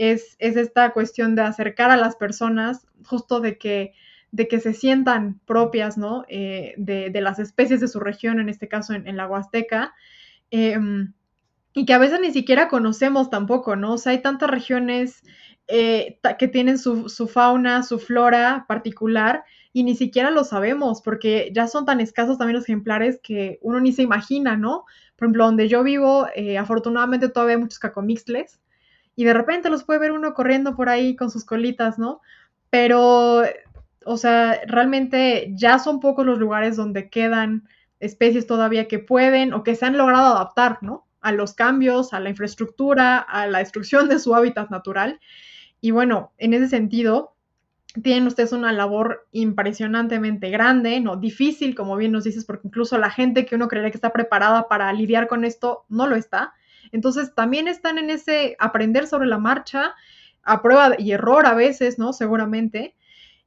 es, 0.00 0.36
esta 0.38 0.92
cuestión 0.94 1.34
de 1.34 1.42
acercar 1.42 1.90
a 1.90 1.96
las 1.98 2.16
personas, 2.16 2.86
justo 3.04 3.40
de 3.40 3.58
que 3.58 3.92
de 4.32 4.46
que 4.46 4.60
se 4.60 4.74
sientan 4.74 5.40
propias, 5.44 5.98
¿no? 5.98 6.24
Eh, 6.28 6.74
de, 6.76 7.10
las 7.20 7.40
especies 7.40 7.80
de 7.80 7.88
su 7.88 7.98
región, 7.98 8.38
en 8.38 8.48
este 8.48 8.68
caso 8.68 8.94
en, 8.94 9.16
la 9.16 9.26
Huasteca, 9.26 9.92
em, 10.52 11.12
y 11.74 11.84
que 11.84 11.92
a 11.94 11.98
veces 11.98 12.20
ni 12.20 12.30
siquiera 12.30 12.68
conocemos 12.68 13.28
tampoco, 13.28 13.74
¿no? 13.74 13.94
O 13.94 13.98
sea, 13.98 14.12
hay 14.12 14.22
tantas 14.22 14.48
regiones 14.48 15.22
eh, 15.66 16.20
que 16.38 16.46
tienen 16.46 16.78
su, 16.78 17.08
fauna, 17.28 17.82
su 17.82 17.98
flora 17.98 18.66
particular 18.68 19.42
y 19.72 19.82
ni 19.82 19.96
siquiera 19.96 20.30
lo 20.30 20.44
sabemos 20.44 21.02
porque 21.02 21.50
ya 21.52 21.66
son 21.66 21.84
tan 21.84 22.00
escasos 22.00 22.38
también 22.38 22.56
los 22.56 22.64
ejemplares 22.64 23.18
que 23.22 23.58
uno 23.62 23.80
ni 23.80 23.92
se 23.92 24.02
imagina, 24.02 24.56
¿no? 24.56 24.84
Por 25.16 25.26
ejemplo, 25.26 25.44
donde 25.46 25.68
yo 25.68 25.82
vivo, 25.82 26.28
eh, 26.36 26.56
afortunadamente 26.56 27.28
todavía 27.28 27.56
hay 27.56 27.60
muchos 27.60 27.80
cacomixles 27.80 28.60
y 29.16 29.24
de 29.24 29.34
repente 29.34 29.70
los 29.70 29.84
puede 29.84 30.00
ver 30.00 30.12
uno 30.12 30.34
corriendo 30.34 30.76
por 30.76 30.88
ahí 30.88 31.16
con 31.16 31.30
sus 31.30 31.44
colitas, 31.44 31.98
¿no? 31.98 32.20
Pero, 32.70 33.42
o 34.04 34.16
sea, 34.16 34.60
realmente 34.66 35.52
ya 35.54 35.78
son 35.78 36.00
pocos 36.00 36.24
los 36.24 36.38
lugares 36.38 36.76
donde 36.76 37.10
quedan 37.10 37.68
especies 37.98 38.46
todavía 38.46 38.88
que 38.88 38.98
pueden 38.98 39.52
o 39.52 39.62
que 39.62 39.74
se 39.74 39.86
han 39.86 39.98
logrado 39.98 40.34
adaptar, 40.34 40.78
¿no? 40.82 41.06
a 41.20 41.32
los 41.32 41.54
cambios, 41.54 42.12
a 42.12 42.20
la 42.20 42.30
infraestructura, 42.30 43.18
a 43.18 43.46
la 43.46 43.58
destrucción 43.58 44.08
de 44.08 44.18
su 44.18 44.34
hábitat 44.34 44.70
natural. 44.70 45.20
Y 45.80 45.90
bueno, 45.90 46.32
en 46.38 46.54
ese 46.54 46.68
sentido, 46.68 47.34
tienen 48.02 48.26
ustedes 48.26 48.52
una 48.52 48.72
labor 48.72 49.26
impresionantemente 49.32 50.50
grande, 50.50 51.00
no 51.00 51.16
difícil, 51.16 51.74
como 51.74 51.96
bien 51.96 52.12
nos 52.12 52.24
dices, 52.24 52.44
porque 52.44 52.68
incluso 52.68 52.98
la 52.98 53.10
gente 53.10 53.46
que 53.46 53.56
uno 53.56 53.68
creería 53.68 53.90
que 53.90 53.96
está 53.96 54.12
preparada 54.12 54.68
para 54.68 54.92
lidiar 54.92 55.26
con 55.28 55.44
esto 55.44 55.84
no 55.88 56.06
lo 56.06 56.16
está. 56.16 56.54
Entonces, 56.92 57.34
también 57.34 57.68
están 57.68 57.98
en 57.98 58.10
ese 58.10 58.56
aprender 58.58 59.06
sobre 59.06 59.28
la 59.28 59.38
marcha, 59.38 59.94
a 60.42 60.62
prueba 60.62 60.94
y 60.98 61.12
error 61.12 61.46
a 61.46 61.54
veces, 61.54 61.98
¿no? 61.98 62.12
Seguramente. 62.12 62.94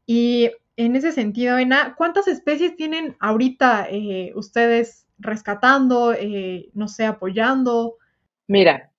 Y 0.05 0.51
en 0.75 0.95
ese 0.95 1.11
sentido, 1.11 1.57
Ena, 1.57 1.95
¿cuántas 1.97 2.27
especies 2.27 2.75
tienen 2.75 3.15
ahorita 3.19 3.87
eh, 3.89 4.31
ustedes 4.35 5.07
rescatando, 5.19 6.13
eh, 6.13 6.69
no 6.73 6.87
sé, 6.87 7.05
apoyando? 7.05 7.97
Mira, 8.47 8.91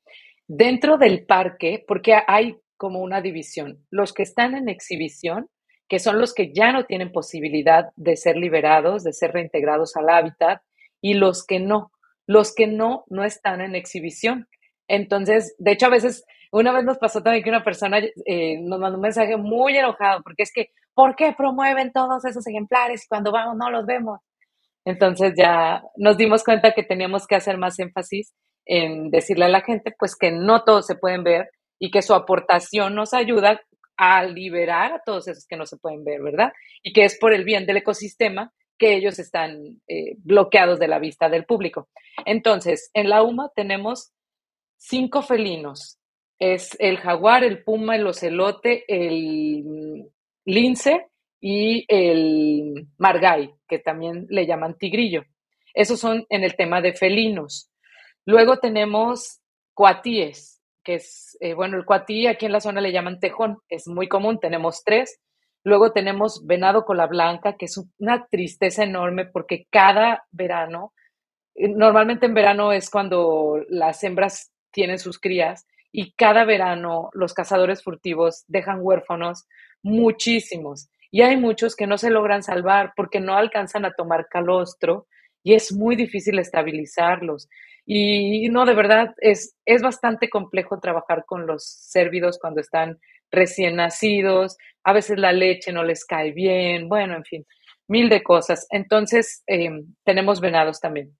dentro 0.47 0.99
del 0.99 1.25
parque, 1.25 1.85
porque 1.87 2.17
hay 2.27 2.59
como 2.77 3.01
una 3.01 3.21
división, 3.21 3.79
los 3.91 4.13
que 4.13 4.23
están 4.23 4.55
en 4.55 4.69
exhibición, 4.69 5.49
que 5.89 5.99
son 5.99 6.19
los 6.19 6.35
que 6.35 6.53
ya 6.53 6.73
no 6.73 6.87
tienen 6.87 7.13
posibilidad 7.13 7.91
de 7.97 8.17
ser 8.17 8.37
liberados, 8.37 9.05
de 9.05 9.13
ser 9.13 9.33
reintegrados 9.33 9.97
al 9.97 10.09
hábitat, 10.09 10.63
y 11.01 11.15
los 11.15 11.47
que 11.47 11.61
no, 11.61 11.93
los 12.27 12.55
que 12.55 12.67
no, 12.67 13.05
no 13.09 13.25
están 13.25 13.61
en 13.61 13.75
exhibición. 13.75 14.49
Entonces, 14.89 15.55
de 15.59 15.73
hecho, 15.73 15.87
a 15.87 15.91
veces, 15.91 16.25
una 16.53 16.73
vez 16.73 16.85
nos 16.85 16.99
pasó 16.99 17.23
también 17.23 17.43
que 17.43 17.51
una 17.51 17.65
persona 17.65 17.99
eh, 17.99 18.59
nos 18.61 18.79
mandó 18.79 18.97
un 18.97 19.03
mensaje 19.03 19.37
muy 19.37 19.77
enojado, 19.77 20.23
porque 20.23 20.43
es 20.43 20.53
que, 20.53 20.71
¿por 20.95 21.17
qué 21.17 21.35
promueven 21.37 21.93
todos 21.93 22.25
esos 22.25 22.47
ejemplares 22.47 23.05
y 23.05 23.09
cuando 23.09 23.33
vamos 23.33 23.57
no 23.57 23.71
los 23.71 23.87
vemos? 23.87 24.21
Entonces 24.85 25.33
ya 25.37 25.83
nos 25.97 26.17
dimos 26.17 26.45
cuenta 26.45 26.73
que 26.73 26.83
teníamos 26.83 27.27
que 27.27 27.37
hacer 27.37 27.57
más 27.57 27.79
énfasis 27.79 28.35
en 28.67 29.11
decirle 29.11 29.47
a 29.47 29.49
la 29.49 29.63
gente 29.63 29.95
pues 29.99 30.15
que 30.17 30.31
no 30.31 30.63
todos 30.65 30.87
se 30.87 30.95
pueden 30.95 31.25
ver 31.25 31.51
y 31.79 31.91
que 31.91 32.03
su 32.03 32.15
aportación 32.15 32.95
nos 32.95 33.15
ayuda 33.15 33.61
a 33.97 34.25
liberar 34.25 34.93
a 34.93 35.03
todos 35.05 35.29
esos 35.29 35.47
que 35.47 35.57
no 35.57 35.67
se 35.67 35.77
pueden 35.77 36.05
ver, 36.05 36.23
¿verdad? 36.23 36.53
Y 36.83 36.93
que 36.93 37.05
es 37.05 37.19
por 37.19 37.33
el 37.33 37.45
bien 37.45 37.67
del 37.67 37.79
ecosistema 37.79 38.53
que 38.79 38.95
ellos 38.95 39.19
están 39.19 39.81
eh, 39.89 40.17
bloqueados 40.19 40.79
de 40.79 40.89
la 40.89 40.99
vista 40.99 41.29
del 41.29 41.45
público. 41.45 41.89
Entonces, 42.25 42.91
en 42.95 43.09
la 43.09 43.23
UMA 43.23 43.51
tenemos 43.55 44.13
cinco 44.77 45.23
felinos. 45.23 45.99
Es 46.39 46.77
el 46.79 46.99
jaguar, 46.99 47.45
el 47.45 47.63
puma, 47.63 47.97
el 47.97 48.07
ocelote, 48.07 48.85
el 48.89 50.11
lince 50.45 51.07
y 51.41 51.85
el 51.89 52.89
margay, 52.99 53.55
que 53.69 53.79
también 53.79 54.27
le 54.29 54.47
llaman 54.47 54.77
tigrillo. 54.77 55.25
Esos 55.73 56.01
son 56.01 56.27
en 56.29 56.45
el 56.45 56.57
tema 56.57 56.81
de 56.81 56.95
felinos. 56.95 57.71
Luego 58.25 58.59
tenemos 58.59 59.41
cuatíes, 59.75 60.63
que 60.83 60.97
es, 60.97 61.37
eh, 61.41 61.55
bueno, 61.55 61.77
el 61.77 61.85
cuatí 61.85 62.27
aquí 62.27 62.47
en 62.47 62.53
la 62.53 62.61
zona 62.61 62.81
le 62.81 62.93
llaman 62.93 63.21
tejón, 63.21 63.59
es 63.69 63.87
muy 63.89 64.09
común, 64.09 64.39
tenemos 64.39 64.83
tres. 64.85 65.21
Luego 65.65 65.93
tenemos 65.93 66.47
venado 66.47 66.85
cola 66.85 67.07
blanca, 67.07 67.57
que 67.57 67.65
es 67.65 67.81
una 67.99 68.27
tristeza 68.27 68.85
enorme 68.85 69.25
porque 69.25 69.67
cada 69.71 70.25
verano, 70.31 70.93
eh, 71.55 71.69
normalmente 71.69 72.27
en 72.27 72.35
verano 72.35 72.73
es 72.73 72.91
cuando 72.91 73.61
las 73.69 74.05
hembras 74.05 74.53
tienen 74.71 74.99
sus 74.99 75.19
crías 75.19 75.67
y 75.91 76.13
cada 76.13 76.45
verano 76.45 77.09
los 77.15 77.33
cazadores 77.33 77.83
furtivos 77.83 78.45
dejan 78.47 78.81
huérfanos 78.83 79.47
muchísimos. 79.83 80.91
Y 81.11 81.23
hay 81.23 81.37
muchos 81.37 81.77
que 81.77 81.87
no 81.87 81.97
se 81.97 82.11
logran 82.11 82.43
salvar 82.43 82.93
porque 82.95 83.21
no 83.21 83.35
alcanzan 83.35 83.85
a 83.85 83.95
tomar 83.95 84.27
calostro 84.29 85.07
y 85.45 85.55
es 85.55 85.73
muy 85.73 85.95
difícil 85.95 86.39
estabilizarlos. 86.41 87.49
Y 87.87 88.49
no, 88.49 88.65
de 88.65 88.75
verdad, 88.75 89.15
es, 89.19 89.55
es 89.67 89.83
bastante 89.83 90.29
complejo 90.31 90.81
trabajar 90.81 91.25
con 91.27 91.47
los 91.47 91.65
cérvidos 91.65 92.39
cuando 92.41 92.61
están 92.61 92.99
recién 93.31 93.77
nacidos, 93.77 94.57
a 94.85 94.93
veces 94.93 95.19
la 95.19 95.33
leche 95.33 95.73
no 95.73 95.85
les 95.85 96.05
cae 96.05 96.33
bien, 96.33 96.89
bueno, 96.89 97.15
en 97.17 97.25
fin, 97.25 97.47
mil 97.89 98.09
de 98.09 98.23
cosas. 98.23 98.67
Entonces, 98.71 99.43
eh, 99.47 99.71
tenemos 100.05 100.41
venados 100.41 100.81
también. 100.81 101.17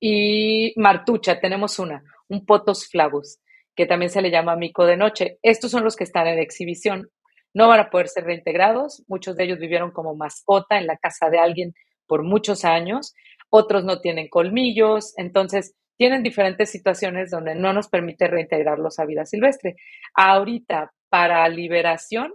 Y 0.00 0.72
martucha, 0.76 1.40
tenemos 1.40 1.78
una, 1.78 2.02
un 2.28 2.46
potos 2.46 2.88
flavus, 2.88 3.38
que 3.76 3.86
también 3.86 4.10
se 4.10 4.22
le 4.22 4.30
llama 4.30 4.56
mico 4.56 4.86
de 4.86 4.96
noche. 4.96 5.38
Estos 5.42 5.70
son 5.70 5.84
los 5.84 5.96
que 5.96 6.04
están 6.04 6.26
en 6.26 6.38
exhibición 6.38 7.10
no 7.52 7.68
van 7.68 7.80
a 7.80 7.90
poder 7.90 8.08
ser 8.08 8.24
reintegrados. 8.24 9.02
Muchos 9.08 9.36
de 9.36 9.44
ellos 9.44 9.58
vivieron 9.58 9.90
como 9.90 10.14
mascota 10.14 10.78
en 10.78 10.86
la 10.86 10.96
casa 10.96 11.30
de 11.30 11.38
alguien 11.38 11.74
por 12.10 12.24
muchos 12.24 12.64
años, 12.64 13.14
otros 13.50 13.84
no 13.84 14.00
tienen 14.00 14.26
colmillos, 14.28 15.14
entonces 15.16 15.76
tienen 15.96 16.24
diferentes 16.24 16.68
situaciones 16.68 17.30
donde 17.30 17.54
no 17.54 17.72
nos 17.72 17.86
permite 17.86 18.26
reintegrarlos 18.26 18.98
a 18.98 19.06
vida 19.06 19.24
silvestre. 19.26 19.76
Ahorita, 20.14 20.92
para 21.08 21.48
liberación, 21.48 22.34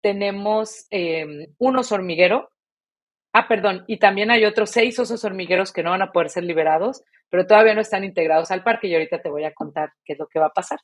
tenemos 0.00 0.86
eh, 0.92 1.48
un 1.58 1.76
oso 1.76 1.96
hormiguero. 1.96 2.50
Ah, 3.32 3.48
perdón, 3.48 3.82
y 3.88 3.98
también 3.98 4.30
hay 4.30 4.44
otros 4.44 4.70
seis 4.70 4.96
osos 5.00 5.24
hormigueros 5.24 5.72
que 5.72 5.82
no 5.82 5.90
van 5.90 6.02
a 6.02 6.12
poder 6.12 6.30
ser 6.30 6.44
liberados, 6.44 7.02
pero 7.28 7.48
todavía 7.48 7.74
no 7.74 7.80
están 7.80 8.04
integrados 8.04 8.52
al 8.52 8.62
parque 8.62 8.86
y 8.86 8.94
ahorita 8.94 9.20
te 9.20 9.28
voy 9.28 9.42
a 9.42 9.52
contar 9.54 9.90
qué 10.04 10.12
es 10.12 10.20
lo 10.20 10.28
que 10.28 10.38
va 10.38 10.46
a 10.46 10.52
pasar. 10.52 10.78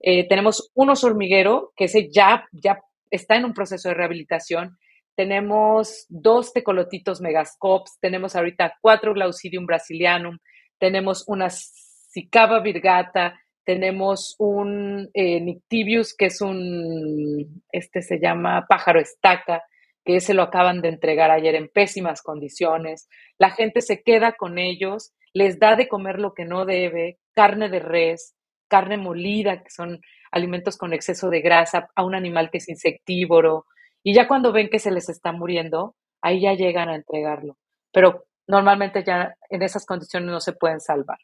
Eh, 0.00 0.26
tenemos 0.26 0.72
un 0.74 0.90
oso 0.90 1.06
hormiguero 1.06 1.72
que 1.76 1.84
ese 1.84 2.10
ya, 2.10 2.48
ya 2.50 2.80
está 3.12 3.36
en 3.36 3.44
un 3.44 3.54
proceso 3.54 3.88
de 3.88 3.94
rehabilitación. 3.94 4.76
Tenemos 5.16 6.06
dos 6.08 6.52
tecolotitos 6.52 7.20
megascops, 7.20 7.98
tenemos 8.00 8.36
ahorita 8.36 8.74
cuatro 8.80 9.14
glaucidium 9.14 9.66
brasilianum, 9.66 10.38
tenemos 10.78 11.24
una 11.26 11.48
cicaba 11.50 12.60
virgata, 12.60 13.40
tenemos 13.64 14.36
un 14.38 15.10
eh, 15.12 15.40
Nictibius, 15.40 16.14
que 16.14 16.26
es 16.26 16.40
un, 16.40 17.62
este 17.72 18.02
se 18.02 18.20
llama 18.20 18.66
pájaro 18.68 19.00
estaca, 19.00 19.64
que 20.04 20.16
ese 20.16 20.34
lo 20.34 20.42
acaban 20.42 20.82
de 20.82 20.88
entregar 20.88 21.32
ayer 21.32 21.56
en 21.56 21.68
pésimas 21.68 22.22
condiciones. 22.22 23.08
La 23.38 23.50
gente 23.50 23.80
se 23.80 24.02
queda 24.02 24.32
con 24.32 24.58
ellos, 24.58 25.12
les 25.32 25.58
da 25.58 25.74
de 25.74 25.88
comer 25.88 26.20
lo 26.20 26.32
que 26.32 26.44
no 26.44 26.64
debe, 26.64 27.18
carne 27.34 27.68
de 27.68 27.80
res, 27.80 28.36
carne 28.68 28.98
molida, 28.98 29.62
que 29.62 29.70
son 29.70 30.00
alimentos 30.30 30.76
con 30.76 30.92
exceso 30.92 31.28
de 31.28 31.40
grasa, 31.40 31.88
a 31.94 32.04
un 32.04 32.14
animal 32.14 32.50
que 32.50 32.58
es 32.58 32.68
insectívoro. 32.68 33.66
Y 34.06 34.14
ya 34.14 34.28
cuando 34.28 34.52
ven 34.52 34.68
que 34.68 34.78
se 34.78 34.92
les 34.92 35.08
está 35.08 35.32
muriendo, 35.32 35.96
ahí 36.22 36.40
ya 36.40 36.54
llegan 36.54 36.88
a 36.88 36.94
entregarlo. 36.94 37.58
Pero 37.92 38.26
normalmente 38.46 39.02
ya 39.02 39.34
en 39.50 39.62
esas 39.62 39.84
condiciones 39.84 40.30
no 40.30 40.38
se 40.38 40.52
pueden 40.52 40.78
salvar. 40.78 41.18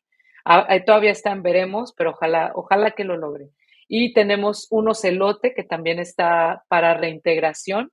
Ah, 0.45 0.67
todavía 0.85 1.13
están, 1.13 1.45
veremos, 1.45 1.95
pero 1.97 2.11
ojalá, 2.11 2.51
ojalá 2.57 2.91
que 2.91 3.05
lo 3.05 3.17
logre. 3.17 3.51
Y 3.87 4.13
tenemos 4.15 4.67
un 4.71 4.89
ocelote 4.89 5.55
que 5.55 5.63
también 5.63 6.01
está 6.01 6.65
para 6.67 6.95
reintegración. 6.95 7.93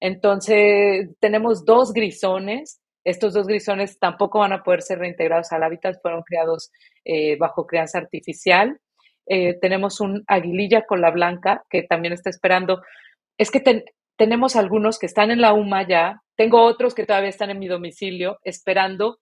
Entonces, 0.00 1.10
tenemos 1.20 1.66
dos 1.66 1.92
grisones. 1.92 2.80
Estos 3.04 3.34
dos 3.34 3.46
grisones 3.46 3.98
tampoco 3.98 4.38
van 4.38 4.54
a 4.54 4.62
poder 4.62 4.80
ser 4.80 5.00
reintegrados 5.00 5.52
al 5.52 5.64
hábitat, 5.64 6.00
fueron 6.00 6.22
criados 6.22 6.72
eh, 7.04 7.36
bajo 7.36 7.66
crianza 7.66 7.98
artificial. 7.98 8.80
Eh, 9.26 9.58
tenemos 9.60 10.00
un 10.00 10.24
aguililla 10.28 10.86
con 10.86 11.02
la 11.02 11.10
blanca 11.10 11.62
que 11.68 11.82
también 11.82 12.14
está 12.14 12.30
esperando. 12.30 12.80
Es 13.36 13.50
que 13.50 13.60
tenemos 14.16 14.56
algunos 14.56 14.98
que 14.98 15.06
están 15.06 15.30
en 15.30 15.40
la 15.40 15.52
UMA 15.52 15.86
ya, 15.88 16.22
tengo 16.36 16.62
otros 16.62 16.94
que 16.94 17.06
todavía 17.06 17.28
están 17.28 17.50
en 17.50 17.58
mi 17.58 17.68
domicilio 17.68 18.38
esperando 18.42 19.18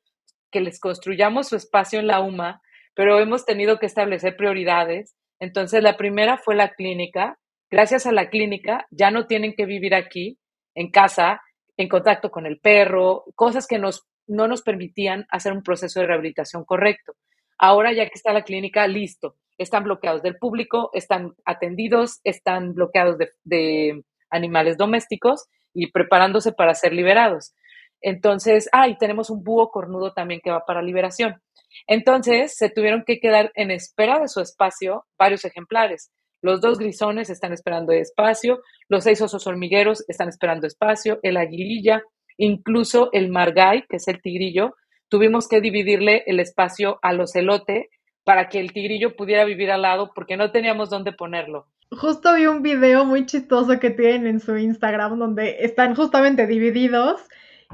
que 0.51 0.61
les 0.61 0.81
construyamos 0.81 1.49
su 1.49 1.57
espacio 1.57 1.99
en 1.99 2.07
la 2.07 2.21
UMA, 2.21 2.61
pero 2.95 3.19
hemos 3.19 3.45
tenido 3.45 3.79
que 3.79 3.87
establecer 3.87 4.37
prioridades. 4.37 5.15
Entonces, 5.41 5.83
la 5.83 5.97
primera 5.97 6.37
fue 6.37 6.55
la 6.55 6.71
clínica. 6.71 7.39
Gracias 7.71 8.07
a 8.07 8.13
la 8.13 8.29
clínica, 8.29 8.87
ya 8.91 9.11
no 9.11 9.27
tienen 9.27 9.55
que 9.55 9.65
vivir 9.65 9.95
aquí, 9.95 10.39
en 10.75 10.91
casa, 10.91 11.41
en 11.77 11.89
contacto 11.89 12.31
con 12.31 12.47
el 12.47 12.59
perro, 12.61 13.25
cosas 13.35 13.67
que 13.67 13.79
nos, 13.79 14.07
no 14.27 14.47
nos 14.47 14.63
permitían 14.63 15.27
hacer 15.31 15.53
un 15.53 15.63
proceso 15.63 16.01
de 16.01 16.07
rehabilitación 16.07 16.65
correcto. 16.65 17.15
Ahora, 17.59 17.93
ya 17.93 18.05
que 18.05 18.15
está 18.15 18.33
la 18.33 18.43
clínica, 18.43 18.87
listo. 18.87 19.37
Están 19.57 19.85
bloqueados 19.85 20.23
del 20.23 20.37
público, 20.37 20.91
están 20.93 21.35
atendidos, 21.45 22.21
están 22.25 22.75
bloqueados 22.75 23.17
de, 23.19 23.31
de 23.45 24.03
animales 24.33 24.77
domésticos 24.77 25.47
y 25.73 25.93
preparándose 25.93 26.53
para 26.53 26.75
ser 26.75 26.93
liberados. 26.93 27.55
Entonces, 28.01 28.69
ah, 28.73 28.87
tenemos 28.99 29.31
un 29.31 29.45
búho 29.45 29.71
cornudo 29.71 30.13
también 30.13 30.41
que 30.43 30.51
va 30.51 30.65
para 30.67 30.83
liberación. 30.83 31.41
Entonces, 31.87 32.57
se 32.57 32.69
tuvieron 32.69 33.05
que 33.07 33.21
quedar 33.21 33.53
en 33.55 33.71
espera 33.71 34.19
de 34.19 34.29
su 34.29 34.41
espacio 34.41 35.07
varios 35.17 35.45
ejemplares. 35.45 36.11
Los 36.43 36.61
dos 36.61 36.79
grisones 36.79 37.31
están 37.31 37.53
esperando 37.53 37.93
espacio, 37.93 38.61
los 38.89 39.05
seis 39.05 39.23
osos 39.23 39.47
hormigueros 39.47 40.05
están 40.09 40.29
esperando 40.29 40.67
espacio, 40.67 41.21
el 41.23 41.37
aguililla, 41.37 42.03
incluso 42.37 43.11
el 43.13 43.31
margay, 43.31 43.85
que 43.89 43.97
es 43.97 44.09
el 44.09 44.21
tigrillo, 44.21 44.75
tuvimos 45.09 45.47
que 45.47 45.61
dividirle 45.61 46.25
el 46.27 46.41
espacio 46.41 46.99
al 47.03 47.21
ocelote 47.21 47.91
para 48.25 48.49
que 48.49 48.59
el 48.59 48.73
tigrillo 48.73 49.15
pudiera 49.15 49.45
vivir 49.45 49.71
al 49.71 49.83
lado 49.83 50.11
porque 50.15 50.37
no 50.37 50.51
teníamos 50.51 50.91
dónde 50.91 51.13
ponerlo. 51.13 51.69
Justo 51.99 52.35
vi 52.35 52.47
un 52.47 52.63
video 52.63 53.05
muy 53.05 53.27
chistoso 53.27 53.79
que 53.79 53.91
tienen 53.91 54.27
en 54.27 54.41
su 54.41 54.57
Instagram 54.57 55.19
donde 55.19 55.57
están 55.61 55.95
justamente 55.95 56.47
divididos 56.47 57.21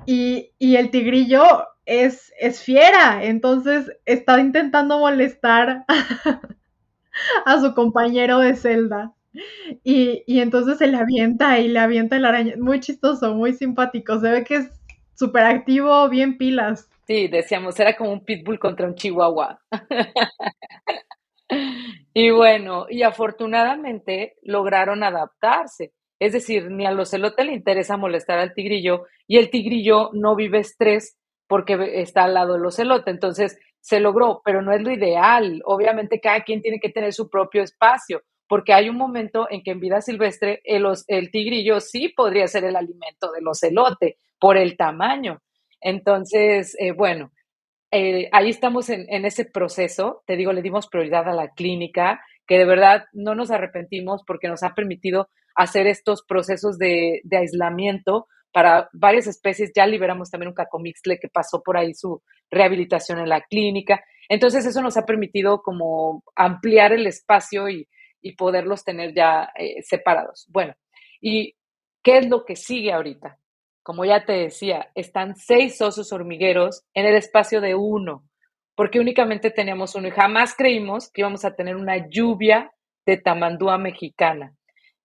y, 0.07 0.51
el 0.59 0.91
tigrillo 0.91 1.43
es, 1.87 2.33
es, 2.41 2.63
fiera, 2.63 3.25
entonces 3.25 3.91
está 4.07 4.41
intentando 4.41 4.99
molestar 4.99 5.85
a 7.45 7.61
su 7.61 7.75
compañero 7.75 8.41
de 8.41 8.57
celda. 8.57 9.13
Y, 9.85 10.25
y, 10.27 10.41
entonces 10.41 10.79
se 10.79 10.89
le 10.89 10.97
avienta 10.97 11.59
y 11.61 11.69
le 11.69 11.79
avienta 11.79 12.17
el 12.17 12.25
araña. 12.25 12.55
Muy 12.59 12.81
chistoso, 12.81 13.35
muy 13.35 13.53
simpático. 13.53 14.19
Se 14.19 14.31
ve 14.31 14.45
que 14.45 14.57
es 14.57 14.81
súper 15.15 15.45
activo, 15.45 16.09
bien 16.09 16.39
pilas. 16.39 16.89
Sí, 17.07 17.29
decíamos, 17.29 17.79
era 17.79 17.97
como 17.97 18.13
un 18.13 18.25
pitbull 18.25 18.59
contra 18.59 18.87
un 18.87 18.95
chihuahua. 18.95 19.61
y 22.21 22.33
bueno, 22.33 22.87
y 22.91 23.05
afortunadamente 23.05 24.35
lograron 24.43 25.05
adaptarse. 25.05 25.93
Es 26.19 26.33
decir, 26.33 26.69
ni 26.69 26.85
al 26.85 26.99
ocelote 26.99 27.45
le 27.45 27.53
interesa 27.53 27.97
molestar 27.97 28.41
al 28.41 28.55
tigrillo 28.55 29.05
y 29.29 29.39
el 29.39 29.51
tigrillo 29.51 30.11
no 30.15 30.35
vive 30.35 30.59
estrés 30.59 31.17
porque 31.47 31.79
está 32.03 32.25
al 32.25 32.35
lado 32.35 32.55
del 32.55 32.67
ocelote. 32.67 33.13
Entonces, 33.13 33.57
se 33.81 34.01
logró, 34.01 34.43
pero 34.45 34.63
no 34.63 34.73
es 34.73 34.83
lo 34.83 34.91
ideal. 34.91 35.63
Obviamente, 35.65 36.19
cada 36.19 36.43
quien 36.43 36.61
tiene 36.61 36.81
que 36.81 36.89
tener 36.89 37.13
su 37.13 37.31
propio 37.31 37.63
espacio, 37.63 38.23
porque 38.49 38.73
hay 38.73 38.89
un 38.89 38.97
momento 38.97 39.47
en 39.49 39.63
que 39.63 39.71
en 39.71 39.79
vida 39.79 40.01
silvestre 40.01 40.61
el, 40.65 40.87
el 41.07 41.31
tigrillo 41.31 41.79
sí 41.79 42.09
podría 42.09 42.49
ser 42.49 42.65
el 42.65 42.75
alimento 42.75 43.31
del 43.31 43.47
ocelote 43.47 44.19
por 44.41 44.57
el 44.57 44.77
tamaño. 44.77 45.41
Entonces, 45.81 46.75
eh, 46.81 46.91
bueno, 46.91 47.31
eh, 47.91 48.29
ahí 48.33 48.51
estamos 48.51 48.91
en, 48.91 49.07
ese 49.25 49.45
proceso. 49.45 50.23
Te 50.27 50.37
digo, 50.37 50.53
le 50.53 50.63
dimos 50.63 50.89
prioridad 50.89 51.29
a 51.29 51.35
la 51.35 51.51
clínica, 51.51 52.21
que 52.47 52.59
de 52.59 52.67
verdad 52.67 53.05
no 53.13 53.35
nos 53.35 53.51
arrepentimos 53.51 54.23
porque 54.27 54.49
nos 54.49 54.63
ha 54.63 54.75
permitido 54.75 55.29
hacer 55.55 55.87
estos 55.87 56.23
procesos 56.23 56.79
de, 56.79 57.23
aislamiento 57.31 58.27
para 58.53 58.89
varias 58.93 59.27
especies. 59.27 59.73
Ya 59.75 59.87
liberamos 59.87 60.31
también 60.31 60.49
un 60.49 60.55
cacomixle 60.55 61.19
que 61.19 61.29
pasó 61.29 61.63
por 61.63 61.77
ahí 61.77 61.95
su 61.95 62.23
rehabilitación 62.51 63.19
en 63.19 63.29
la 63.29 63.43
clínica. 63.43 64.03
Entonces 64.29 64.67
eso 64.67 64.83
nos 64.83 64.97
ha 64.97 65.07
permitido 65.07 65.63
como 65.63 66.23
ampliar 66.37 66.93
el 66.93 67.07
espacio 67.07 67.69
y, 67.69 67.89
poderlos 68.37 68.85
tener 68.85 69.15
ya 69.15 69.51
eh, 69.59 69.83
separados. 69.83 70.45
Bueno, 70.49 70.75
¿y 71.19 71.55
qué 72.03 72.19
es 72.19 72.29
lo 72.29 72.45
que 72.45 72.57
sigue 72.57 72.93
ahorita? 72.93 73.39
Como 73.89 74.05
ya 74.05 74.27
te 74.27 74.35
decía, 74.35 74.91
están 74.95 75.35
seis 75.35 75.81
osos 75.81 76.13
hormigueros 76.13 76.85
en 76.93 77.07
el 77.07 77.15
espacio 77.15 77.63
de 77.63 77.75
uno, 77.75 78.23
porque 78.75 79.01
únicamente 79.01 79.51
teníamos 79.51 79.95
uno 79.95 80.09
y 80.09 80.11
jamás 80.11 80.55
creímos 80.55 81.11
que 81.11 81.23
íbamos 81.23 81.47
a 81.47 81.57
tener 81.57 81.75
una 81.75 82.07
lluvia 82.11 82.71
de 83.07 83.17
tamandúa 83.17 83.79
mexicana 83.79 84.53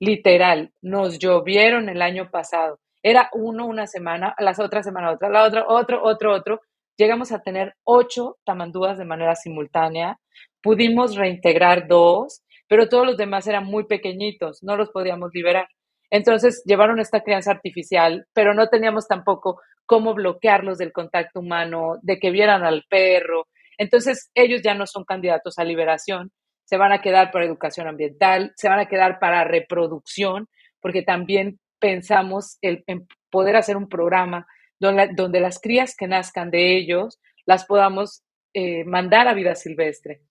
literal, 0.02 0.74
nos 0.82 1.18
llovieron 1.18 1.88
el 1.88 2.02
año 2.02 2.30
pasado. 2.30 2.82
Era 3.02 3.30
uno 3.32 3.66
una 3.68 3.88
semana, 3.88 4.36
las 4.38 4.60
otras 4.60 4.84
semana 4.84 5.12
otra, 5.12 5.30
la 5.30 5.46
otra, 5.46 5.64
otro, 5.66 6.04
otro, 6.04 6.34
otro. 6.34 6.60
Llegamos 6.98 7.32
a 7.32 7.40
tener 7.40 7.76
ocho 7.86 8.36
tamandúas 8.44 8.98
de 8.98 9.06
manera 9.06 9.36
simultánea. 9.36 10.20
Pudimos 10.62 11.16
reintegrar 11.16 11.88
dos, 11.88 12.44
pero 12.68 12.90
todos 12.90 13.06
los 13.06 13.16
demás 13.16 13.48
eran 13.48 13.64
muy 13.64 13.86
pequeñitos, 13.86 14.62
no 14.62 14.76
los 14.76 14.90
podíamos 14.90 15.32
liberar. 15.34 15.70
Entonces 16.14 16.62
llevaron 16.66 17.00
esta 17.00 17.22
crianza 17.22 17.52
artificial, 17.52 18.28
pero 18.34 18.54
no 18.54 18.68
teníamos 18.68 19.08
tampoco 19.08 19.60
cómo 19.86 20.14
bloquearlos 20.14 20.78
del 20.78 20.94
contacto 20.94 21.40
humano, 21.40 21.98
de 22.04 22.20
que 22.20 22.30
vieran 22.30 22.64
al 22.64 22.84
perro. 22.88 23.48
Entonces 23.78 24.30
ellos 24.36 24.62
ya 24.62 24.76
no 24.76 24.86
son 24.86 25.06
candidatos 25.06 25.58
a 25.58 25.64
liberación 25.64 26.32
se 26.66 26.78
van 26.78 26.92
a 26.92 27.02
quedar 27.02 27.32
para 27.32 27.46
educación 27.46 27.88
ambiental, 27.88 28.54
se 28.56 28.70
van 28.70 28.80
a 28.80 28.88
quedar 28.88 29.20
para 29.20 29.44
reproducción, 29.44 30.48
porque 30.80 31.02
también 31.02 31.60
pensamos 31.80 32.58
en 32.62 33.08
poder 33.30 33.56
hacer 33.56 33.78
un 33.78 33.90
programa 33.90 34.48
donde, 34.80 35.40
las 35.40 35.60
crías 35.60 35.96
que 35.96 36.08
nazcan 36.08 36.52
de 36.52 36.78
ellos 36.78 37.20
las 37.46 37.66
podamos 37.66 38.24
eh, 38.54 38.84
mandar 38.86 39.28
a 39.28 39.34
vida 39.34 39.56
silvestre. 39.56 40.22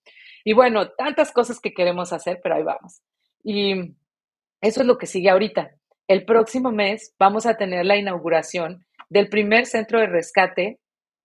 Y 0.43 0.53
bueno, 0.53 0.89
tantas 0.91 1.31
cosas 1.31 1.59
que 1.59 1.73
queremos 1.73 2.11
hacer, 2.11 2.39
pero 2.41 2.55
ahí 2.55 2.63
vamos. 2.63 3.01
Y 3.43 3.95
eso 4.63 4.81
es 4.81 4.87
lo 4.87 4.97
que 4.97 5.05
sigue 5.05 5.29
ahorita. 5.29 5.75
El 6.07 6.25
próximo 6.25 6.71
mes 6.71 7.13
vamos 7.19 7.45
a 7.45 7.57
tener 7.57 7.85
la 7.85 7.97
inauguración 7.97 8.85
del 9.09 9.29
primer 9.29 9.67
centro 9.67 9.99
de 9.99 10.07
rescate 10.07 10.79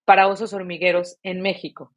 para 0.04 0.28
osos 0.28 0.52
hormigueros 0.52 1.16
en 1.22 1.40
México 1.40 1.92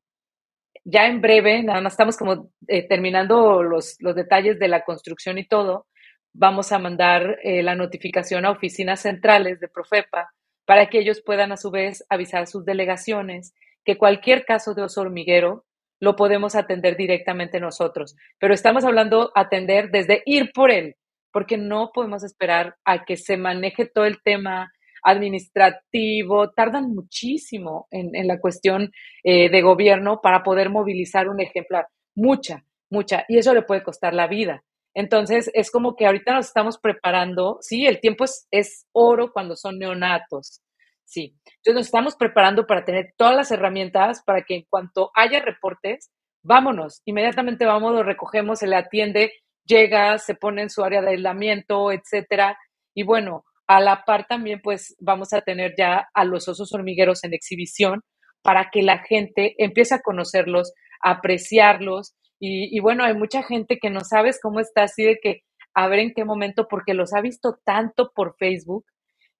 ya 0.83 1.07
en 1.07 1.21
breve, 1.21 1.63
nada 1.63 1.81
más 1.81 1.93
estamos 1.93 2.17
como 2.17 2.51
eh, 2.67 2.87
terminando 2.87 3.63
los, 3.63 3.97
detalles 3.99 4.59
de 4.59 4.67
la 4.67 4.83
construcción 4.83 5.37
y 5.37 5.45
todo, 5.45 5.87
vamos 6.33 6.71
a 6.71 6.79
mandar 6.79 7.39
eh, 7.43 7.61
la 7.61 7.75
notificación 7.75 8.45
a 8.45 8.51
oficinas 8.51 9.01
centrales 9.01 9.59
de 9.59 9.67
Profepa 9.67 10.31
para 10.65 10.87
que 10.87 10.99
ellos 10.99 11.21
puedan 11.21 11.51
a 11.51 11.57
su 11.57 11.71
vez 11.71 12.05
avisar 12.09 12.43
a 12.43 12.47
sus 12.47 12.65
delegaciones 12.65 13.53
que 13.83 13.97
cualquier 13.97 14.45
caso 14.45 14.73
de 14.73 14.83
oso 14.83 15.01
hormiguero 15.01 15.65
lo 15.99 16.15
podemos 16.15 16.55
atender 16.55 16.95
directamente 16.95 17.59
nosotros. 17.59 18.15
Pero 18.39 18.53
estamos 18.53 18.85
hablando 18.85 19.31
atender 19.35 19.91
desde 19.91 20.23
ir 20.25 20.51
por 20.53 20.71
él, 20.71 20.95
porque 21.31 21.57
no 21.57 21.91
podemos 21.93 22.23
esperar 22.23 22.75
a 22.85 23.03
que 23.05 23.17
se 23.17 23.37
maneje 23.37 23.85
todo 23.85 24.05
el 24.05 24.21
tema 24.23 24.71
administrativo, 25.03 26.51
tardan 26.51 26.93
muchísimo 26.93 27.87
en, 27.91 28.27
la 28.27 28.39
cuestión 28.39 28.91
eh, 29.23 29.49
de 29.49 29.61
gobierno 29.61 30.21
para 30.21 30.43
poder 30.43 30.69
movilizar 30.69 31.27
un 31.27 31.39
ejemplar, 31.41 31.87
mucha, 32.15 32.63
mucha, 32.89 33.25
y 33.27 33.37
eso 33.37 33.53
le 33.53 33.63
puede 33.63 33.83
costar 33.83 34.13
la 34.13 34.27
vida. 34.27 34.63
Entonces, 34.93 35.49
es 35.53 35.71
como 35.71 35.95
que 35.95 36.05
ahorita 36.05 36.33
nos 36.33 36.47
estamos 36.47 36.77
preparando, 36.77 37.57
sí, 37.61 37.87
el 37.87 37.99
tiempo 37.99 38.25
es, 38.25 38.47
es 38.51 38.87
oro 38.91 39.31
cuando 39.31 39.55
son 39.55 39.79
neonatos, 39.79 40.61
sí. 41.05 41.35
Entonces, 41.45 41.75
nos 41.75 41.85
estamos 41.85 42.15
preparando 42.15 42.67
para 42.67 42.85
tener 42.85 43.13
todas 43.17 43.35
las 43.35 43.51
herramientas 43.51 44.21
para 44.25 44.43
que 44.43 44.55
en 44.55 44.65
cuanto 44.69 45.09
haya 45.15 45.39
reportes, 45.39 46.11
vámonos, 46.43 47.01
inmediatamente 47.05 47.65
vamos, 47.65 47.93
lo 47.93 48.03
recogemos, 48.03 48.59
se 48.59 48.67
le 48.67 48.75
atiende, 48.75 49.31
llega, 49.65 50.17
se 50.17 50.35
pone 50.35 50.63
en 50.63 50.69
su 50.69 50.83
área 50.83 51.01
de 51.01 51.11
aislamiento, 51.11 51.91
etcétera. 51.91 52.57
Y 52.93 53.03
bueno, 53.03 53.43
a 53.67 53.79
la 53.79 54.03
par 54.05 54.27
también, 54.27 54.61
pues 54.61 54.95
vamos 54.99 55.33
a 55.33 55.41
tener 55.41 55.73
ya 55.77 56.09
a 56.13 56.25
los 56.25 56.47
osos 56.47 56.73
hormigueros 56.73 57.23
en 57.23 57.33
exhibición 57.33 58.01
para 58.41 58.69
que 58.71 58.81
la 58.81 58.99
gente 58.99 59.55
empiece 59.57 59.95
a 59.95 60.01
conocerlos, 60.01 60.73
a 61.01 61.11
apreciarlos 61.11 62.15
y, 62.43 62.79
bueno, 62.79 63.03
hay 63.03 63.13
mucha 63.13 63.43
gente 63.43 63.77
que 63.79 63.91
no 63.91 63.99
sabes 64.01 64.39
cómo 64.41 64.59
está, 64.59 64.83
así 64.83 65.03
de 65.03 65.19
que 65.21 65.43
a 65.75 65.87
ver 65.87 65.99
en 65.99 66.11
qué 66.11 66.25
momento, 66.25 66.67
porque 66.67 66.95
los 66.95 67.13
ha 67.13 67.21
visto 67.21 67.59
tanto 67.63 68.11
por 68.15 68.35
Facebook 68.35 68.83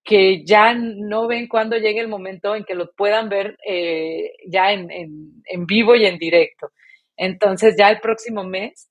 que 0.04 0.46
ya 0.46 0.76
no 0.76 1.28
ven 1.28 1.48
cuándo 1.48 1.78
llegue 1.78 2.00
el 2.00 2.08
momento 2.08 2.56
en 2.56 2.64
que 2.64 2.76
los 2.76 2.90
puedan 2.96 3.28
ver 3.28 3.58
eh, 3.68 4.34
ya 4.48 4.72
en, 4.72 4.92
en, 4.92 5.66
vivo 5.66 5.96
y 5.96 6.06
en 6.06 6.20
directo. 6.20 6.70
Entonces 7.18 7.76
ya 7.76 7.90
el 7.90 8.00
próximo 8.00 8.44
mes 8.44 8.91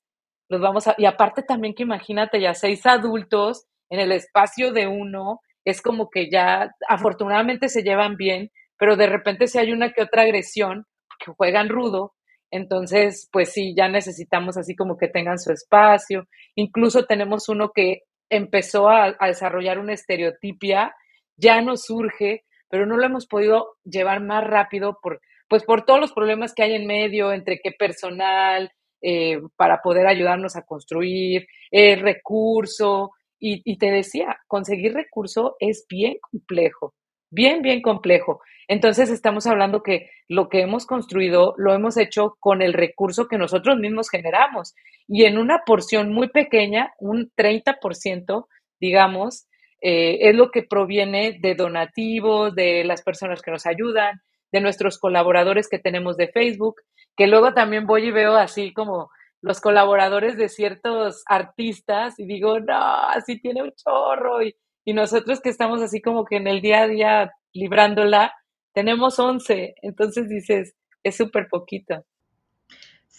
los 0.51 0.59
vamos 0.59 0.85
a, 0.87 0.95
y 0.97 1.05
aparte 1.05 1.43
también 1.43 1.73
que 1.73 1.83
imagínate 1.83 2.41
ya 2.41 2.53
seis 2.53 2.85
adultos 2.85 3.65
en 3.89 4.01
el 4.01 4.11
espacio 4.11 4.73
de 4.73 4.85
uno, 4.85 5.39
es 5.63 5.81
como 5.81 6.09
que 6.09 6.29
ya 6.29 6.75
afortunadamente 6.89 7.69
se 7.69 7.83
llevan 7.83 8.17
bien, 8.17 8.51
pero 8.77 8.97
de 8.97 9.07
repente 9.07 9.47
si 9.47 9.59
hay 9.59 9.71
una 9.71 9.93
que 9.93 10.03
otra 10.03 10.23
agresión, 10.23 10.85
que 11.23 11.31
juegan 11.31 11.69
rudo, 11.69 12.13
entonces, 12.51 13.29
pues 13.31 13.53
sí, 13.53 13.73
ya 13.77 13.87
necesitamos 13.87 14.57
así 14.57 14.75
como 14.75 14.97
que 14.97 15.07
tengan 15.07 15.39
su 15.39 15.53
espacio. 15.53 16.27
Incluso 16.55 17.05
tenemos 17.05 17.47
uno 17.47 17.71
que 17.73 18.01
empezó 18.29 18.89
a, 18.89 19.15
desarrollar 19.25 19.79
una 19.79 19.93
estereotipia, 19.93 20.93
ya 21.37 21.61
nos 21.61 21.85
surge, 21.85 22.43
pero 22.69 22.85
no 22.85 22.97
lo 22.97 23.05
hemos 23.05 23.25
podido 23.25 23.77
llevar 23.85 24.19
más 24.19 24.43
rápido 24.43 24.99
por, 25.01 25.21
pues 25.47 25.63
por 25.63 25.85
todos 25.85 26.01
los 26.01 26.11
problemas 26.11 26.53
que 26.53 26.63
hay 26.63 26.73
en 26.73 26.87
medio, 26.87 27.31
entre 27.31 27.61
qué 27.63 27.71
personal, 27.71 28.73
eh, 29.01 29.41
para 29.55 29.81
poder 29.81 30.07
ayudarnos 30.07 30.55
a 30.55 30.63
construir, 30.63 31.47
eh, 31.71 31.95
recurso. 31.95 33.11
Y, 33.39 33.61
y 33.65 33.77
te 33.77 33.89
decía, 33.89 34.37
conseguir 34.47 34.93
recurso 34.93 35.55
es 35.59 35.85
bien 35.89 36.17
complejo, 36.21 36.93
bien, 37.31 37.61
bien 37.61 37.81
complejo. 37.81 38.41
Entonces 38.67 39.09
estamos 39.09 39.47
hablando 39.47 39.83
que 39.83 40.09
lo 40.29 40.47
que 40.47 40.61
hemos 40.61 40.85
construido 40.85 41.55
lo 41.57 41.73
hemos 41.73 41.97
hecho 41.97 42.37
con 42.39 42.61
el 42.61 42.71
recurso 42.73 43.27
que 43.27 43.37
nosotros 43.37 43.77
mismos 43.77 44.09
generamos 44.09 44.75
y 45.09 45.25
en 45.25 45.37
una 45.37 45.63
porción 45.65 46.13
muy 46.13 46.29
pequeña, 46.29 46.93
un 46.99 47.31
30%, 47.35 48.45
digamos, 48.79 49.47
eh, 49.81 50.29
es 50.29 50.35
lo 50.35 50.51
que 50.51 50.63
proviene 50.63 51.37
de 51.41 51.55
donativos, 51.55 52.55
de 52.55 52.85
las 52.85 53.01
personas 53.01 53.41
que 53.41 53.51
nos 53.51 53.65
ayudan, 53.65 54.21
de 54.53 54.61
nuestros 54.61 54.99
colaboradores 54.99 55.67
que 55.67 55.79
tenemos 55.79 56.15
de 56.15 56.29
Facebook, 56.29 56.75
que 57.15 57.27
luego 57.27 57.53
también 57.53 57.85
voy 57.85 58.07
y 58.07 58.11
veo 58.11 58.35
así 58.35 58.73
como 58.73 59.09
los 59.41 59.59
colaboradores 59.59 60.37
de 60.37 60.49
ciertos 60.49 61.23
artistas 61.25 62.19
y 62.19 62.25
digo, 62.25 62.59
no, 62.59 62.75
así 63.09 63.39
tiene 63.39 63.63
un 63.63 63.71
chorro 63.73 64.43
y, 64.43 64.55
y 64.85 64.93
nosotros 64.93 65.41
que 65.41 65.49
estamos 65.49 65.81
así 65.81 66.01
como 66.01 66.25
que 66.25 66.37
en 66.37 66.47
el 66.47 66.61
día 66.61 66.83
a 66.83 66.87
día 66.87 67.31
librándola, 67.53 68.33
tenemos 68.73 69.19
11, 69.19 69.75
entonces 69.81 70.29
dices, 70.29 70.75
es 71.03 71.17
súper 71.17 71.47
poquito. 71.49 72.05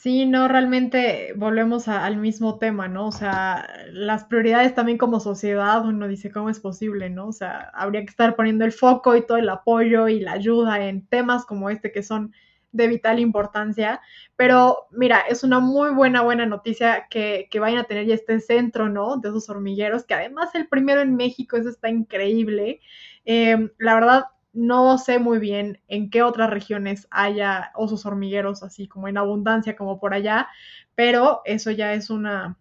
Sí, 0.03 0.26
no, 0.26 0.49
realmente 0.49 1.32
volvemos 1.36 1.86
al 1.86 2.16
mismo 2.16 2.59
tema, 2.59 2.88
¿no? 2.88 3.07
O 3.07 3.12
sea, 3.12 3.68
las 3.93 4.24
prioridades 4.24 4.74
también 4.74 4.99
como 4.99 5.20
sociedad, 5.20 5.86
uno 5.86 6.09
dice, 6.09 6.32
¿cómo 6.32 6.51
es 6.51 6.59
posible, 6.59 7.09
no? 7.09 7.28
O 7.28 7.32
sea, 7.32 7.70
habría 7.72 8.01
que 8.01 8.11
estar 8.11 8.34
poniendo 8.34 8.64
el 8.64 8.72
foco 8.72 9.14
y 9.14 9.24
todo 9.24 9.38
el 9.38 9.49
apoyo 9.49 10.09
y 10.09 10.18
la 10.18 10.32
ayuda 10.32 10.88
en 10.88 11.07
temas 11.07 11.45
como 11.45 11.70
este 11.70 11.93
que 11.93 12.03
son 12.03 12.34
de 12.73 12.89
vital 12.89 13.20
importancia. 13.20 14.01
Pero 14.37 14.87
mira, 14.91 15.20
es 15.20 15.45
una 15.45 15.61
muy 15.61 15.91
buena, 15.91 16.23
buena 16.23 16.47
noticia 16.47 17.07
que, 17.11 17.49
que 17.51 17.61
vayan 17.61 17.79
a 17.81 17.85
tener 17.85 18.07
ya 18.07 18.14
este 18.14 18.41
centro, 18.41 18.89
¿no? 18.89 19.18
De 19.18 19.29
esos 19.29 19.49
hormigueros, 19.49 20.05
que 20.05 20.14
además 20.14 20.55
el 20.55 20.68
primero 20.68 21.01
en 21.01 21.16
México, 21.16 21.57
eso 21.57 21.68
está 21.68 21.89
increíble. 21.89 22.81
Eh, 23.25 23.70
la 23.79 23.95
verdad, 23.95 24.25
no 24.53 24.99
sé 24.99 25.18
muy 25.18 25.39
bien 25.39 25.81
en 25.89 26.11
qué 26.11 26.23
otras 26.23 26.51
regiones 26.51 27.09
haya 27.11 27.73
osos 27.75 28.05
hormigueros 28.05 28.62
así 28.62 28.87
como 28.87 29.09
en 29.09 29.16
abundancia 29.16 29.77
como 29.77 29.99
por 29.99 30.12
allá, 30.12 30.49
pero 30.95 31.41
eso 31.45 31.70
ya 31.70 31.95
es 31.95 32.11
una 32.11 32.59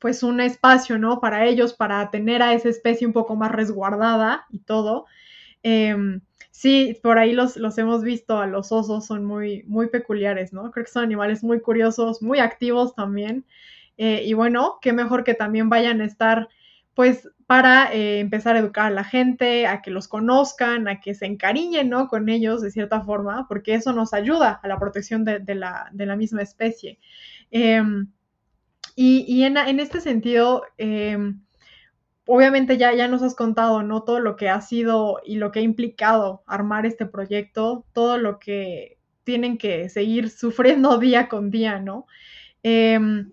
pues 0.00 0.22
un 0.22 0.40
espacio, 0.40 0.98
¿no? 0.98 1.20
Para 1.20 1.46
ellos, 1.46 1.74
para 1.74 2.10
tener 2.10 2.42
a 2.42 2.52
esa 2.52 2.68
especie 2.68 3.06
un 3.06 3.12
poco 3.12 3.36
más 3.36 3.50
resguardada 3.52 4.46
y 4.50 4.60
todo. 4.60 5.06
Em, 5.62 6.20
sí, 6.58 6.98
por 7.04 7.18
ahí 7.18 7.34
los, 7.34 7.56
los 7.56 7.78
hemos 7.78 8.02
visto, 8.02 8.38
a 8.38 8.48
los 8.48 8.72
osos 8.72 9.06
son 9.06 9.24
muy, 9.24 9.62
muy 9.68 9.88
peculiares, 9.90 10.52
¿no? 10.52 10.72
Creo 10.72 10.84
que 10.84 10.90
son 10.90 11.04
animales 11.04 11.44
muy 11.44 11.60
curiosos, 11.60 12.20
muy 12.20 12.40
activos 12.40 12.96
también. 12.96 13.44
Eh, 13.96 14.24
y 14.26 14.32
bueno, 14.34 14.78
qué 14.82 14.92
mejor 14.92 15.22
que 15.22 15.34
también 15.34 15.68
vayan 15.68 16.00
a 16.00 16.04
estar 16.04 16.48
pues 16.94 17.30
para 17.46 17.94
eh, 17.94 18.18
empezar 18.18 18.56
a 18.56 18.58
educar 18.58 18.86
a 18.86 18.90
la 18.90 19.04
gente, 19.04 19.68
a 19.68 19.82
que 19.82 19.92
los 19.92 20.08
conozcan, 20.08 20.88
a 20.88 21.00
que 21.00 21.14
se 21.14 21.26
encariñen, 21.26 21.88
¿no? 21.90 22.08
Con 22.08 22.28
ellos 22.28 22.60
de 22.60 22.72
cierta 22.72 23.02
forma, 23.02 23.46
porque 23.46 23.74
eso 23.74 23.92
nos 23.92 24.12
ayuda 24.12 24.58
a 24.60 24.66
la 24.66 24.80
protección 24.80 25.24
de, 25.24 25.54
la, 25.54 26.16
misma 26.16 26.42
especie. 26.42 26.98
Em, 27.52 28.10
y, 28.96 29.44
en, 29.44 29.56
este 29.78 30.00
sentido, 30.00 30.64
em, 30.76 31.40
obviamente 32.30 32.76
ya, 32.76 32.94
ya 32.94 33.08
nos 33.08 33.22
has 33.22 33.34
contado, 33.34 33.82
¿no? 33.82 34.02
Todo 34.02 34.20
lo 34.20 34.36
que 34.36 34.50
ha 34.50 34.60
sido 34.60 35.20
y 35.24 35.36
lo 35.36 35.50
que 35.50 35.60
ha 35.60 35.62
implicado 35.62 36.42
armar 36.46 36.84
este 36.84 37.06
proyecto, 37.06 37.86
todo 37.94 38.18
lo 38.18 38.38
que 38.38 38.98
tienen 39.24 39.56
que 39.56 39.88
seguir 39.88 40.28
sufriendo 40.28 40.98
día 40.98 41.28
con 41.28 41.50
día, 41.50 41.80
¿no? 41.80 42.06
Em, 42.62 43.32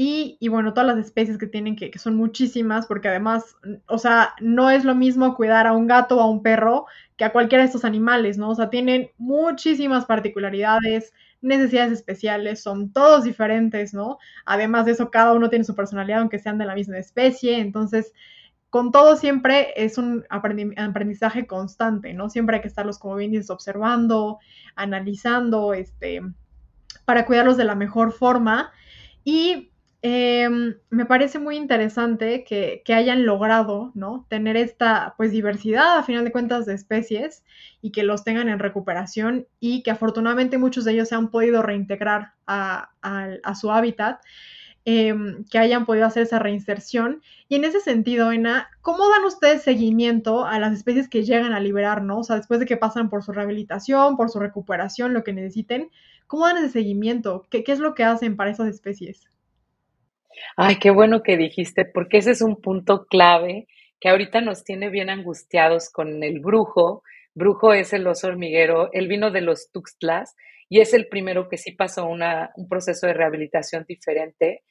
y, 0.00 0.46
bueno, 0.46 0.74
todas 0.74 0.86
las 0.94 1.04
especies 1.04 1.38
que 1.38 1.48
tienen, 1.48 1.74
que, 1.74 1.90
son 1.98 2.14
muchísimas, 2.14 2.86
porque 2.86 3.08
además, 3.08 3.56
o 3.88 3.98
sea, 3.98 4.32
no 4.40 4.70
es 4.70 4.84
lo 4.84 4.94
mismo 4.94 5.34
cuidar 5.34 5.66
a 5.66 5.72
un 5.72 5.88
gato 5.88 6.18
o 6.18 6.20
a 6.20 6.30
un 6.30 6.40
perro 6.40 6.86
que 7.16 7.24
a 7.24 7.32
cualquiera 7.32 7.64
de 7.64 7.66
estos 7.66 7.84
animales, 7.84 8.38
¿no? 8.38 8.50
O 8.50 8.54
sea, 8.54 8.70
tienen 8.70 9.10
muchísimas 9.18 10.04
particularidades, 10.04 11.12
necesidades 11.40 11.90
especiales, 11.90 12.62
son 12.62 12.92
todos 12.92 13.24
diferentes, 13.24 13.92
¿no? 13.92 14.18
Además 14.46 14.86
de 14.86 14.92
eso, 14.92 15.10
cada 15.10 15.32
uno 15.32 15.50
tiene 15.50 15.64
su 15.64 15.74
personalidad, 15.74 16.20
aunque 16.20 16.38
sean 16.38 16.58
de 16.58 16.66
la 16.66 16.76
misma 16.76 16.98
especie, 16.98 17.58
entonces, 17.58 18.12
con 18.70 18.92
todo 18.92 19.16
siempre 19.16 19.72
es 19.74 19.98
un 19.98 20.24
aprendizaje 20.30 21.48
constante, 21.48 22.14
¿no? 22.14 22.30
Siempre 22.30 22.54
hay 22.54 22.62
que 22.62 22.68
estarlos, 22.68 23.00
como 23.00 23.16
bien 23.16 23.32
dices, 23.32 23.50
observando, 23.50 24.38
analizando, 24.76 25.74
este, 25.74 26.22
para 27.04 27.26
cuidarlos 27.26 27.56
de 27.56 27.64
la 27.64 27.74
mejor 27.74 28.12
forma. 28.12 28.70
Y 29.24 29.72
Em, 30.00 30.76
me 30.90 31.06
parece 31.06 31.40
muy 31.40 31.56
interesante 31.56 32.44
que, 32.44 32.82
hayan 32.94 33.26
logrado, 33.26 33.90
¿no? 33.94 34.26
Tener 34.28 34.56
esta, 34.56 35.14
pues, 35.16 35.32
diversidad, 35.32 35.98
a 35.98 36.04
final 36.04 36.24
de 36.24 36.30
cuentas, 36.30 36.66
de 36.66 36.74
especies 36.74 37.44
y 37.82 37.90
que 37.90 38.04
los 38.04 38.22
tengan 38.22 38.48
en 38.48 38.60
recuperación 38.60 39.48
y 39.58 39.82
que 39.82 39.90
afortunadamente 39.90 40.56
muchos 40.56 40.84
de 40.84 40.92
ellos 40.92 41.08
se 41.08 41.16
han 41.16 41.30
podido 41.30 41.62
reintegrar 41.62 42.34
a, 42.46 42.90
su 43.60 43.72
hábitat, 43.72 44.20
em, 44.84 45.44
que 45.50 45.58
hayan 45.58 45.84
podido 45.86 46.06
hacer 46.06 46.22
esa 46.24 46.38
reinserción. 46.38 47.22
Y 47.48 47.56
en 47.56 47.64
ese 47.64 47.80
sentido, 47.80 48.32
Ena, 48.32 48.70
¿cómo 48.82 49.08
dan 49.08 49.24
ustedes 49.24 49.62
seguimiento 49.62 50.46
a 50.46 50.58
las 50.60 50.74
especies 50.74 51.08
que 51.08 51.24
llegan 51.24 51.52
a 51.52 51.60
liberar, 51.60 52.02
¿no? 52.02 52.18
O 52.20 52.24
sea, 52.24 52.36
después 52.36 52.60
de 52.60 52.66
que 52.66 52.76
pasan 52.76 53.10
por 53.10 53.22
su 53.24 53.32
rehabilitación, 53.32 54.16
por 54.16 54.30
su 54.30 54.38
recuperación, 54.40 55.12
lo 55.14 55.24
que 55.24 55.32
necesiten, 55.32 55.90
¿cómo 56.26 56.46
dan 56.46 56.58
ese 56.58 56.70
seguimiento? 56.70 57.46
¿Qué, 57.50 57.64
qué 57.64 57.72
es 57.72 57.80
lo 57.80 57.94
que 57.94 58.04
hacen 58.04 58.36
para 58.36 58.50
esas 58.50 58.68
especies? 58.68 59.28
Ay, 60.56 60.76
qué 60.76 60.90
bueno 60.90 61.22
que 61.22 61.36
dijiste, 61.36 61.84
porque 61.84 62.18
ese 62.18 62.32
es 62.32 62.42
un 62.42 62.60
punto 62.60 63.06
clave 63.06 63.66
que 64.00 64.08
ahorita 64.08 64.40
nos 64.40 64.64
tiene 64.64 64.90
bien 64.90 65.10
angustiados 65.10 65.90
con 65.90 66.22
el 66.22 66.40
brujo. 66.40 67.02
Brujo 67.34 67.72
es 67.72 67.92
el 67.92 68.06
oso 68.06 68.28
hormiguero, 68.28 68.90
él 68.92 69.08
vino 69.08 69.30
de 69.30 69.40
los 69.40 69.70
Tuxtlas 69.72 70.34
y 70.68 70.80
es 70.80 70.94
el 70.94 71.08
primero 71.08 71.48
que 71.48 71.56
sí 71.56 71.72
pasó 71.72 72.06
una, 72.06 72.50
un 72.56 72.68
proceso 72.68 73.06
de 73.06 73.14
rehabilitación 73.14 73.84
diferente, 73.88 74.62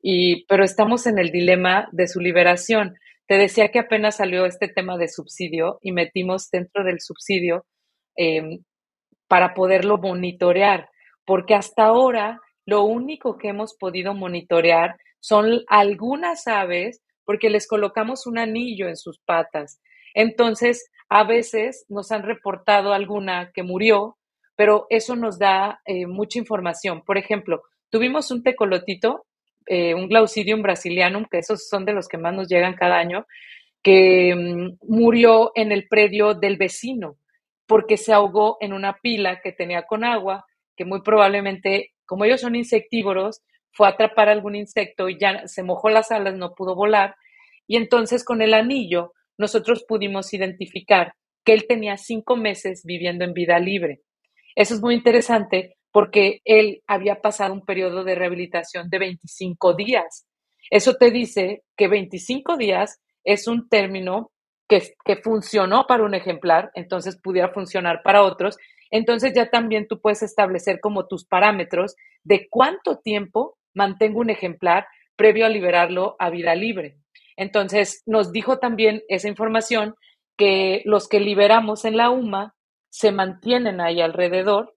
y, 0.00 0.44
pero 0.46 0.64
estamos 0.64 1.06
en 1.06 1.18
el 1.18 1.30
dilema 1.30 1.88
de 1.92 2.08
su 2.08 2.20
liberación. 2.20 2.96
Te 3.26 3.36
decía 3.36 3.68
que 3.68 3.78
apenas 3.78 4.16
salió 4.16 4.46
este 4.46 4.68
tema 4.68 4.98
de 4.98 5.08
subsidio 5.08 5.78
y 5.80 5.92
metimos 5.92 6.50
dentro 6.50 6.84
del 6.84 7.00
subsidio 7.00 7.66
em, 8.16 8.64
para 9.28 9.54
poderlo 9.54 9.98
monitorear, 9.98 10.90
porque 11.24 11.54
hasta 11.54 11.84
ahora 11.84 12.40
lo 12.66 12.82
único 12.82 13.38
que 13.38 13.48
hemos 13.48 13.76
podido 13.76 14.14
monitorear 14.14 14.96
son 15.22 15.62
algunas 15.68 16.48
aves 16.48 17.00
porque 17.24 17.48
les 17.48 17.68
colocamos 17.68 18.26
un 18.26 18.38
anillo 18.38 18.88
en 18.88 18.96
sus 18.96 19.20
patas. 19.20 19.80
Entonces, 20.14 20.90
a 21.08 21.22
veces 21.22 21.86
nos 21.88 22.10
han 22.10 22.24
reportado 22.24 22.92
alguna 22.92 23.52
que 23.54 23.62
murió, 23.62 24.18
pero 24.56 24.86
eso 24.90 25.14
nos 25.14 25.38
da 25.38 25.80
eh, 25.84 26.06
mucha 26.06 26.40
información. 26.40 27.02
Por 27.06 27.18
ejemplo, 27.18 27.62
tuvimos 27.88 28.30
un 28.32 28.42
tecolotito, 28.42 29.24
eh, 29.66 29.94
un 29.94 30.08
Glaucidium 30.08 30.62
brasilianum, 30.62 31.26
que 31.30 31.38
esos 31.38 31.68
son 31.68 31.84
de 31.84 31.92
los 31.92 32.08
que 32.08 32.18
más 32.18 32.34
nos 32.34 32.48
llegan 32.48 32.74
cada 32.74 32.98
año, 32.98 33.26
que 33.82 34.34
mm, 34.34 34.78
murió 34.92 35.52
en 35.54 35.70
el 35.70 35.86
predio 35.86 36.34
del 36.34 36.56
vecino 36.56 37.16
porque 37.72 37.96
se 37.96 38.12
ahogó 38.12 38.58
en 38.60 38.72
una 38.72 38.98
pila 39.00 39.40
que 39.40 39.52
tenía 39.52 39.84
con 39.84 40.04
agua, 40.04 40.44
que 40.76 40.84
muy 40.84 41.00
probablemente, 41.00 41.92
como 42.04 42.24
ellos 42.26 42.42
son 42.42 42.54
insectívoros, 42.54 43.40
fue 43.72 43.86
a 43.86 43.90
atrapar 43.90 44.28
algún 44.28 44.54
insecto 44.54 45.08
y 45.08 45.18
ya 45.18 45.46
se 45.46 45.62
mojó 45.62 45.88
las 45.88 46.10
alas, 46.10 46.36
no 46.36 46.54
pudo 46.54 46.74
volar. 46.74 47.16
Y 47.66 47.76
entonces 47.76 48.24
con 48.24 48.42
el 48.42 48.54
anillo 48.54 49.12
nosotros 49.38 49.84
pudimos 49.86 50.32
identificar 50.34 51.14
que 51.44 51.52
él 51.52 51.66
tenía 51.66 51.96
cinco 51.96 52.36
meses 52.36 52.82
viviendo 52.84 53.24
en 53.24 53.32
vida 53.32 53.58
libre. 53.58 54.02
Eso 54.54 54.74
es 54.74 54.80
muy 54.80 54.94
interesante 54.94 55.76
porque 55.90 56.40
él 56.44 56.82
había 56.86 57.20
pasado 57.20 57.52
un 57.52 57.64
periodo 57.64 58.04
de 58.04 58.14
rehabilitación 58.14 58.88
de 58.88 58.98
25 58.98 59.74
días. 59.74 60.26
Eso 60.70 60.96
te 60.96 61.10
dice 61.10 61.62
que 61.76 61.88
25 61.88 62.56
días 62.56 63.00
es 63.24 63.46
un 63.46 63.68
término 63.68 64.30
que, 64.68 64.94
que 65.04 65.16
funcionó 65.16 65.86
para 65.86 66.04
un 66.04 66.14
ejemplar, 66.14 66.70
entonces 66.74 67.20
pudiera 67.20 67.52
funcionar 67.52 68.02
para 68.02 68.22
otros. 68.22 68.56
Entonces 68.90 69.32
ya 69.34 69.50
también 69.50 69.86
tú 69.86 70.00
puedes 70.00 70.22
establecer 70.22 70.80
como 70.80 71.06
tus 71.06 71.26
parámetros 71.26 71.94
de 72.24 72.48
cuánto 72.48 72.98
tiempo 72.98 73.58
mantengo 73.74 74.20
un 74.20 74.30
ejemplar 74.30 74.86
previo 75.16 75.46
a 75.46 75.48
liberarlo 75.48 76.16
a 76.18 76.30
vida 76.30 76.54
libre. 76.54 76.96
Entonces, 77.36 78.02
nos 78.06 78.32
dijo 78.32 78.58
también 78.58 79.02
esa 79.08 79.28
información 79.28 79.94
que 80.36 80.82
los 80.84 81.08
que 81.08 81.20
liberamos 81.20 81.84
en 81.84 81.96
la 81.96 82.10
UMA 82.10 82.54
se 82.90 83.12
mantienen 83.12 83.80
ahí 83.80 84.00
alrededor. 84.00 84.74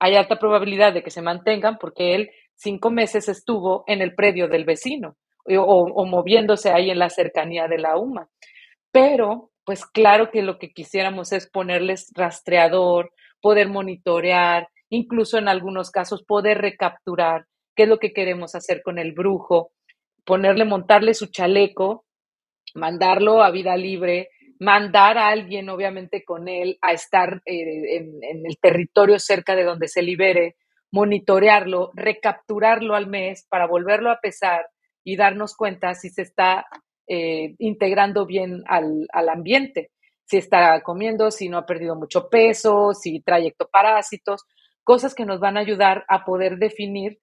Hay 0.00 0.16
alta 0.16 0.38
probabilidad 0.38 0.92
de 0.92 1.02
que 1.02 1.10
se 1.10 1.22
mantengan 1.22 1.78
porque 1.78 2.14
él 2.14 2.30
cinco 2.54 2.90
meses 2.90 3.28
estuvo 3.28 3.84
en 3.86 4.02
el 4.02 4.14
predio 4.14 4.48
del 4.48 4.64
vecino 4.64 5.16
o, 5.46 6.06
moviéndose 6.06 6.70
ahí 6.70 6.90
en 6.90 6.98
la 6.98 7.10
cercanía 7.10 7.66
de 7.68 7.78
la 7.78 7.96
UMA. 7.96 8.28
Pero, 8.92 9.50
pues 9.64 9.86
claro 9.86 10.30
que 10.30 10.42
lo 10.42 10.58
que 10.58 10.72
quisiéramos 10.72 11.32
es 11.32 11.48
ponerles 11.50 12.10
rastreador, 12.14 13.12
poder 13.40 13.68
monitorear, 13.68 14.68
incluso 14.88 15.38
en 15.38 15.48
algunos 15.48 15.90
casos 15.90 16.24
poder 16.24 16.58
recapturar 16.58 17.46
qué 17.74 17.84
es 17.84 17.88
lo 17.88 17.98
que 17.98 18.12
queremos 18.12 18.54
hacer 18.54 18.82
con 18.82 18.98
el 18.98 19.12
brujo, 19.12 19.72
ponerle, 20.24 20.64
montarle 20.64 21.14
su 21.14 21.26
chaleco, 21.26 22.04
mandarlo 22.74 23.42
a 23.42 23.50
vida 23.50 23.76
libre, 23.76 24.30
mandar 24.58 25.18
a 25.18 25.28
alguien, 25.28 25.68
obviamente, 25.68 26.24
con 26.24 26.48
él 26.48 26.78
a 26.80 26.92
estar 26.92 27.42
eh, 27.44 27.96
en, 27.96 28.46
el 28.46 28.58
territorio 28.58 29.18
cerca 29.18 29.56
de 29.56 29.64
donde 29.64 29.88
se 29.88 30.02
libere, 30.02 30.56
monitorearlo, 30.92 31.90
recapturarlo 31.94 32.94
al 32.94 33.08
mes 33.08 33.46
para 33.48 33.66
volverlo 33.66 34.10
a 34.10 34.20
pesar 34.20 34.66
y 35.02 35.16
darnos 35.16 35.56
cuenta 35.56 35.94
si 35.94 36.10
se 36.10 36.22
está 36.22 36.66
eh, 37.08 37.56
integrando 37.58 38.24
bien 38.24 38.62
al, 38.66 39.08
al, 39.12 39.28
ambiente, 39.30 39.90
si 40.24 40.36
está 40.36 40.80
comiendo, 40.82 41.30
si 41.30 41.48
no 41.48 41.58
ha 41.58 41.66
perdido 41.66 41.96
mucho 41.96 42.28
peso, 42.28 42.94
si 42.94 43.20
trae 43.20 43.48
ectoparásitos, 43.48 44.44
cosas 44.84 45.14
que 45.14 45.24
nos 45.24 45.40
van 45.40 45.56
a 45.56 45.60
ayudar 45.60 46.04
a 46.08 46.24
poder 46.24 46.58
definir 46.58 47.18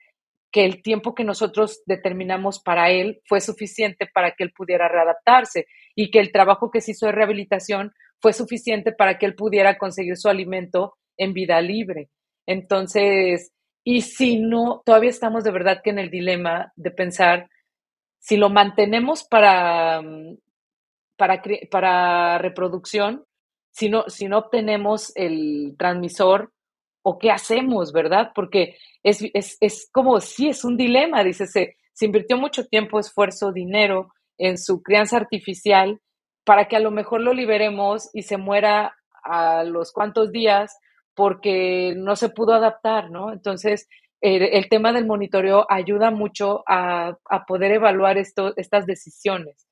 que 0.51 0.65
el 0.65 0.81
tiempo 0.81 1.13
que 1.13 1.23
nosotros 1.23 1.81
determinamos 1.85 2.59
para 2.59 2.89
él 2.89 3.21
fue 3.25 3.41
suficiente 3.41 4.07
para 4.11 4.31
que 4.31 4.43
él 4.43 4.51
pudiera 4.51 4.87
readaptarse 4.87 5.67
y 5.95 6.09
que 6.09 6.19
el 6.19 6.31
trabajo 6.31 6.71
que 6.71 6.81
se 6.81 6.91
hizo 6.91 7.05
de 7.05 7.11
rehabilitación 7.11 7.93
fue 8.19 8.33
suficiente 8.33 8.91
para 8.91 9.17
que 9.17 9.25
él 9.25 9.35
pudiera 9.35 9.77
conseguir 9.77 10.17
su 10.17 10.27
alimento 10.27 10.95
en 11.17 11.33
vida 11.33 11.61
libre. 11.61 12.09
Entonces, 12.45 13.51
y 13.83 14.01
si 14.01 14.39
no, 14.39 14.81
todavía 14.85 15.09
estamos 15.09 15.43
de 15.43 15.51
verdad 15.51 15.81
que 15.83 15.91
en 15.91 15.99
el 15.99 16.09
dilema 16.09 16.73
de 16.75 16.91
pensar 16.91 17.47
si 18.19 18.37
lo 18.37 18.49
mantenemos 18.49 19.23
para, 19.23 20.01
para, 21.15 21.41
para 21.71 22.37
reproducción, 22.37 23.25
si 23.71 23.89
no, 23.89 24.05
si 24.07 24.27
no 24.27 24.39
obtenemos 24.39 25.11
el 25.15 25.75
transmisor, 25.77 26.51
o 27.01 27.17
qué 27.17 27.31
hacemos, 27.31 27.93
¿verdad? 27.93 28.31
Porque 28.35 28.75
es, 29.03 29.23
es, 29.33 29.57
es 29.59 29.89
como, 29.91 30.19
sí, 30.19 30.49
es 30.49 30.63
un 30.63 30.77
dilema, 30.77 31.23
dice, 31.23 31.47
se, 31.47 31.77
se 31.93 32.05
invirtió 32.05 32.37
mucho 32.37 32.65
tiempo, 32.65 32.99
esfuerzo, 32.99 33.51
dinero 33.51 34.09
en 34.37 34.57
su 34.57 34.81
crianza 34.81 35.17
artificial 35.17 35.99
para 36.45 36.67
que 36.67 36.75
a 36.75 36.79
lo 36.79 36.91
mejor 36.91 37.21
lo 37.21 37.33
liberemos 37.33 38.09
y 38.13 38.23
se 38.23 38.37
muera 38.37 38.95
a 39.23 39.63
los 39.63 39.91
cuantos 39.91 40.31
días 40.31 40.77
porque 41.13 41.93
no 41.97 42.15
se 42.15 42.29
pudo 42.29 42.53
adaptar, 42.53 43.11
¿no? 43.11 43.33
Entonces, 43.33 43.87
el 44.21 44.67
tema 44.69 44.91
del 44.91 45.05
monitoreo 45.05 45.65
ayuda 45.69 46.11
mucho 46.11 46.63
a, 46.67 47.17
a 47.29 47.45
poder 47.45 47.71
evaluar 47.71 48.17
estas 48.17 48.85
decisiones. 48.85 49.67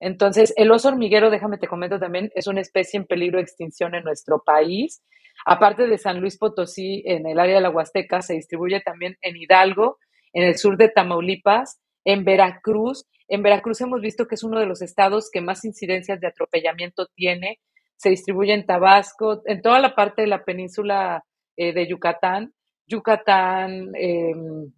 Entonces, 0.00 0.52
el 0.56 0.70
oso 0.70 0.88
hormiguero, 0.88 1.30
déjame 1.30 1.58
te 1.58 1.68
comento 1.68 1.98
también, 1.98 2.30
es 2.34 2.46
una 2.46 2.60
especie 2.60 2.98
en 2.98 3.06
peligro 3.06 3.38
de 3.38 3.44
extinción 3.44 3.94
en 3.94 4.04
nuestro 4.04 4.42
país. 4.44 5.02
Aparte 5.48 5.86
de 5.86 5.96
San 5.96 6.20
Luis 6.20 6.36
Potosí, 6.38 7.04
en 7.06 7.24
el 7.24 7.38
área 7.38 7.54
de 7.54 7.60
la 7.60 7.70
Huasteca, 7.70 8.20
se 8.20 8.34
distribuye 8.34 8.80
también 8.80 9.16
en 9.22 9.36
Hidalgo, 9.36 9.98
en 10.32 10.42
el 10.42 10.58
sur 10.58 10.76
de 10.76 10.88
Tamaulipas, 10.88 11.80
en 12.04 12.24
Veracruz. 12.24 13.06
En 13.28 13.44
Veracruz 13.44 13.80
hemos 13.80 14.00
visto 14.00 14.26
que 14.26 14.34
es 14.34 14.42
uno 14.42 14.58
de 14.58 14.66
los 14.66 14.82
estados 14.82 15.30
que 15.30 15.40
más 15.40 15.64
incidencias 15.64 16.20
de 16.20 16.26
atropellamiento 16.26 17.06
tiene. 17.14 17.60
Se 17.94 18.10
distribuye 18.10 18.54
en 18.54 18.66
Tabasco, 18.66 19.42
en 19.46 19.62
toda 19.62 19.78
la 19.78 19.94
parte 19.94 20.22
de 20.22 20.28
la 20.28 20.44
península 20.44 21.22
eh, 21.56 21.72
de 21.72 21.86
Yucatán, 21.86 22.52
Yucatán, 22.88 23.92
em, 23.94 24.72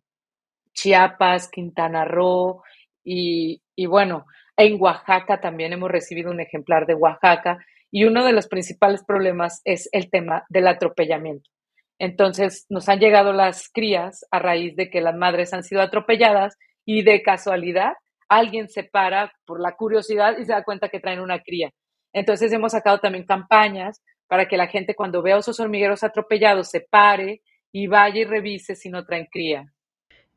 Chiapas, 0.74 1.48
Quintana 1.50 2.04
Roo 2.04 2.62
y, 3.02 3.62
y 3.74 3.86
bueno, 3.86 4.26
en 4.54 4.78
Oaxaca 4.78 5.40
también 5.40 5.72
hemos 5.72 5.90
recibido 5.90 6.30
un 6.30 6.40
ejemplar 6.40 6.84
de 6.84 6.94
Oaxaca 6.94 7.58
y 7.90 8.04
uno 8.04 8.24
de 8.24 8.32
los 8.32 8.48
principales 8.48 9.04
problemas 9.04 9.60
es 9.64 9.88
el 9.92 10.10
tema 10.10 10.44
del 10.48 10.68
atropellamiento. 10.68 11.50
Entonces, 11.98 12.66
nos 12.68 12.88
han 12.88 13.00
llegado 13.00 13.32
las 13.32 13.68
crías 13.72 14.24
a 14.30 14.38
raíz 14.38 14.76
de 14.76 14.88
que 14.90 15.00
las 15.00 15.16
madres 15.16 15.52
han 15.52 15.64
sido 15.64 15.80
atropelladas 15.82 16.56
y 16.84 17.02
de 17.02 17.22
casualidad 17.22 17.92
alguien 18.28 18.68
se 18.68 18.84
para 18.84 19.32
por 19.46 19.60
la 19.60 19.74
curiosidad 19.74 20.36
y 20.38 20.44
se 20.44 20.52
da 20.52 20.62
cuenta 20.62 20.90
que 20.90 21.00
traen 21.00 21.20
una 21.20 21.40
cría. 21.40 21.70
Entonces, 22.12 22.52
hemos 22.52 22.72
sacado 22.72 22.98
también 22.98 23.24
campañas 23.24 24.02
para 24.28 24.46
que 24.46 24.56
la 24.56 24.68
gente 24.68 24.94
cuando 24.94 25.22
vea 25.22 25.38
esos 25.38 25.58
hormigueros 25.58 26.04
atropellados 26.04 26.68
se 26.68 26.80
pare 26.80 27.40
y 27.72 27.86
vaya 27.86 28.20
y 28.20 28.24
revise 28.24 28.76
si 28.76 28.90
no 28.90 29.04
traen 29.04 29.26
cría. 29.30 29.64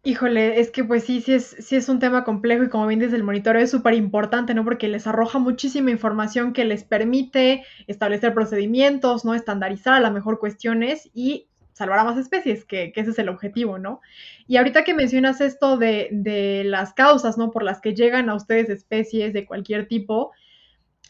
Híjole, 0.03 0.59
es 0.59 0.71
que 0.71 0.83
pues 0.83 1.03
sí, 1.03 1.21
sí 1.21 1.33
es, 1.33 1.55
sí 1.59 1.75
es 1.75 1.87
un 1.87 1.99
tema 1.99 2.23
complejo 2.23 2.63
y 2.63 2.69
como 2.69 2.87
bien 2.87 2.99
desde 2.99 3.17
el 3.17 3.23
monitoreo 3.23 3.61
es 3.61 3.69
súper 3.69 3.93
importante, 3.93 4.55
¿no? 4.55 4.63
Porque 4.63 4.87
les 4.87 5.05
arroja 5.05 5.37
muchísima 5.37 5.91
información 5.91 6.53
que 6.53 6.65
les 6.65 6.83
permite 6.83 7.63
establecer 7.85 8.33
procedimientos, 8.33 9.25
¿no? 9.25 9.35
Estandarizar 9.35 9.93
a 9.93 9.99
lo 9.99 10.09
mejor 10.09 10.39
cuestiones 10.39 11.11
y 11.13 11.49
salvar 11.73 11.99
a 11.99 12.03
más 12.03 12.17
especies, 12.17 12.65
que, 12.65 12.91
que, 12.91 13.01
ese 13.01 13.11
es 13.11 13.19
el 13.19 13.29
objetivo, 13.29 13.77
¿no? 13.77 14.01
Y 14.47 14.57
ahorita 14.57 14.83
que 14.83 14.95
mencionas 14.95 15.39
esto 15.39 15.77
de, 15.77 16.07
de 16.11 16.63
las 16.63 16.93
causas, 16.93 17.37
¿no? 17.37 17.51
Por 17.51 17.61
las 17.61 17.79
que 17.79 17.93
llegan 17.93 18.27
a 18.29 18.35
ustedes 18.35 18.69
especies 18.69 19.33
de 19.33 19.45
cualquier 19.45 19.87
tipo, 19.87 20.31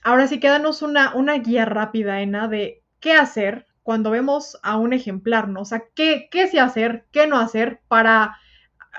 ahora 0.03 0.27
sí 0.27 0.41
quédanos 0.41 0.81
una, 0.81 1.15
una 1.15 1.35
guía 1.37 1.63
rápida, 1.63 2.21
Ena, 2.21 2.49
de 2.49 2.83
qué 2.99 3.13
hacer 3.13 3.67
cuando 3.83 4.11
vemos 4.11 4.57
a 4.63 4.75
un 4.75 4.91
ejemplar, 4.91 5.47
¿no? 5.47 5.61
O 5.61 5.65
sea, 5.65 5.85
qué, 5.95 6.27
qué 6.29 6.47
sí 6.49 6.57
hacer, 6.57 7.05
qué 7.11 7.25
no 7.27 7.39
hacer 7.39 7.79
para 7.87 8.37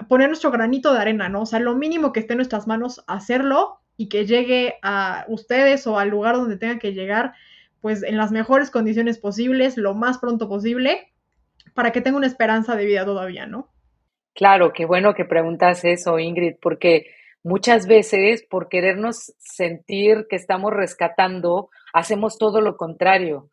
poner 0.08 0.28
nuestro 0.28 0.50
granito 0.50 0.92
de 0.92 1.00
arena, 1.00 1.28
¿no? 1.28 1.42
O 1.42 1.46
sea, 1.46 1.58
lo 1.58 1.74
mínimo 1.74 2.12
que 2.12 2.20
esté 2.20 2.32
en 2.34 2.38
nuestras 2.38 2.66
manos, 2.66 3.04
hacerlo 3.06 3.78
y 3.96 4.08
que 4.08 4.26
llegue 4.26 4.74
a 4.82 5.24
ustedes 5.28 5.86
o 5.86 5.98
al 5.98 6.08
lugar 6.08 6.36
donde 6.36 6.56
tenga 6.56 6.78
que 6.78 6.92
llegar, 6.92 7.34
pues 7.80 8.02
en 8.02 8.16
las 8.16 8.32
mejores 8.32 8.70
condiciones 8.70 9.18
posibles, 9.18 9.76
lo 9.76 9.94
más 9.94 10.18
pronto 10.18 10.48
posible, 10.48 11.12
para 11.74 11.92
que 11.92 12.00
tenga 12.00 12.16
una 12.16 12.26
esperanza 12.26 12.76
de 12.76 12.86
vida 12.86 13.04
todavía, 13.04 13.46
¿no? 13.46 13.68
Claro, 14.34 14.72
qué 14.72 14.86
bueno 14.86 15.14
que 15.14 15.24
preguntas 15.24 15.84
eso, 15.84 16.18
Ingrid, 16.18 16.56
porque 16.60 17.06
muchas 17.42 17.86
veces 17.86 18.44
por 18.48 18.68
querernos 18.68 19.34
sentir 19.38 20.26
que 20.28 20.36
estamos 20.36 20.72
rescatando, 20.72 21.68
hacemos 21.92 22.38
todo 22.38 22.60
lo 22.60 22.76
contrario. 22.76 23.50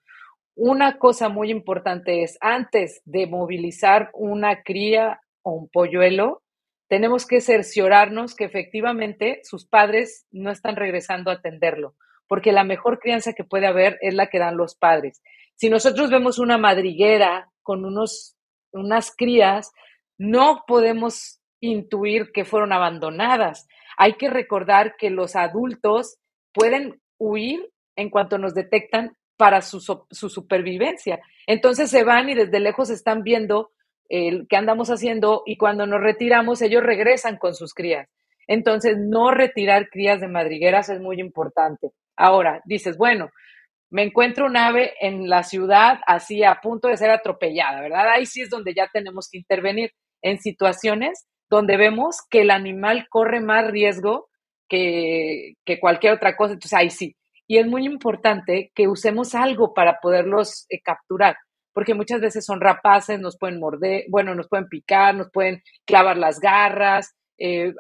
Una 0.56 0.98
cosa 0.98 1.30
muy 1.30 1.52
importante 1.52 2.24
es, 2.24 2.38
antes 2.40 3.02
de 3.06 3.28
movilizar 3.28 4.10
una 4.14 4.64
cría 4.64 5.22
o 5.42 5.52
un 5.52 5.70
polluelo, 5.70 6.44
tenemos 6.88 7.28
que 7.28 7.40
cerciorarnos 7.40 8.36
que 8.36 8.46
efectivamente 8.46 9.42
sus 9.44 9.66
padres 9.66 10.26
no 10.32 10.52
están 10.52 10.76
regresando 10.76 11.30
a 11.30 11.36
atenderlo, 11.36 11.96
porque 12.28 12.52
la 12.52 12.64
mejor 12.64 13.00
crianza 13.00 13.34
que 13.34 13.44
puede 13.44 13.68
haber 13.68 14.00
es 14.02 14.16
la 14.16 14.28
que 14.28 14.40
dan 14.40 14.58
los 14.58 14.76
padres. 14.76 15.22
Si 15.56 15.70
nosotros 15.70 16.10
vemos 16.10 16.40
una 16.40 16.58
madriguera 16.58 17.52
con 17.62 17.86
unos, 17.86 18.36
unas 18.72 19.16
crías, 19.16 19.72
no 20.18 20.64
podemos 20.68 21.40
intuir 21.62 22.32
que 22.32 22.46
fueron 22.46 22.74
abandonadas. 22.74 23.68
Hay 23.98 24.14
que 24.14 24.30
recordar 24.30 24.96
que 24.98 25.10
los 25.10 25.36
adultos 25.36 26.18
pueden 26.54 27.02
huir 27.20 27.70
en 27.96 28.10
cuanto 28.10 28.38
nos 28.38 28.56
detectan 28.56 29.16
para 29.38 29.62
su, 29.62 29.80
su 29.80 30.30
supervivencia. 30.30 31.20
Entonces 31.46 31.92
se 31.92 32.04
van 32.04 32.30
y 32.30 32.36
desde 32.36 32.60
lejos 32.60 32.90
están 32.90 33.24
viendo 33.24 33.72
el 34.10 34.48
qué 34.50 34.58
andamos 34.58 34.90
haciendo 34.90 35.44
y 35.46 35.58
cuando 35.58 35.86
nos 35.86 36.02
retiramos 36.02 36.62
ellos 36.62 36.84
regresan 36.84 37.38
con 37.38 37.56
sus 37.56 37.74
crías. 37.74 38.10
Entonces, 38.48 38.98
no 38.98 39.30
retirar 39.30 39.90
crías 39.90 40.20
de 40.20 40.28
madrigueras 40.28 40.90
es 40.90 41.00
muy 41.00 41.20
importante. 41.22 41.92
Ahora, 42.18 42.62
dices, 42.66 42.98
bueno, 42.98 43.30
me 43.92 44.04
encuentro 44.04 44.48
un 44.48 44.58
ave 44.58 44.94
en 45.00 45.30
la 45.30 45.44
ciudad 45.44 46.00
así 46.08 46.44
a 46.44 46.60
punto 46.62 46.88
de 46.88 46.98
ser 46.98 47.12
atropellada, 47.12 47.82
¿verdad? 47.82 48.10
Ahí 48.10 48.26
sí 48.26 48.42
es 48.42 48.50
donde 48.50 48.74
ya 48.74 48.90
tenemos 48.92 49.30
que 49.32 49.38
intervenir 49.38 49.92
en 50.24 50.40
situaciones 50.40 51.28
donde 51.50 51.78
vemos 51.78 52.18
que 52.30 52.42
el 52.42 52.52
animal 52.52 53.08
corre 53.10 53.40
más 53.40 53.68
riesgo 53.68 54.30
que, 54.68 55.54
que 55.64 55.80
cualquier 55.80 56.14
otra 56.14 56.36
cosa. 56.36 56.54
Entonces, 56.54 56.78
ahí 56.78 56.90
sí. 56.90 57.16
Y 57.48 57.58
es 57.58 57.68
muy 57.68 57.86
importante 57.86 58.72
que 58.74 58.88
usemos 58.88 59.34
algo 59.36 59.74
para 59.74 60.00
poderlos 60.00 60.66
eh, 60.70 60.82
capturar 60.82 61.38
porque 61.74 61.94
muchas 61.94 62.22
veces 62.22 62.46
son 62.46 62.62
rapaces, 62.62 63.20
nos 63.20 63.38
pueden 63.38 63.60
morder, 63.60 64.06
bueno, 64.10 64.36
nos 64.36 64.48
pueden 64.48 64.68
picar, 64.68 65.16
nos 65.16 65.30
pueden 65.32 65.62
clavar 65.86 66.18
las 66.18 66.40
garras, 66.40 67.16
eh, 67.38 67.74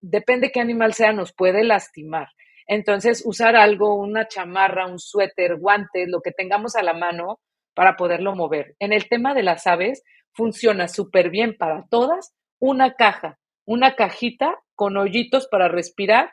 depende 0.00 0.50
qué 0.50 0.60
animal 0.60 0.94
sea, 0.94 1.12
nos 1.12 1.32
puede 1.32 1.64
lastimar. 1.64 2.28
Entonces, 2.66 3.22
usar 3.24 3.56
algo, 3.56 3.94
una 3.94 4.28
chamarra, 4.28 4.86
un 4.86 4.98
suéter, 4.98 5.56
guantes, 5.56 6.08
lo 6.08 6.20
que 6.20 6.32
tengamos 6.32 6.76
a 6.76 6.82
la 6.82 6.92
mano 6.92 7.40
para 7.74 7.96
poderlo 7.96 8.34
mover. 8.34 8.74
En 8.78 8.92
el 8.92 9.08
tema 9.08 9.32
de 9.34 9.42
las 9.42 9.66
aves, 9.66 10.02
funciona 10.32 10.86
súper 10.86 11.30
bien 11.30 11.56
para 11.56 11.84
todas 11.90 12.34
una 12.60 12.94
caja, 12.94 13.38
una 13.64 13.94
cajita 13.96 14.54
con 14.74 14.96
hoyitos 14.96 15.48
para 15.48 15.68
respirar 15.68 16.30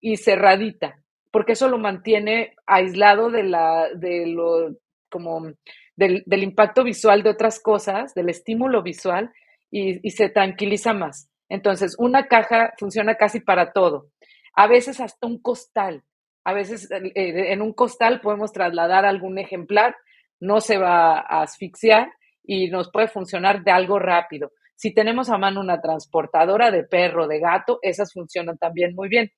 y 0.00 0.16
cerradita, 0.16 1.02
porque 1.30 1.52
eso 1.52 1.68
lo 1.68 1.78
mantiene 1.78 2.54
aislado 2.66 3.30
de 3.30 3.42
la, 3.42 3.88
de 3.94 4.26
lo, 4.26 4.76
como 5.10 5.52
del, 5.96 6.24
impacto 6.42 6.84
visual 6.84 7.22
de 7.22 7.30
otras 7.30 7.60
cosas, 7.60 8.14
del 8.14 8.28
estímulo 8.28 8.82
visual, 8.82 9.32
y, 9.70 10.10
se 10.10 10.28
tranquiliza 10.28 10.92
más. 10.92 11.30
Entonces, 11.48 11.96
una 11.98 12.26
caja 12.28 12.72
funciona 12.78 13.14
casi 13.16 13.40
para 13.40 13.72
todo. 13.72 14.08
A 14.54 14.66
veces 14.66 15.00
hasta 15.00 15.26
un 15.26 15.40
costal. 15.40 16.02
A 16.44 16.52
veces 16.52 16.88
en 16.90 17.62
un 17.62 17.72
costal 17.72 18.20
podemos 18.20 18.52
trasladar 18.52 19.04
algún 19.06 19.38
ejemplar, 19.38 19.96
no 20.40 20.60
se 20.60 20.76
va 20.76 21.20
a 21.20 21.42
asfixiar 21.42 22.10
y 22.42 22.68
nos 22.68 22.90
puede 22.90 23.08
funcionar 23.08 23.62
de 23.62 23.70
algo 23.70 23.98
rápido. 23.98 24.50
Si 24.74 24.92
tenemos 24.92 25.30
a 25.30 25.38
mano 25.38 25.60
una 25.60 25.80
transportadora 25.80 26.72
de 26.72 26.82
perro, 26.82 27.28
de 27.28 27.38
gato, 27.38 27.78
esas 27.82 28.12
funcionan 28.12 28.58
también 28.58 28.94
muy 28.96 29.08
bien. 29.08 29.30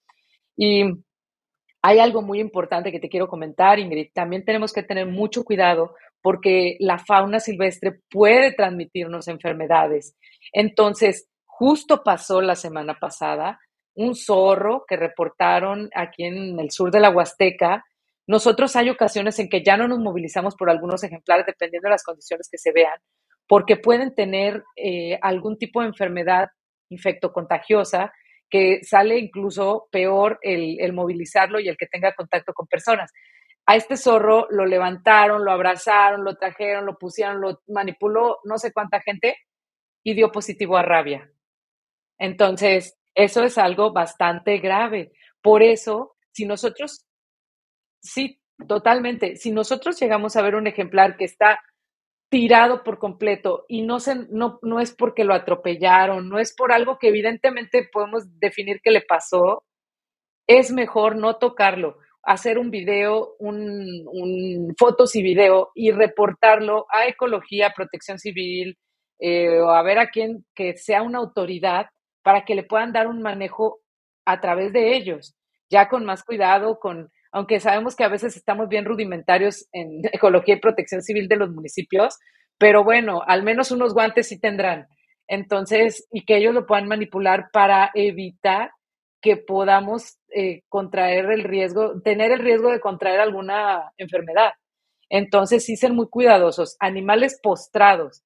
Y 0.57 0.85
hay 1.87 1.99
algo 1.99 2.23
muy 2.23 2.41
importante 2.41 2.91
que 2.91 2.99
te 2.99 3.11
quiero 3.11 3.29
comentar, 3.29 3.79
Ingrid. 3.79 4.09
También 4.15 4.43
tenemos 4.43 4.73
que 4.73 4.83
tener 4.83 5.07
mucho 5.07 5.45
cuidado 5.45 5.95
porque 6.23 6.79
la 6.81 6.97
fauna 6.97 7.41
silvestre 7.41 8.01
puede 8.11 8.53
transmitirnos 8.55 9.29
enfermedades. 9.29 10.17
Entonces, 10.51 11.29
justo 11.45 12.03
pasó 12.03 12.41
la 12.41 12.55
semana 12.55 12.95
pasada 12.99 13.61
un 13.97 14.15
zorro 14.15 14.87
que 14.89 14.97
reportaron 14.97 15.91
aquí 15.95 16.25
en 16.25 16.59
el 16.59 16.71
sur 16.71 16.91
de 16.91 17.01
la 17.01 17.11
Huasteca. 17.11 17.85
Nosotros 18.27 18.75
hay 18.77 18.89
ocasiones 18.89 19.39
en 19.39 19.51
que 19.51 19.63
ya 19.63 19.77
no 19.77 19.87
nos 19.87 19.99
movilizamos 19.99 20.57
por 20.57 20.71
algunos 20.71 21.05
ejemplares 21.05 21.45
dependiendo 21.45 21.89
de 21.89 21.93
las 21.93 22.03
condiciones 22.03 22.49
que 22.51 22.57
se 22.57 22.73
vean, 22.73 22.99
porque 23.47 23.77
pueden 23.77 24.15
tener 24.15 24.65
eh, 24.77 25.19
algún 25.21 25.59
tipo 25.59 25.83
de 25.83 25.89
enfermedad 25.89 26.49
infectocontagiosa 26.89 28.11
que 28.51 28.85
sale 28.85 29.19
incluso 29.19 29.89
peor 29.91 30.39
el, 30.43 30.81
el 30.81 30.93
movilizarlo 30.93 31.61
y 31.61 31.69
el 31.69 31.77
que 31.77 31.87
tenga 31.87 32.15
contacto 32.15 32.53
con 32.53 32.67
personas 32.67 33.11
a 33.67 33.77
este 33.77 33.97
zorro 33.97 34.47
lo 34.51 34.67
levantaron, 34.67 35.45
lo 35.45 35.51
abrazaron, 35.51 36.25
lo 36.25 36.37
trajeron, 36.37 36.85
lo 36.85 36.99
pusieron, 36.99 37.41
lo 37.41 37.63
manipuló 37.69 38.41
no 38.45 38.59
sé 38.59 38.73
cuánta 38.73 39.01
gente 39.01 39.37
y 40.03 40.15
dio 40.15 40.31
positivo 40.31 40.77
a 40.77 40.83
rabia. 40.83 41.31
Entonces, 42.19 42.99
eso 43.15 43.43
es 43.43 43.57
algo 43.57 43.93
bastante 43.93 44.59
grave. 44.59 45.13
Por 45.41 45.63
eso, 45.63 46.17
si 46.33 46.45
nosotros, 46.45 47.07
sí, 48.03 48.39
totalmente, 48.69 49.37
si 49.37 49.51
nosotros 49.51 49.99
llegamos 49.99 50.37
a 50.37 50.43
ver 50.43 50.57
un 50.57 50.67
ejemplar 50.67 51.17
que 51.17 51.25
está 51.25 51.59
tirado 52.35 52.83
por 52.83 52.99
completo 52.99 53.65
y 53.69 53.83
no, 53.83 54.01
se, 54.01 54.27
no, 54.29 54.59
no 54.61 54.81
es 54.81 54.93
porque 54.93 55.23
lo 55.23 55.35
atropellaron, 55.35 56.29
no 56.29 56.41
es 56.41 56.53
por 56.53 56.73
algo 56.73 56.99
que 56.99 57.07
evidentemente 57.07 57.89
podemos 57.93 58.25
definir 58.41 58.81
que 58.83 58.91
le 58.91 59.03
pasó, 59.03 59.63
es 60.49 60.73
mejor 60.73 61.15
no 61.15 61.37
tocarlo 61.37 61.97
hacer 62.25 62.59
un 62.59 62.73
video, 62.73 63.37
un, 63.39 64.75
fotos 64.77 65.15
y 65.15 65.23
video 65.23 65.71
y 65.77 65.93
reportarlo 65.93 66.87
a 66.91 67.07
Ecología, 67.07 67.73
Protección 67.77 68.19
Civil 68.19 68.77
eh, 69.21 69.61
o 69.61 69.71
a 69.71 69.83
ver 69.83 70.01
a 70.01 70.09
quién 70.09 70.45
que 70.57 70.77
sea 70.77 71.03
una 71.03 71.19
autoridad 71.19 71.87
para 72.25 72.45
que 72.45 72.57
le 72.57 72.65
puedan 72.65 72.93
dar 72.93 73.07
un 73.07 73.23
manejo 73.23 73.79
a 74.25 74.41
través 74.41 74.73
de 74.73 74.97
ellos, 74.97 75.37
ya 75.71 75.89
con 75.89 76.05
más 76.05 76.25
cuidado, 76.25 76.81
con, 76.81 77.13
aunque 77.35 77.59
sabemos 77.59 77.97
que 77.97 78.05
a 78.05 78.09
veces 78.09 78.37
estamos 78.37 78.69
bien 78.69 78.85
rudimentarios 78.85 79.67
en 79.73 80.03
Ecología 80.13 80.55
y 80.55 80.61
Protección 80.61 81.03
Civil 81.03 81.29
de 81.29 81.37
los 81.37 81.51
municipios, 81.51 82.17
pero 82.59 82.85
bueno, 82.85 83.23
al 83.27 83.43
menos 83.43 83.73
unos 83.73 83.93
guantes 83.93 84.29
sí 84.29 84.39
tendrán. 84.39 84.87
Entonces, 85.27 86.07
y 86.13 86.25
que 86.25 86.37
ellos 86.37 86.55
lo 86.55 86.65
puedan 86.65 86.87
manipular 86.87 87.49
para 87.53 87.91
evitar 87.95 88.71
que 89.21 89.37
podamos 89.37 90.19
eh, 90.33 90.63
contraer 90.69 91.33
el 91.33 91.43
riesgo, 91.43 92.01
tener 92.03 92.31
el 92.31 92.39
riesgo 92.39 92.71
de 92.71 92.79
contraer 92.79 93.19
alguna 93.19 93.91
enfermedad. 93.97 94.53
Entonces, 95.09 95.65
sí 95.65 95.77
ser 95.77 95.93
muy 95.93 96.09
cuidadosos. 96.09 96.77
Animales 96.79 97.41
postrados, 97.43 98.23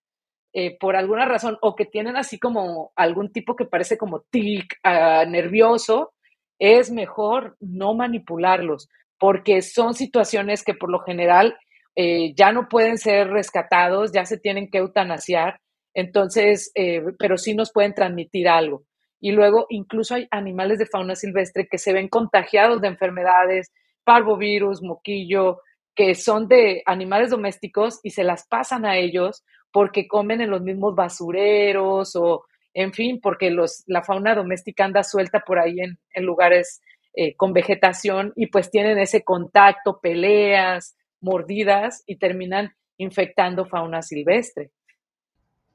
eh, 0.52 0.76
por 0.78 0.96
alguna 0.96 1.24
razón, 1.24 1.56
o 1.62 1.76
que 1.76 1.86
tienen 1.86 2.16
así 2.16 2.38
como 2.38 2.92
algún 2.94 3.32
tipo 3.32 3.56
que 3.56 3.64
parece 3.64 3.96
como 3.96 4.20
tic, 4.30 4.74
ah, 4.82 5.24
nervioso, 5.26 6.12
es 6.58 6.90
mejor 6.90 7.56
no 7.60 7.94
manipularlos, 7.94 8.88
porque 9.18 9.62
son 9.62 9.94
situaciones 9.94 10.64
que 10.64 10.74
por 10.74 10.90
lo 10.90 11.00
general 11.00 11.56
eh, 11.96 12.32
ya 12.34 12.52
no 12.52 12.68
pueden 12.68 12.98
ser 12.98 13.28
rescatados, 13.28 14.12
ya 14.12 14.24
se 14.24 14.38
tienen 14.38 14.70
que 14.70 14.78
eutanasiar, 14.78 15.60
entonces, 15.94 16.70
pero 17.18 17.38
sí 17.38 17.54
nos 17.54 17.72
pueden 17.72 17.92
transmitir 17.92 18.48
algo. 18.48 18.84
Y 19.20 19.32
luego 19.32 19.66
incluso 19.68 20.14
hay 20.14 20.28
animales 20.30 20.78
de 20.78 20.86
fauna 20.86 21.16
silvestre 21.16 21.66
que 21.68 21.78
se 21.78 21.92
ven 21.92 22.08
contagiados 22.08 22.80
de 22.80 22.88
enfermedades, 22.88 23.72
parvovirus, 24.04 24.82
moquillo, 24.82 25.60
que 25.94 26.14
son 26.14 26.46
de 26.46 26.82
animales 26.86 27.30
domésticos 27.30 27.98
y 28.04 28.10
se 28.10 28.22
las 28.22 28.46
pasan 28.46 28.86
a 28.86 28.96
ellos 28.96 29.44
porque 29.72 30.06
comen 30.06 30.40
en 30.40 30.50
los 30.50 30.62
mismos 30.62 30.94
basureros 30.94 32.14
o, 32.14 32.44
en 32.74 32.92
fin, 32.92 33.20
porque 33.20 33.50
los, 33.50 33.84
la 33.86 34.02
fauna 34.02 34.34
doméstica 34.34 34.84
anda 34.84 35.02
suelta 35.02 35.40
por 35.40 35.58
ahí 35.58 35.80
en, 35.80 35.98
en 36.14 36.24
lugares 36.24 36.80
eh, 37.14 37.34
con 37.36 37.52
vegetación 37.52 38.32
y 38.36 38.46
pues 38.46 38.70
tienen 38.70 38.98
ese 38.98 39.24
contacto, 39.24 39.98
peleas, 40.00 40.96
mordidas 41.20 42.04
y 42.06 42.16
terminan 42.16 42.72
infectando 42.96 43.64
fauna 43.64 44.02
silvestre. 44.02 44.70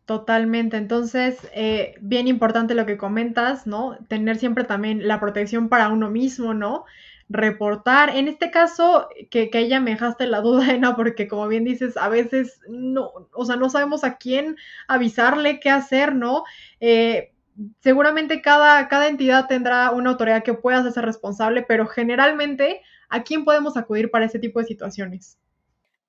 Totalmente. 0.05 0.77
Entonces, 0.77 1.49
eh, 1.53 1.95
bien 2.01 2.27
importante 2.27 2.75
lo 2.75 2.85
que 2.85 2.97
comentas, 2.97 3.65
¿no? 3.65 3.97
Tener 4.09 4.35
siempre 4.37 4.65
también 4.65 5.07
la 5.07 5.19
protección 5.19 5.69
para 5.69 5.89
uno 5.89 6.09
mismo, 6.09 6.53
¿no? 6.53 6.85
Reportar. 7.33 8.15
En 8.15 8.27
este 8.27 8.51
caso, 8.51 9.09
que, 9.29 9.49
que 9.49 9.59
ella 9.59 9.79
me 9.79 9.91
dejaste 9.91 10.27
la 10.27 10.41
duda, 10.41 10.65
¿no? 10.79 10.95
Porque 10.95 11.27
como 11.27 11.47
bien 11.47 11.63
dices, 11.63 11.97
a 11.97 12.09
veces 12.09 12.59
no, 12.67 13.11
o 13.33 13.45
sea, 13.45 13.55
no 13.55 13.69
sabemos 13.69 14.03
a 14.03 14.17
quién 14.17 14.55
avisarle 14.87 15.59
qué 15.59 15.69
hacer, 15.69 16.15
¿no? 16.15 16.43
Eh, 16.79 17.33
seguramente 17.81 18.41
cada, 18.41 18.87
cada 18.87 19.07
entidad 19.07 19.47
tendrá 19.47 19.91
una 19.91 20.11
autoridad 20.11 20.43
que 20.43 20.53
pueda 20.53 20.79
hacerse 20.79 21.01
responsable, 21.01 21.63
pero 21.67 21.87
generalmente, 21.87 22.81
¿a 23.09 23.23
quién 23.23 23.45
podemos 23.45 23.77
acudir 23.77 24.11
para 24.11 24.25
ese 24.25 24.39
tipo 24.39 24.59
de 24.59 24.65
situaciones? 24.65 25.37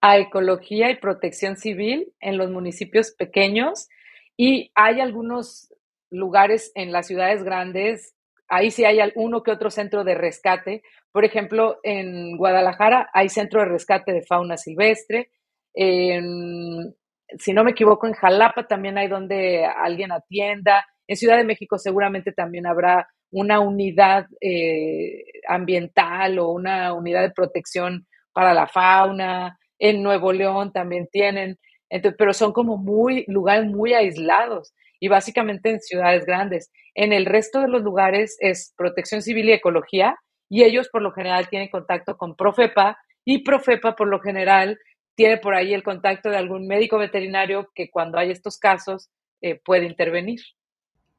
a 0.07 0.19
ecología 0.19 0.91
y 0.91 0.97
protección 0.97 1.57
civil 1.57 2.13
en 2.21 2.37
los 2.37 2.51
municipios 2.51 3.13
pequeños 3.13 3.89
y 4.37 4.71
hay 4.75 5.01
algunos 5.01 5.73
lugares 6.11 6.73
en 6.75 6.93
las 6.93 7.07
ciudades 7.07 7.43
grandes, 7.43 8.15
ahí 8.55 8.71
sí 8.71 8.85
hay 8.85 8.99
uno 9.17 9.43
que 9.43 9.51
otro 9.51 9.71
centro 9.71 10.05
de 10.05 10.15
rescate. 10.15 10.83
Por 11.13 11.25
ejemplo, 11.25 11.79
en 11.83 12.37
Guadalajara 12.37 13.11
hay 13.13 13.29
centro 13.29 13.61
de 13.61 13.67
rescate 13.67 14.13
de 14.13 14.23
fauna 14.23 14.57
silvestre. 14.57 15.31
si 15.75 17.53
no 17.53 17.65
me 17.65 17.73
equivoco, 17.73 18.07
en 18.07 18.15
Jalapa 18.15 18.67
también 18.67 18.99
hay 18.99 19.09
donde 19.09 19.65
alguien 19.65 20.13
atienda. 20.13 20.87
En 21.07 21.17
Ciudad 21.17 21.37
de 21.37 21.45
México 21.45 21.79
seguramente 21.79 22.33
también 22.33 22.67
habrá 22.67 23.09
una 23.31 23.61
unidad 23.61 24.27
eh, 24.41 25.25
ambiental 25.49 26.39
o 26.39 26.51
una 26.51 26.95
unidad 26.95 27.23
de 27.23 27.33
protección 27.33 28.07
para 28.33 28.55
la 28.55 28.67
fauna. 28.67 29.59
En 29.79 30.03
Nuevo 30.03 30.33
León 30.33 30.73
también 30.73 31.09
tienen, 31.11 31.59
entonces, 31.91 32.17
pero 32.17 32.33
son 32.33 32.53
como 32.53 32.77
muy 32.77 33.25
lugares 33.27 33.67
muy 33.67 33.93
aislados 33.93 34.73
y 35.05 35.09
básicamente 35.09 35.69
en 35.69 35.81
ciudades 35.81 36.25
grandes. 36.25 36.73
En 36.95 37.13
el 37.13 37.27
resto 37.27 37.61
de 37.61 37.69
los 37.69 37.83
lugares 37.83 38.39
es 38.41 38.73
protección 38.75 39.21
civil 39.21 39.51
y 39.51 39.53
ecología 39.53 40.17
y 40.49 40.63
ellos 40.63 40.89
por 40.89 41.03
lo 41.03 41.13
general 41.13 41.47
tienen 41.51 41.69
contacto 41.69 42.17
con 42.17 42.35
Profepa 42.35 42.97
y 43.23 43.45
Profepa 43.45 43.97
por 43.97 44.09
lo 44.09 44.19
general 44.19 44.79
tiene 45.15 45.37
por 45.37 45.55
ahí 45.55 45.75
el 45.75 45.83
contacto 45.83 46.31
de 46.31 46.39
algún 46.39 46.67
médico 46.67 46.97
veterinario 46.97 47.69
que 47.75 47.91
cuando 47.91 48.17
hay 48.17 48.31
estos 48.31 48.57
casos 48.57 49.11
eh, 49.43 49.61
puede 49.63 49.85
intervenir. 49.85 50.41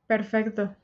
Perfecto. 0.08 0.76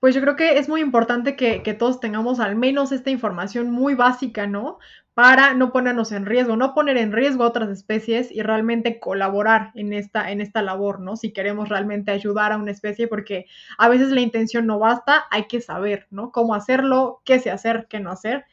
Pues 0.00 0.14
yo 0.14 0.20
creo 0.20 0.36
que 0.36 0.58
es 0.58 0.68
muy 0.68 0.80
importante 0.80 1.36
que, 1.36 1.62
que, 1.62 1.74
todos 1.74 2.00
tengamos 2.00 2.40
al 2.40 2.56
menos 2.56 2.92
esta 2.92 3.10
información 3.10 3.70
muy 3.70 3.94
básica, 3.94 4.46
¿no? 4.46 4.78
Para 5.14 5.54
no 5.54 5.72
ponernos 5.72 6.12
en 6.12 6.26
riesgo, 6.26 6.56
no 6.56 6.74
poner 6.74 6.96
en 6.98 7.12
riesgo 7.12 7.44
a 7.44 7.48
otras 7.48 7.70
especies 7.70 8.30
y 8.30 8.42
realmente 8.42 8.98
colaborar 9.00 9.70
en 9.74 9.92
esta, 9.92 10.30
en 10.30 10.40
esta 10.40 10.60
labor, 10.60 11.00
¿no? 11.00 11.16
Si 11.16 11.32
queremos 11.32 11.68
realmente 11.68 12.10
ayudar 12.10 12.52
a 12.52 12.56
una 12.58 12.72
especie, 12.72 13.08
porque 13.08 13.46
a 13.78 13.88
veces 13.88 14.10
la 14.10 14.20
intención 14.20 14.66
no 14.66 14.78
basta, 14.78 15.24
hay 15.30 15.46
que 15.46 15.60
saber, 15.60 16.06
¿no? 16.10 16.32
Cómo 16.32 16.54
hacerlo, 16.54 17.22
qué 17.24 17.38
se 17.38 17.50
hacer, 17.50 17.86
qué 17.88 18.00
no 18.00 18.10
hacer. 18.10 18.44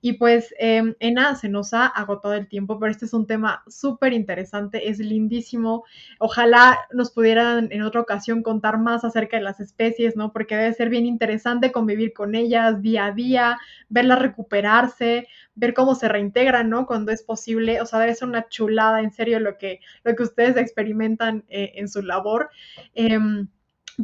Y 0.00 0.12
pues, 0.12 0.54
eh, 0.60 0.94
Ena, 1.00 1.34
se 1.34 1.48
nos 1.48 1.74
ha 1.74 1.86
agotado 1.86 2.34
el 2.34 2.46
tiempo, 2.46 2.78
pero 2.78 2.92
este 2.92 3.06
es 3.06 3.12
un 3.12 3.26
tema 3.26 3.64
súper 3.66 4.12
interesante, 4.12 4.88
es 4.88 5.00
lindísimo. 5.00 5.84
Ojalá 6.20 6.78
nos 6.92 7.10
pudieran 7.10 7.68
en 7.72 7.82
otra 7.82 8.00
ocasión 8.00 8.42
contar 8.44 8.78
más 8.78 9.04
acerca 9.04 9.38
de 9.38 9.42
las 9.42 9.58
especies, 9.58 10.14
¿no? 10.14 10.32
Porque 10.32 10.56
debe 10.56 10.72
ser 10.74 10.88
bien 10.88 11.04
interesante 11.04 11.72
convivir 11.72 12.12
con 12.12 12.36
ellas 12.36 12.80
día 12.80 13.06
a 13.06 13.12
día, 13.12 13.58
verlas 13.88 14.20
recuperarse, 14.20 15.26
ver 15.56 15.74
cómo 15.74 15.96
se 15.96 16.08
reintegran, 16.08 16.70
¿no? 16.70 16.86
Cuando 16.86 17.10
es 17.10 17.22
posible. 17.24 17.80
O 17.80 17.86
sea, 17.86 17.98
debe 17.98 18.14
ser 18.14 18.28
una 18.28 18.48
chulada, 18.48 19.00
en 19.00 19.10
serio, 19.10 19.40
lo 19.40 19.58
que, 19.58 19.80
lo 20.04 20.14
que 20.14 20.22
ustedes 20.22 20.56
experimentan 20.56 21.44
eh, 21.48 21.72
en 21.74 21.88
su 21.88 22.02
labor. 22.02 22.50
Eh, 22.94 23.18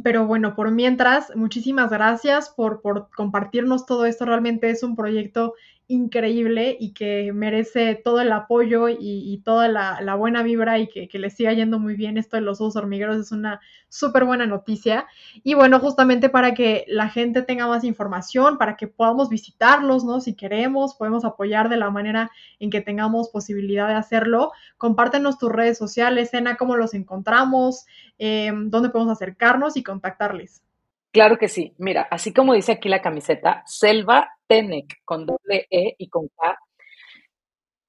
pero 0.03 0.27
bueno, 0.27 0.55
por 0.55 0.71
mientras, 0.71 1.33
muchísimas 1.37 1.89
gracias 1.89 2.49
por, 2.49 2.81
por, 2.81 3.09
compartirnos 3.15 3.85
todo 3.85 4.05
esto. 4.05 4.25
Realmente 4.25 4.69
es 4.69 4.83
un 4.83 4.95
proyecto 4.95 5.53
increíble 5.87 6.75
y 6.79 6.93
que 6.93 7.31
merece 7.33 7.95
todo 7.95 8.21
el 8.21 8.31
apoyo 8.31 8.87
y, 8.89 9.41
toda 9.43 9.67
la, 9.67 10.15
buena 10.15 10.41
vibra 10.41 10.79
y 10.79 10.87
que, 10.87 11.19
le 11.19 11.29
siga 11.29 11.53
yendo 11.53 11.79
muy 11.79 11.95
bien 11.95 12.17
esto 12.17 12.37
de 12.37 12.41
los 12.41 12.59
ojos 12.61 12.75
hormigueros 12.75 13.17
es 13.17 13.31
una 13.31 13.59
súper 13.89 14.25
buena 14.25 14.45
noticia. 14.45 15.07
Y 15.43 15.53
bueno, 15.53 15.79
justamente 15.79 16.29
para 16.29 16.53
que 16.53 16.85
la 16.87 17.09
gente 17.09 17.43
tenga 17.43 17.67
más 17.67 17.83
información, 17.83 18.57
para 18.57 18.75
que 18.75 18.87
podamos 18.87 19.29
visitarlos, 19.29 20.03
¿no? 20.03 20.19
Si 20.21 20.35
queremos, 20.35 20.95
podemos 20.95 21.23
apoyar 21.23 21.69
de 21.69 21.77
la 21.77 21.89
manera 21.89 22.31
en 22.59 22.69
que 22.69 22.81
tengamos 22.81 23.29
posibilidad 23.29 23.87
de 23.87 23.95
hacerlo. 23.95 24.51
Compártenos 24.77 25.37
tus 25.37 25.51
redes 25.51 25.77
sociales, 25.77 26.33
Ena, 26.33 26.57
cómo 26.57 26.75
los 26.75 26.93
encontramos, 26.93 27.85
eh, 28.17 28.51
dónde 28.53 28.89
podemos 28.89 29.13
acercarnos 29.13 29.77
y 29.77 29.83
contactarles. 29.83 30.63
Claro 31.11 31.37
que 31.37 31.47
sí. 31.47 31.73
Mira, 31.77 32.07
así 32.11 32.33
como 32.33 32.53
dice 32.53 32.73
aquí 32.73 32.89
la 32.89 33.01
camiseta, 33.01 33.63
Selva 33.65 34.34
Tenec 34.47 34.97
con 35.03 35.25
doble 35.25 35.67
E 35.69 35.95
y 35.97 36.09
con 36.09 36.27
K. 36.29 36.57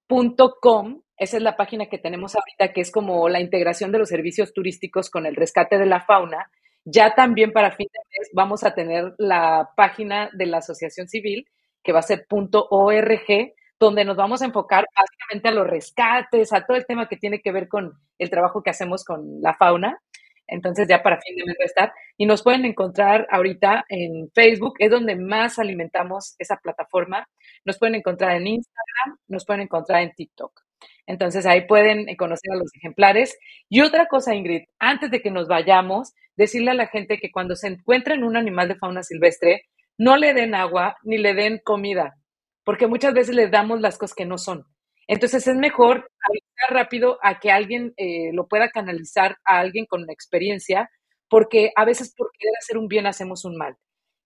Punto 0.07 0.57
com, 0.61 1.03
esa 1.17 1.37
es 1.37 1.43
la 1.43 1.57
página 1.57 1.87
que 1.87 1.99
tenemos 1.99 2.35
ahorita, 2.37 2.73
que 2.73 2.81
es 2.81 2.91
como 2.93 3.29
la 3.29 3.41
integración 3.41 3.91
de 3.93 3.99
los 3.99 4.09
servicios 4.09 4.53
turísticos 4.53 5.11
con 5.11 5.27
el 5.27 5.35
rescate 5.35 5.79
de 5.79 5.87
la 5.87 6.05
fauna. 6.05 6.51
Ya 6.85 7.15
también 7.15 7.53
para 7.53 7.73
fin 7.73 7.89
de 7.93 8.19
mes 8.19 8.31
vamos 8.33 8.63
a 8.63 8.75
tener 8.75 9.15
la 9.19 9.71
página 9.77 10.31
de 10.33 10.47
la 10.47 10.59
Asociación 10.59 11.09
Civil, 11.09 11.49
que 11.83 11.93
va 11.93 11.99
a 12.01 12.03
ser 12.03 12.27
punto 12.29 12.67
.org, 12.71 13.55
donde 13.79 14.05
nos 14.05 14.17
vamos 14.17 14.43
a 14.43 14.47
enfocar 14.47 14.87
básicamente 14.97 15.49
a 15.49 15.53
los 15.53 15.67
rescates, 15.67 16.53
a 16.53 16.65
todo 16.65 16.77
el 16.77 16.87
tema 16.87 17.09
que 17.09 17.17
tiene 17.17 17.41
que 17.41 17.53
ver 17.53 17.69
con 17.69 17.93
el 18.19 18.31
trabajo 18.31 18.63
que 18.63 18.71
hacemos 18.71 19.05
con 19.05 19.41
la 19.43 19.55
fauna. 19.55 20.01
Entonces 20.49 20.87
ya 20.89 21.03
para 21.03 21.21
fin 21.21 21.37
de 21.37 21.45
mes 21.45 21.57
va 21.61 21.65
estar. 21.65 21.93
Y 22.17 22.27
nos 22.27 22.43
pueden 22.43 22.65
encontrar 22.65 23.27
ahorita 23.31 23.85
en 23.89 24.31
Facebook, 24.35 24.75
es 24.79 24.91
donde 24.91 25.17
más 25.17 25.59
alimentamos 25.59 26.35
esa 26.39 26.57
plataforma. 26.57 27.29
Nos 27.65 27.79
pueden 27.79 27.97
encontrar 27.97 28.37
en 28.37 28.47
Instagram, 28.47 29.19
nos 29.29 29.45
pueden 29.45 29.63
encontrar 29.63 30.03
en 30.03 30.13
TikTok. 30.13 30.63
Entonces 31.07 31.47
ahí 31.47 31.67
pueden 31.67 32.15
conocer 32.17 32.53
a 32.53 32.57
los 32.57 32.75
ejemplares. 32.75 33.39
Y 33.69 33.81
otra 33.81 34.07
cosa, 34.07 34.35
Ingrid, 34.35 34.65
antes 34.79 35.11
de 35.11 35.23
que 35.23 35.31
nos 35.31 35.49
vayamos, 35.49 36.15
decirle 36.37 36.73
a 36.73 36.75
la 36.75 36.87
gente 36.87 37.19
que 37.19 37.31
cuando 37.31 37.57
se 37.57 37.69
encuentren 37.69 38.25
un 38.25 38.37
animal 38.37 38.69
de 38.69 38.77
fauna 38.77 39.03
silvestre, 39.03 39.63
no 39.99 40.17
le 40.17 40.35
den 40.35 40.55
agua 40.55 40.97
ni 41.03 41.17
le 41.17 41.35
den 41.35 41.61
comida, 41.65 42.17
porque 42.65 42.87
muchas 42.87 43.15
veces 43.15 43.35
les 43.35 43.51
damos 43.51 43.81
las 43.81 43.97
cosas 43.97 44.15
que 44.15 44.27
no 44.27 44.37
son. 44.37 44.67
Entonces 45.09 45.47
es 45.47 45.57
mejor 45.57 46.11
avisar 46.29 46.71
rápido 46.85 47.19
a 47.23 47.39
que 47.39 47.51
alguien 47.51 47.95
eh, 47.97 48.33
lo 48.33 48.49
pueda 48.49 48.71
canalizar 48.71 49.39
a 49.45 49.61
alguien 49.61 49.87
con 49.87 50.09
experiencia, 50.11 50.91
porque 51.29 51.73
a 51.77 51.85
veces 51.85 52.15
por 52.17 52.31
querer 52.39 52.55
hacer 52.59 52.79
un 52.79 52.89
bien 52.89 53.07
hacemos 53.07 53.45
un 53.45 53.57
mal. 53.57 53.77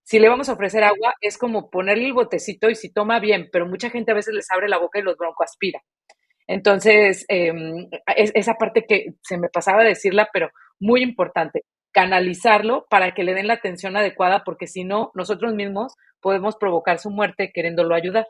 Si 0.05 0.19
le 0.19 0.29
vamos 0.29 0.49
a 0.49 0.55
ofrecer 0.55 0.83
agua, 0.85 1.15
es 1.21 1.39
como 1.39 1.71
ponerle 1.71 2.07
el 2.07 2.15
botecito 2.15 2.69
y 2.71 2.75
si 2.75 2.93
toma 2.93 3.21
bien, 3.21 3.49
pero 3.53 3.67
mucha 3.67 3.91
gente 3.91 4.13
a 4.13 4.15
veces 4.15 4.35
les 4.35 4.51
abre 4.51 4.69
la 4.69 4.79
boca 4.79 4.99
y 4.99 5.03
los 5.03 5.17
broncoaspira. 5.17 5.81
Entonces, 6.49 7.25
em, 7.29 7.89
esa 8.17 8.55
parte 8.55 8.85
que 8.89 9.15
se 9.23 9.39
me 9.39 9.49
pasaba 9.49 9.85
decirla, 9.85 10.29
pero 10.33 10.51
muy 10.81 11.03
importante, 11.03 11.65
canalizarlo 11.93 12.87
para 12.91 13.15
que 13.15 13.23
le 13.25 13.35
den 13.35 13.47
la 13.47 13.55
atención 13.55 13.97
adecuada, 13.97 14.43
porque 14.45 14.67
si 14.67 14.85
no, 14.85 15.13
nosotros 15.15 15.55
mismos 15.55 15.95
podemos 16.21 16.57
provocar 16.57 16.99
su 16.99 17.11
muerte 17.11 17.53
queriéndolo 17.55 17.95
ayudar. 17.95 18.27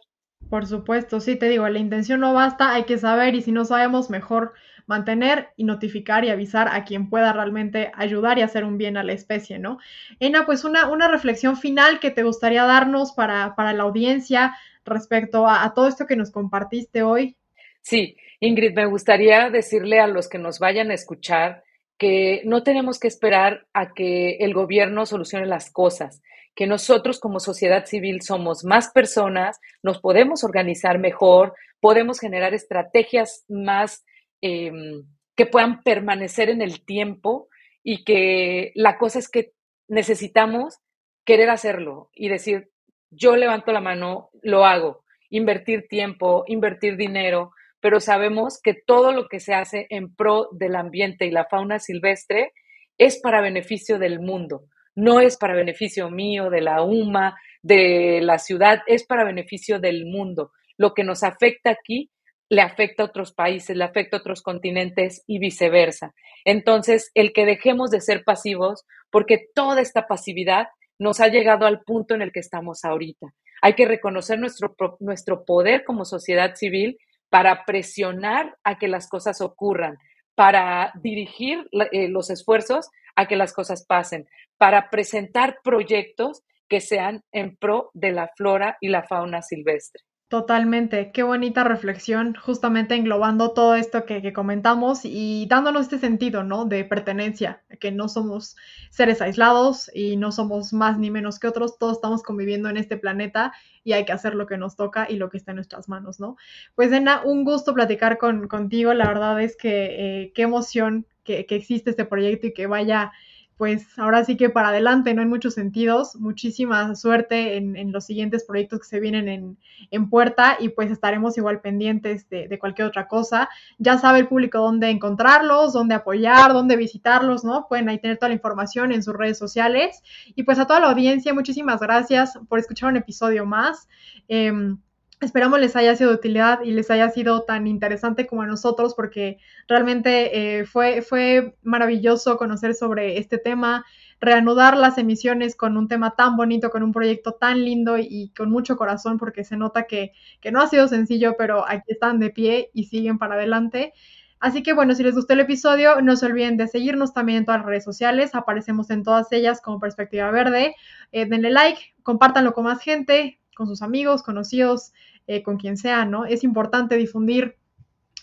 Por 0.49 0.67
supuesto, 0.67 1.21
sí, 1.21 1.37
te 1.37 1.49
digo, 1.49 1.69
la 1.69 1.79
intención 1.79 2.21
no 2.21 2.35
basta, 2.35 2.75
hay 2.75 2.85
que 2.85 2.99
saber 2.99 3.35
y 3.35 3.43
si 3.43 3.53
no 3.53 3.65
sabemos, 3.65 4.11
mejor 4.11 4.53
mantener 4.87 5.51
y 5.57 5.63
notificar 5.63 6.25
y 6.25 6.31
avisar 6.31 6.69
a 6.73 6.85
quien 6.85 7.09
pueda 7.09 7.33
realmente 7.33 7.93
ayudar 7.95 8.39
y 8.39 8.43
hacer 8.43 8.65
un 8.65 8.77
bien 8.77 8.97
a 8.97 9.05
la 9.05 9.13
especie, 9.13 9.61
¿no? 9.61 9.79
Ena, 10.19 10.47
pues 10.47 10.65
una, 10.65 10.91
una 10.91 11.07
reflexión 11.07 11.57
final 11.57 12.01
que 12.01 12.11
te 12.11 12.25
gustaría 12.25 12.65
darnos 12.65 13.13
para, 13.13 13.55
para 13.55 13.73
la 13.73 13.85
audiencia 13.85 14.57
respecto 14.85 15.47
a, 15.47 15.65
a 15.65 15.75
todo 15.75 15.87
esto 15.87 16.07
que 16.07 16.17
nos 16.17 16.33
compartiste 16.33 17.05
hoy. 17.05 17.37
Sí, 17.83 18.17
Ingrid, 18.41 18.75
me 18.75 18.87
gustaría 18.87 19.51
decirle 19.51 20.01
a 20.01 20.09
los 20.09 20.29
que 20.29 20.39
nos 20.39 20.59
vayan 20.59 20.91
a 20.91 20.95
escuchar 20.95 21.63
que 21.97 22.43
no 22.45 22.63
tenemos 22.63 22.99
que 22.99 23.09
esperar 23.09 23.67
a 23.73 23.93
que 23.93 24.39
el 24.41 24.55
gobierno 24.55 25.07
solucione 25.07 25.47
las 25.47 25.71
cosas 25.71 26.23
que 26.55 26.67
nosotros 26.67 27.21
como 27.21 27.41
sociedad 27.41 27.87
civil 27.87 28.23
somos 28.23 28.65
más 28.65 28.91
personas, 28.91 29.61
nos 29.83 30.01
podemos 30.01 30.45
organizar 30.45 30.99
mejor, 30.99 31.55
podemos 31.81 32.21
generar 32.21 32.55
estrategias 32.55 33.45
más 33.49 34.05
em, 34.41 35.05
que 35.37 35.47
puedan 35.47 35.83
permanecer 35.83 36.51
en 36.51 36.63
el 36.63 36.85
tiempo 36.85 37.49
y 37.83 38.05
que 38.05 38.73
la 38.75 38.99
cosa 38.99 39.19
es 39.19 39.29
que 39.29 39.53
necesitamos 39.89 40.79
querer 41.25 41.51
hacerlo 41.51 42.11
y 42.13 42.29
decir, 42.29 42.71
yo 43.11 43.37
levanto 43.37 43.73
la 43.73 43.81
mano, 43.81 44.31
lo 44.43 44.65
hago, 44.65 45.05
invertir 45.31 45.89
tiempo, 45.89 46.45
invertir 46.47 46.97
dinero, 46.97 47.53
pero 47.81 48.01
sabemos 48.01 48.61
que 48.63 48.75
todo 48.75 49.13
lo 49.13 49.29
que 49.29 49.41
se 49.41 49.55
hace 49.55 49.87
en 49.91 50.15
pro 50.15 50.49
del 50.53 50.77
ambiente 50.77 51.27
y 51.27 51.31
la 51.31 51.47
fauna 51.47 51.79
silvestre 51.79 52.53
es 52.99 53.19
para 53.21 53.41
beneficio 53.41 53.99
del 53.99 54.21
mundo 54.21 54.65
no 54.95 55.21
es 55.21 55.37
para 55.37 55.55
beneficio 55.55 56.11
mío, 56.11 56.51
de 56.51 56.61
la 56.61 56.83
UMA, 56.83 57.37
de 57.63 58.21
la 58.23 58.39
ciudad, 58.39 58.81
es 58.87 59.05
para 59.05 59.25
beneficio 59.25 59.79
del 59.79 60.07
mundo. 60.07 60.53
Lo 60.77 60.95
que 60.95 61.05
nos 61.05 61.23
afecta 61.23 61.71
aquí 61.71 62.11
le 62.49 62.63
afecta 62.63 63.05
a 63.05 63.07
otros 63.07 63.33
países, 63.33 63.77
le 63.77 63.85
afecta 63.85 64.17
a 64.17 64.21
otros 64.21 64.43
continentes 64.43 65.23
y 65.27 65.39
viceversa. 65.39 66.15
Entonces, 66.45 67.11
el 67.15 67.33
que 67.33 67.47
dejemos 67.47 67.91
de 67.91 68.01
ser 68.01 68.25
pasivos, 68.25 68.85
porque 69.11 69.47
toda 69.55 69.81
esta 69.81 70.07
pasividad 70.07 70.67
nos 70.99 71.21
ha 71.21 71.29
llegado 71.29 71.67
al 71.67 71.83
punto 71.83 72.15
en 72.15 72.23
el 72.23 72.33
que 72.33 72.41
estamos 72.41 72.85
ahorita. 72.85 73.29
Hay 73.63 73.75
que 73.75 73.87
reconocer 73.87 74.39
nuestro, 74.39 74.75
nuestro 75.01 75.45
poder 75.45 75.85
como 75.85 76.05
sociedad 76.05 76.55
civil 76.57 76.99
para 77.31 77.65
presionar 77.65 78.57
a 78.65 78.79
que 78.79 78.89
las 78.89 79.09
cosas 79.09 79.41
ocurran, 79.41 79.97
para 80.35 80.93
dirigir 81.03 81.69
eh, 81.93 82.09
los 82.09 82.31
esfuerzos 82.31 82.89
a 83.21 83.27
que 83.27 83.37
las 83.37 83.53
cosas 83.53 83.85
pasen, 83.85 84.29
para 84.57 84.91
presentar 84.91 85.59
proyectos 85.63 86.43
que 86.69 86.81
sean 86.81 87.23
en 87.33 87.57
pro 87.57 87.91
de 87.95 88.13
la 88.13 88.29
flora 88.37 88.79
y 88.81 88.89
la 88.89 89.03
fauna 89.03 89.43
silvestre. 89.43 90.03
Totalmente, 90.31 91.11
qué 91.11 91.25
bonita 91.25 91.65
reflexión, 91.65 92.37
justamente 92.37 92.95
englobando 92.95 93.51
todo 93.53 93.75
esto 93.75 94.05
que, 94.05 94.33
comentamos 94.33 95.01
y 95.03 95.47
dándonos 95.49 95.83
este 95.83 95.99
sentido, 95.99 96.45
¿no? 96.45 96.67
De 96.67 96.85
pertenencia, 96.85 97.65
que 97.81 97.91
no 97.91 98.07
somos 98.07 98.55
seres 98.91 99.21
aislados 99.21 99.91
y 99.93 100.17
no 100.17 100.31
somos 100.31 100.73
más 100.73 100.99
ni 100.99 101.11
menos 101.11 101.41
que 101.41 101.49
otros, 101.49 101.79
todos 101.79 101.97
estamos 101.97 102.23
conviviendo 102.23 102.69
en 102.69 102.77
este 102.77 102.97
planeta 102.97 103.53
y 103.83 103.93
hay 103.95 104.05
que 104.05 104.13
hacer 104.13 104.37
lo 104.37 104.47
que 104.47 104.57
nos 104.57 104.77
toca 104.77 105.09
y 105.11 105.17
lo 105.17 105.31
que 105.31 105.37
está 105.37 105.51
en 105.51 105.57
nuestras 105.57 105.89
manos, 105.89 106.21
¿no? 106.21 106.37
Pues, 106.77 106.93
Ena, 106.93 107.23
un 107.25 107.43
gusto 107.43 107.75
platicar 107.75 108.17
contigo, 108.17 108.95
la 108.95 109.09
verdad 109.09 109.43
es 109.43 109.57
que 109.57 109.87
eh, 110.23 110.33
qué 110.33 110.43
emoción 110.43 111.07
que, 111.47 111.57
existe 111.57 111.91
este 111.91 112.05
proyecto 112.05 112.47
y 112.49 112.53
que 112.53 112.67
vaya 112.67 113.13
pues 113.61 113.99
ahora 113.99 114.25
sí 114.25 114.39
que 114.39 114.49
para 114.49 114.69
adelante, 114.69 115.13
¿no? 115.13 115.21
En 115.21 115.29
muchos 115.29 115.53
sentidos. 115.53 116.17
Muchísima 116.17 116.95
suerte 116.95 117.59
en, 117.59 117.93
los 117.93 118.07
siguientes 118.07 118.45
proyectos 118.45 118.81
que 118.81 118.87
se 118.87 119.01
vienen 119.01 119.59
en, 119.91 120.09
puerta 120.09 120.57
y 120.59 120.71
pues 120.71 120.91
estaremos 120.91 121.37
igual 121.37 121.61
pendientes 121.61 122.27
de, 122.31 122.59
cualquier 122.59 122.89
otra 122.89 123.07
cosa. 123.07 123.51
Ya 123.77 123.99
sabe 123.99 124.21
el 124.21 124.29
público 124.29 124.57
dónde 124.61 124.89
encontrarlos, 124.89 125.75
dónde 125.75 125.95
apoyar, 125.95 126.55
dónde 126.55 126.77
visitarlos, 126.77 127.45
¿no? 127.45 127.67
Pueden 127.69 127.91
ahí 127.91 127.99
tener 127.99 128.17
toda 128.17 128.31
la 128.31 128.37
información 128.37 128.93
en 128.93 129.03
sus 129.03 129.15
redes 129.15 129.37
sociales. 129.37 130.03
Y 130.35 130.45
pues 130.45 130.59
a 130.59 130.67
toda 130.67 130.81
la 130.81 130.89
audiencia, 130.89 131.35
muchísimas 131.35 131.81
gracias 131.81 132.39
por 132.49 132.59
escuchar 132.61 132.89
un 132.89 132.97
episodio 132.97 133.45
más. 133.45 133.91
Em, 134.27 134.79
Esperamos 135.21 135.61
les 135.61 135.77
haya 135.77 135.95
sido 135.97 136.11
de 136.11 136.17
utilidad 136.17 136.63
y 136.63 136.71
les 136.71 136.91
haya 136.91 137.11
sido 137.11 137.43
tan 137.43 137.67
interesante 137.67 138.27
como 138.27 138.41
a 138.41 138.47
nosotros, 138.47 138.95
porque 138.95 139.37
realmente 139.69 140.61
eh, 140.61 140.65
fue, 140.65 141.03
fue 141.03 141.57
maravilloso 141.63 142.39
conocer 142.39 142.75
sobre 142.75 143.19
este 143.19 143.37
tema, 143.37 143.85
reanudar 144.19 144.79
las 144.79 144.97
emisiones 144.97 145.57
con 145.57 145.77
un 145.77 145.89
tema 145.89 146.17
tan 146.17 146.39
bonito, 146.39 146.71
con 146.71 146.83
un 146.83 146.93
proyecto 146.93 147.33
tan 147.33 147.63
lindo 147.63 147.99
y, 147.99 148.33
con 148.35 148.51
mucho 148.51 148.79
corazón, 148.79 149.19
porque 149.19 149.45
se 149.45 149.59
nota 149.59 149.83
que, 149.85 150.13
que 150.41 150.53
no 150.53 150.63
ha 150.63 150.69
sido 150.69 150.89
sencillo, 150.89 151.35
pero 151.37 151.69
aquí 151.69 151.85
están 151.89 152.19
de 152.19 152.31
pie 152.31 152.71
y 152.73 152.85
siguen 152.85 153.19
para 153.19 153.35
adelante. 153.35 153.93
Así 154.39 154.63
que 154.63 154.73
bueno, 154.73 154.95
si 154.95 155.03
les 155.03 155.15
gustó 155.15 155.35
el 155.35 155.41
episodio, 155.41 156.01
no 156.01 156.17
se 156.17 156.25
olviden 156.25 156.57
de 156.57 156.67
seguirnos 156.67 157.13
también 157.13 157.41
en 157.41 157.45
todas 157.45 157.61
las 157.61 157.67
redes 157.67 157.85
sociales. 157.85 158.35
Aparecemos 158.35 158.89
en 158.89 159.03
todas 159.03 159.31
ellas 159.33 159.61
como 159.61 159.81
Perspectiva 159.81 160.31
Verde. 160.31 160.75
Eh, 161.13 161.27
denle 161.27 161.51
like, 161.51 161.95
compártanlo 162.03 162.55
con 162.55 162.65
más 162.65 162.81
gente, 162.81 163.39
con 163.55 163.67
sus 163.67 163.83
amigos, 163.83 164.23
conocidos, 164.23 164.93
eh, 165.31 165.45
con 165.45 165.59
quien 165.59 165.77
sea, 165.77 166.05
¿no? 166.05 166.25
Es 166.25 166.43
importante 166.43 166.97
difundir 166.97 167.55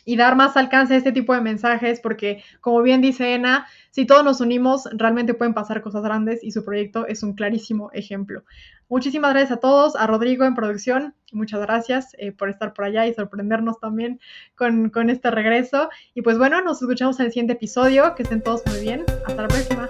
y 0.03 0.17
dar 0.17 0.35
más 0.35 0.57
alcance 0.57 0.93
a 0.93 0.97
este 0.97 1.13
tipo 1.13 1.33
de 1.33 1.39
mensajes 1.39 2.01
porque, 2.01 2.43
como 2.59 2.81
bien 2.81 2.99
dice 2.99 3.33
Ena, 3.33 3.65
si 3.91 4.05
todos 4.05 4.25
nos 4.25 4.41
unimos, 4.41 4.89
realmente 4.91 5.33
pueden 5.33 5.53
pasar 5.53 5.81
cosas 5.81 6.03
grandes 6.03 6.43
y 6.43 6.51
su 6.51 6.65
proyecto 6.65 7.07
es 7.07 7.23
un 7.23 7.33
clarísimo 7.33 7.91
ejemplo. 7.93 8.43
Muchísimas 8.89 9.31
gracias 9.31 9.53
a 9.53 9.61
todos, 9.61 9.95
a 9.95 10.05
Rodrigo 10.05 10.43
en 10.43 10.53
producción, 10.53 11.15
muchas 11.31 11.61
gracias 11.61 12.13
eh, 12.17 12.33
por 12.33 12.49
estar 12.49 12.73
por 12.73 12.83
allá 12.83 13.07
y 13.07 13.13
sorprendernos 13.13 13.79
también 13.79 14.19
con, 14.55 14.89
con 14.89 15.09
este 15.09 15.31
regreso. 15.31 15.89
Y 16.13 16.23
pues 16.23 16.37
bueno, 16.37 16.61
nos 16.61 16.81
escuchamos 16.81 17.17
en 17.21 17.27
el 17.27 17.31
siguiente 17.31 17.53
episodio, 17.53 18.15
que 18.15 18.23
estén 18.23 18.41
todos 18.41 18.63
muy 18.65 18.81
bien, 18.81 19.05
hasta 19.25 19.41
la 19.43 19.47
próxima. 19.47 19.87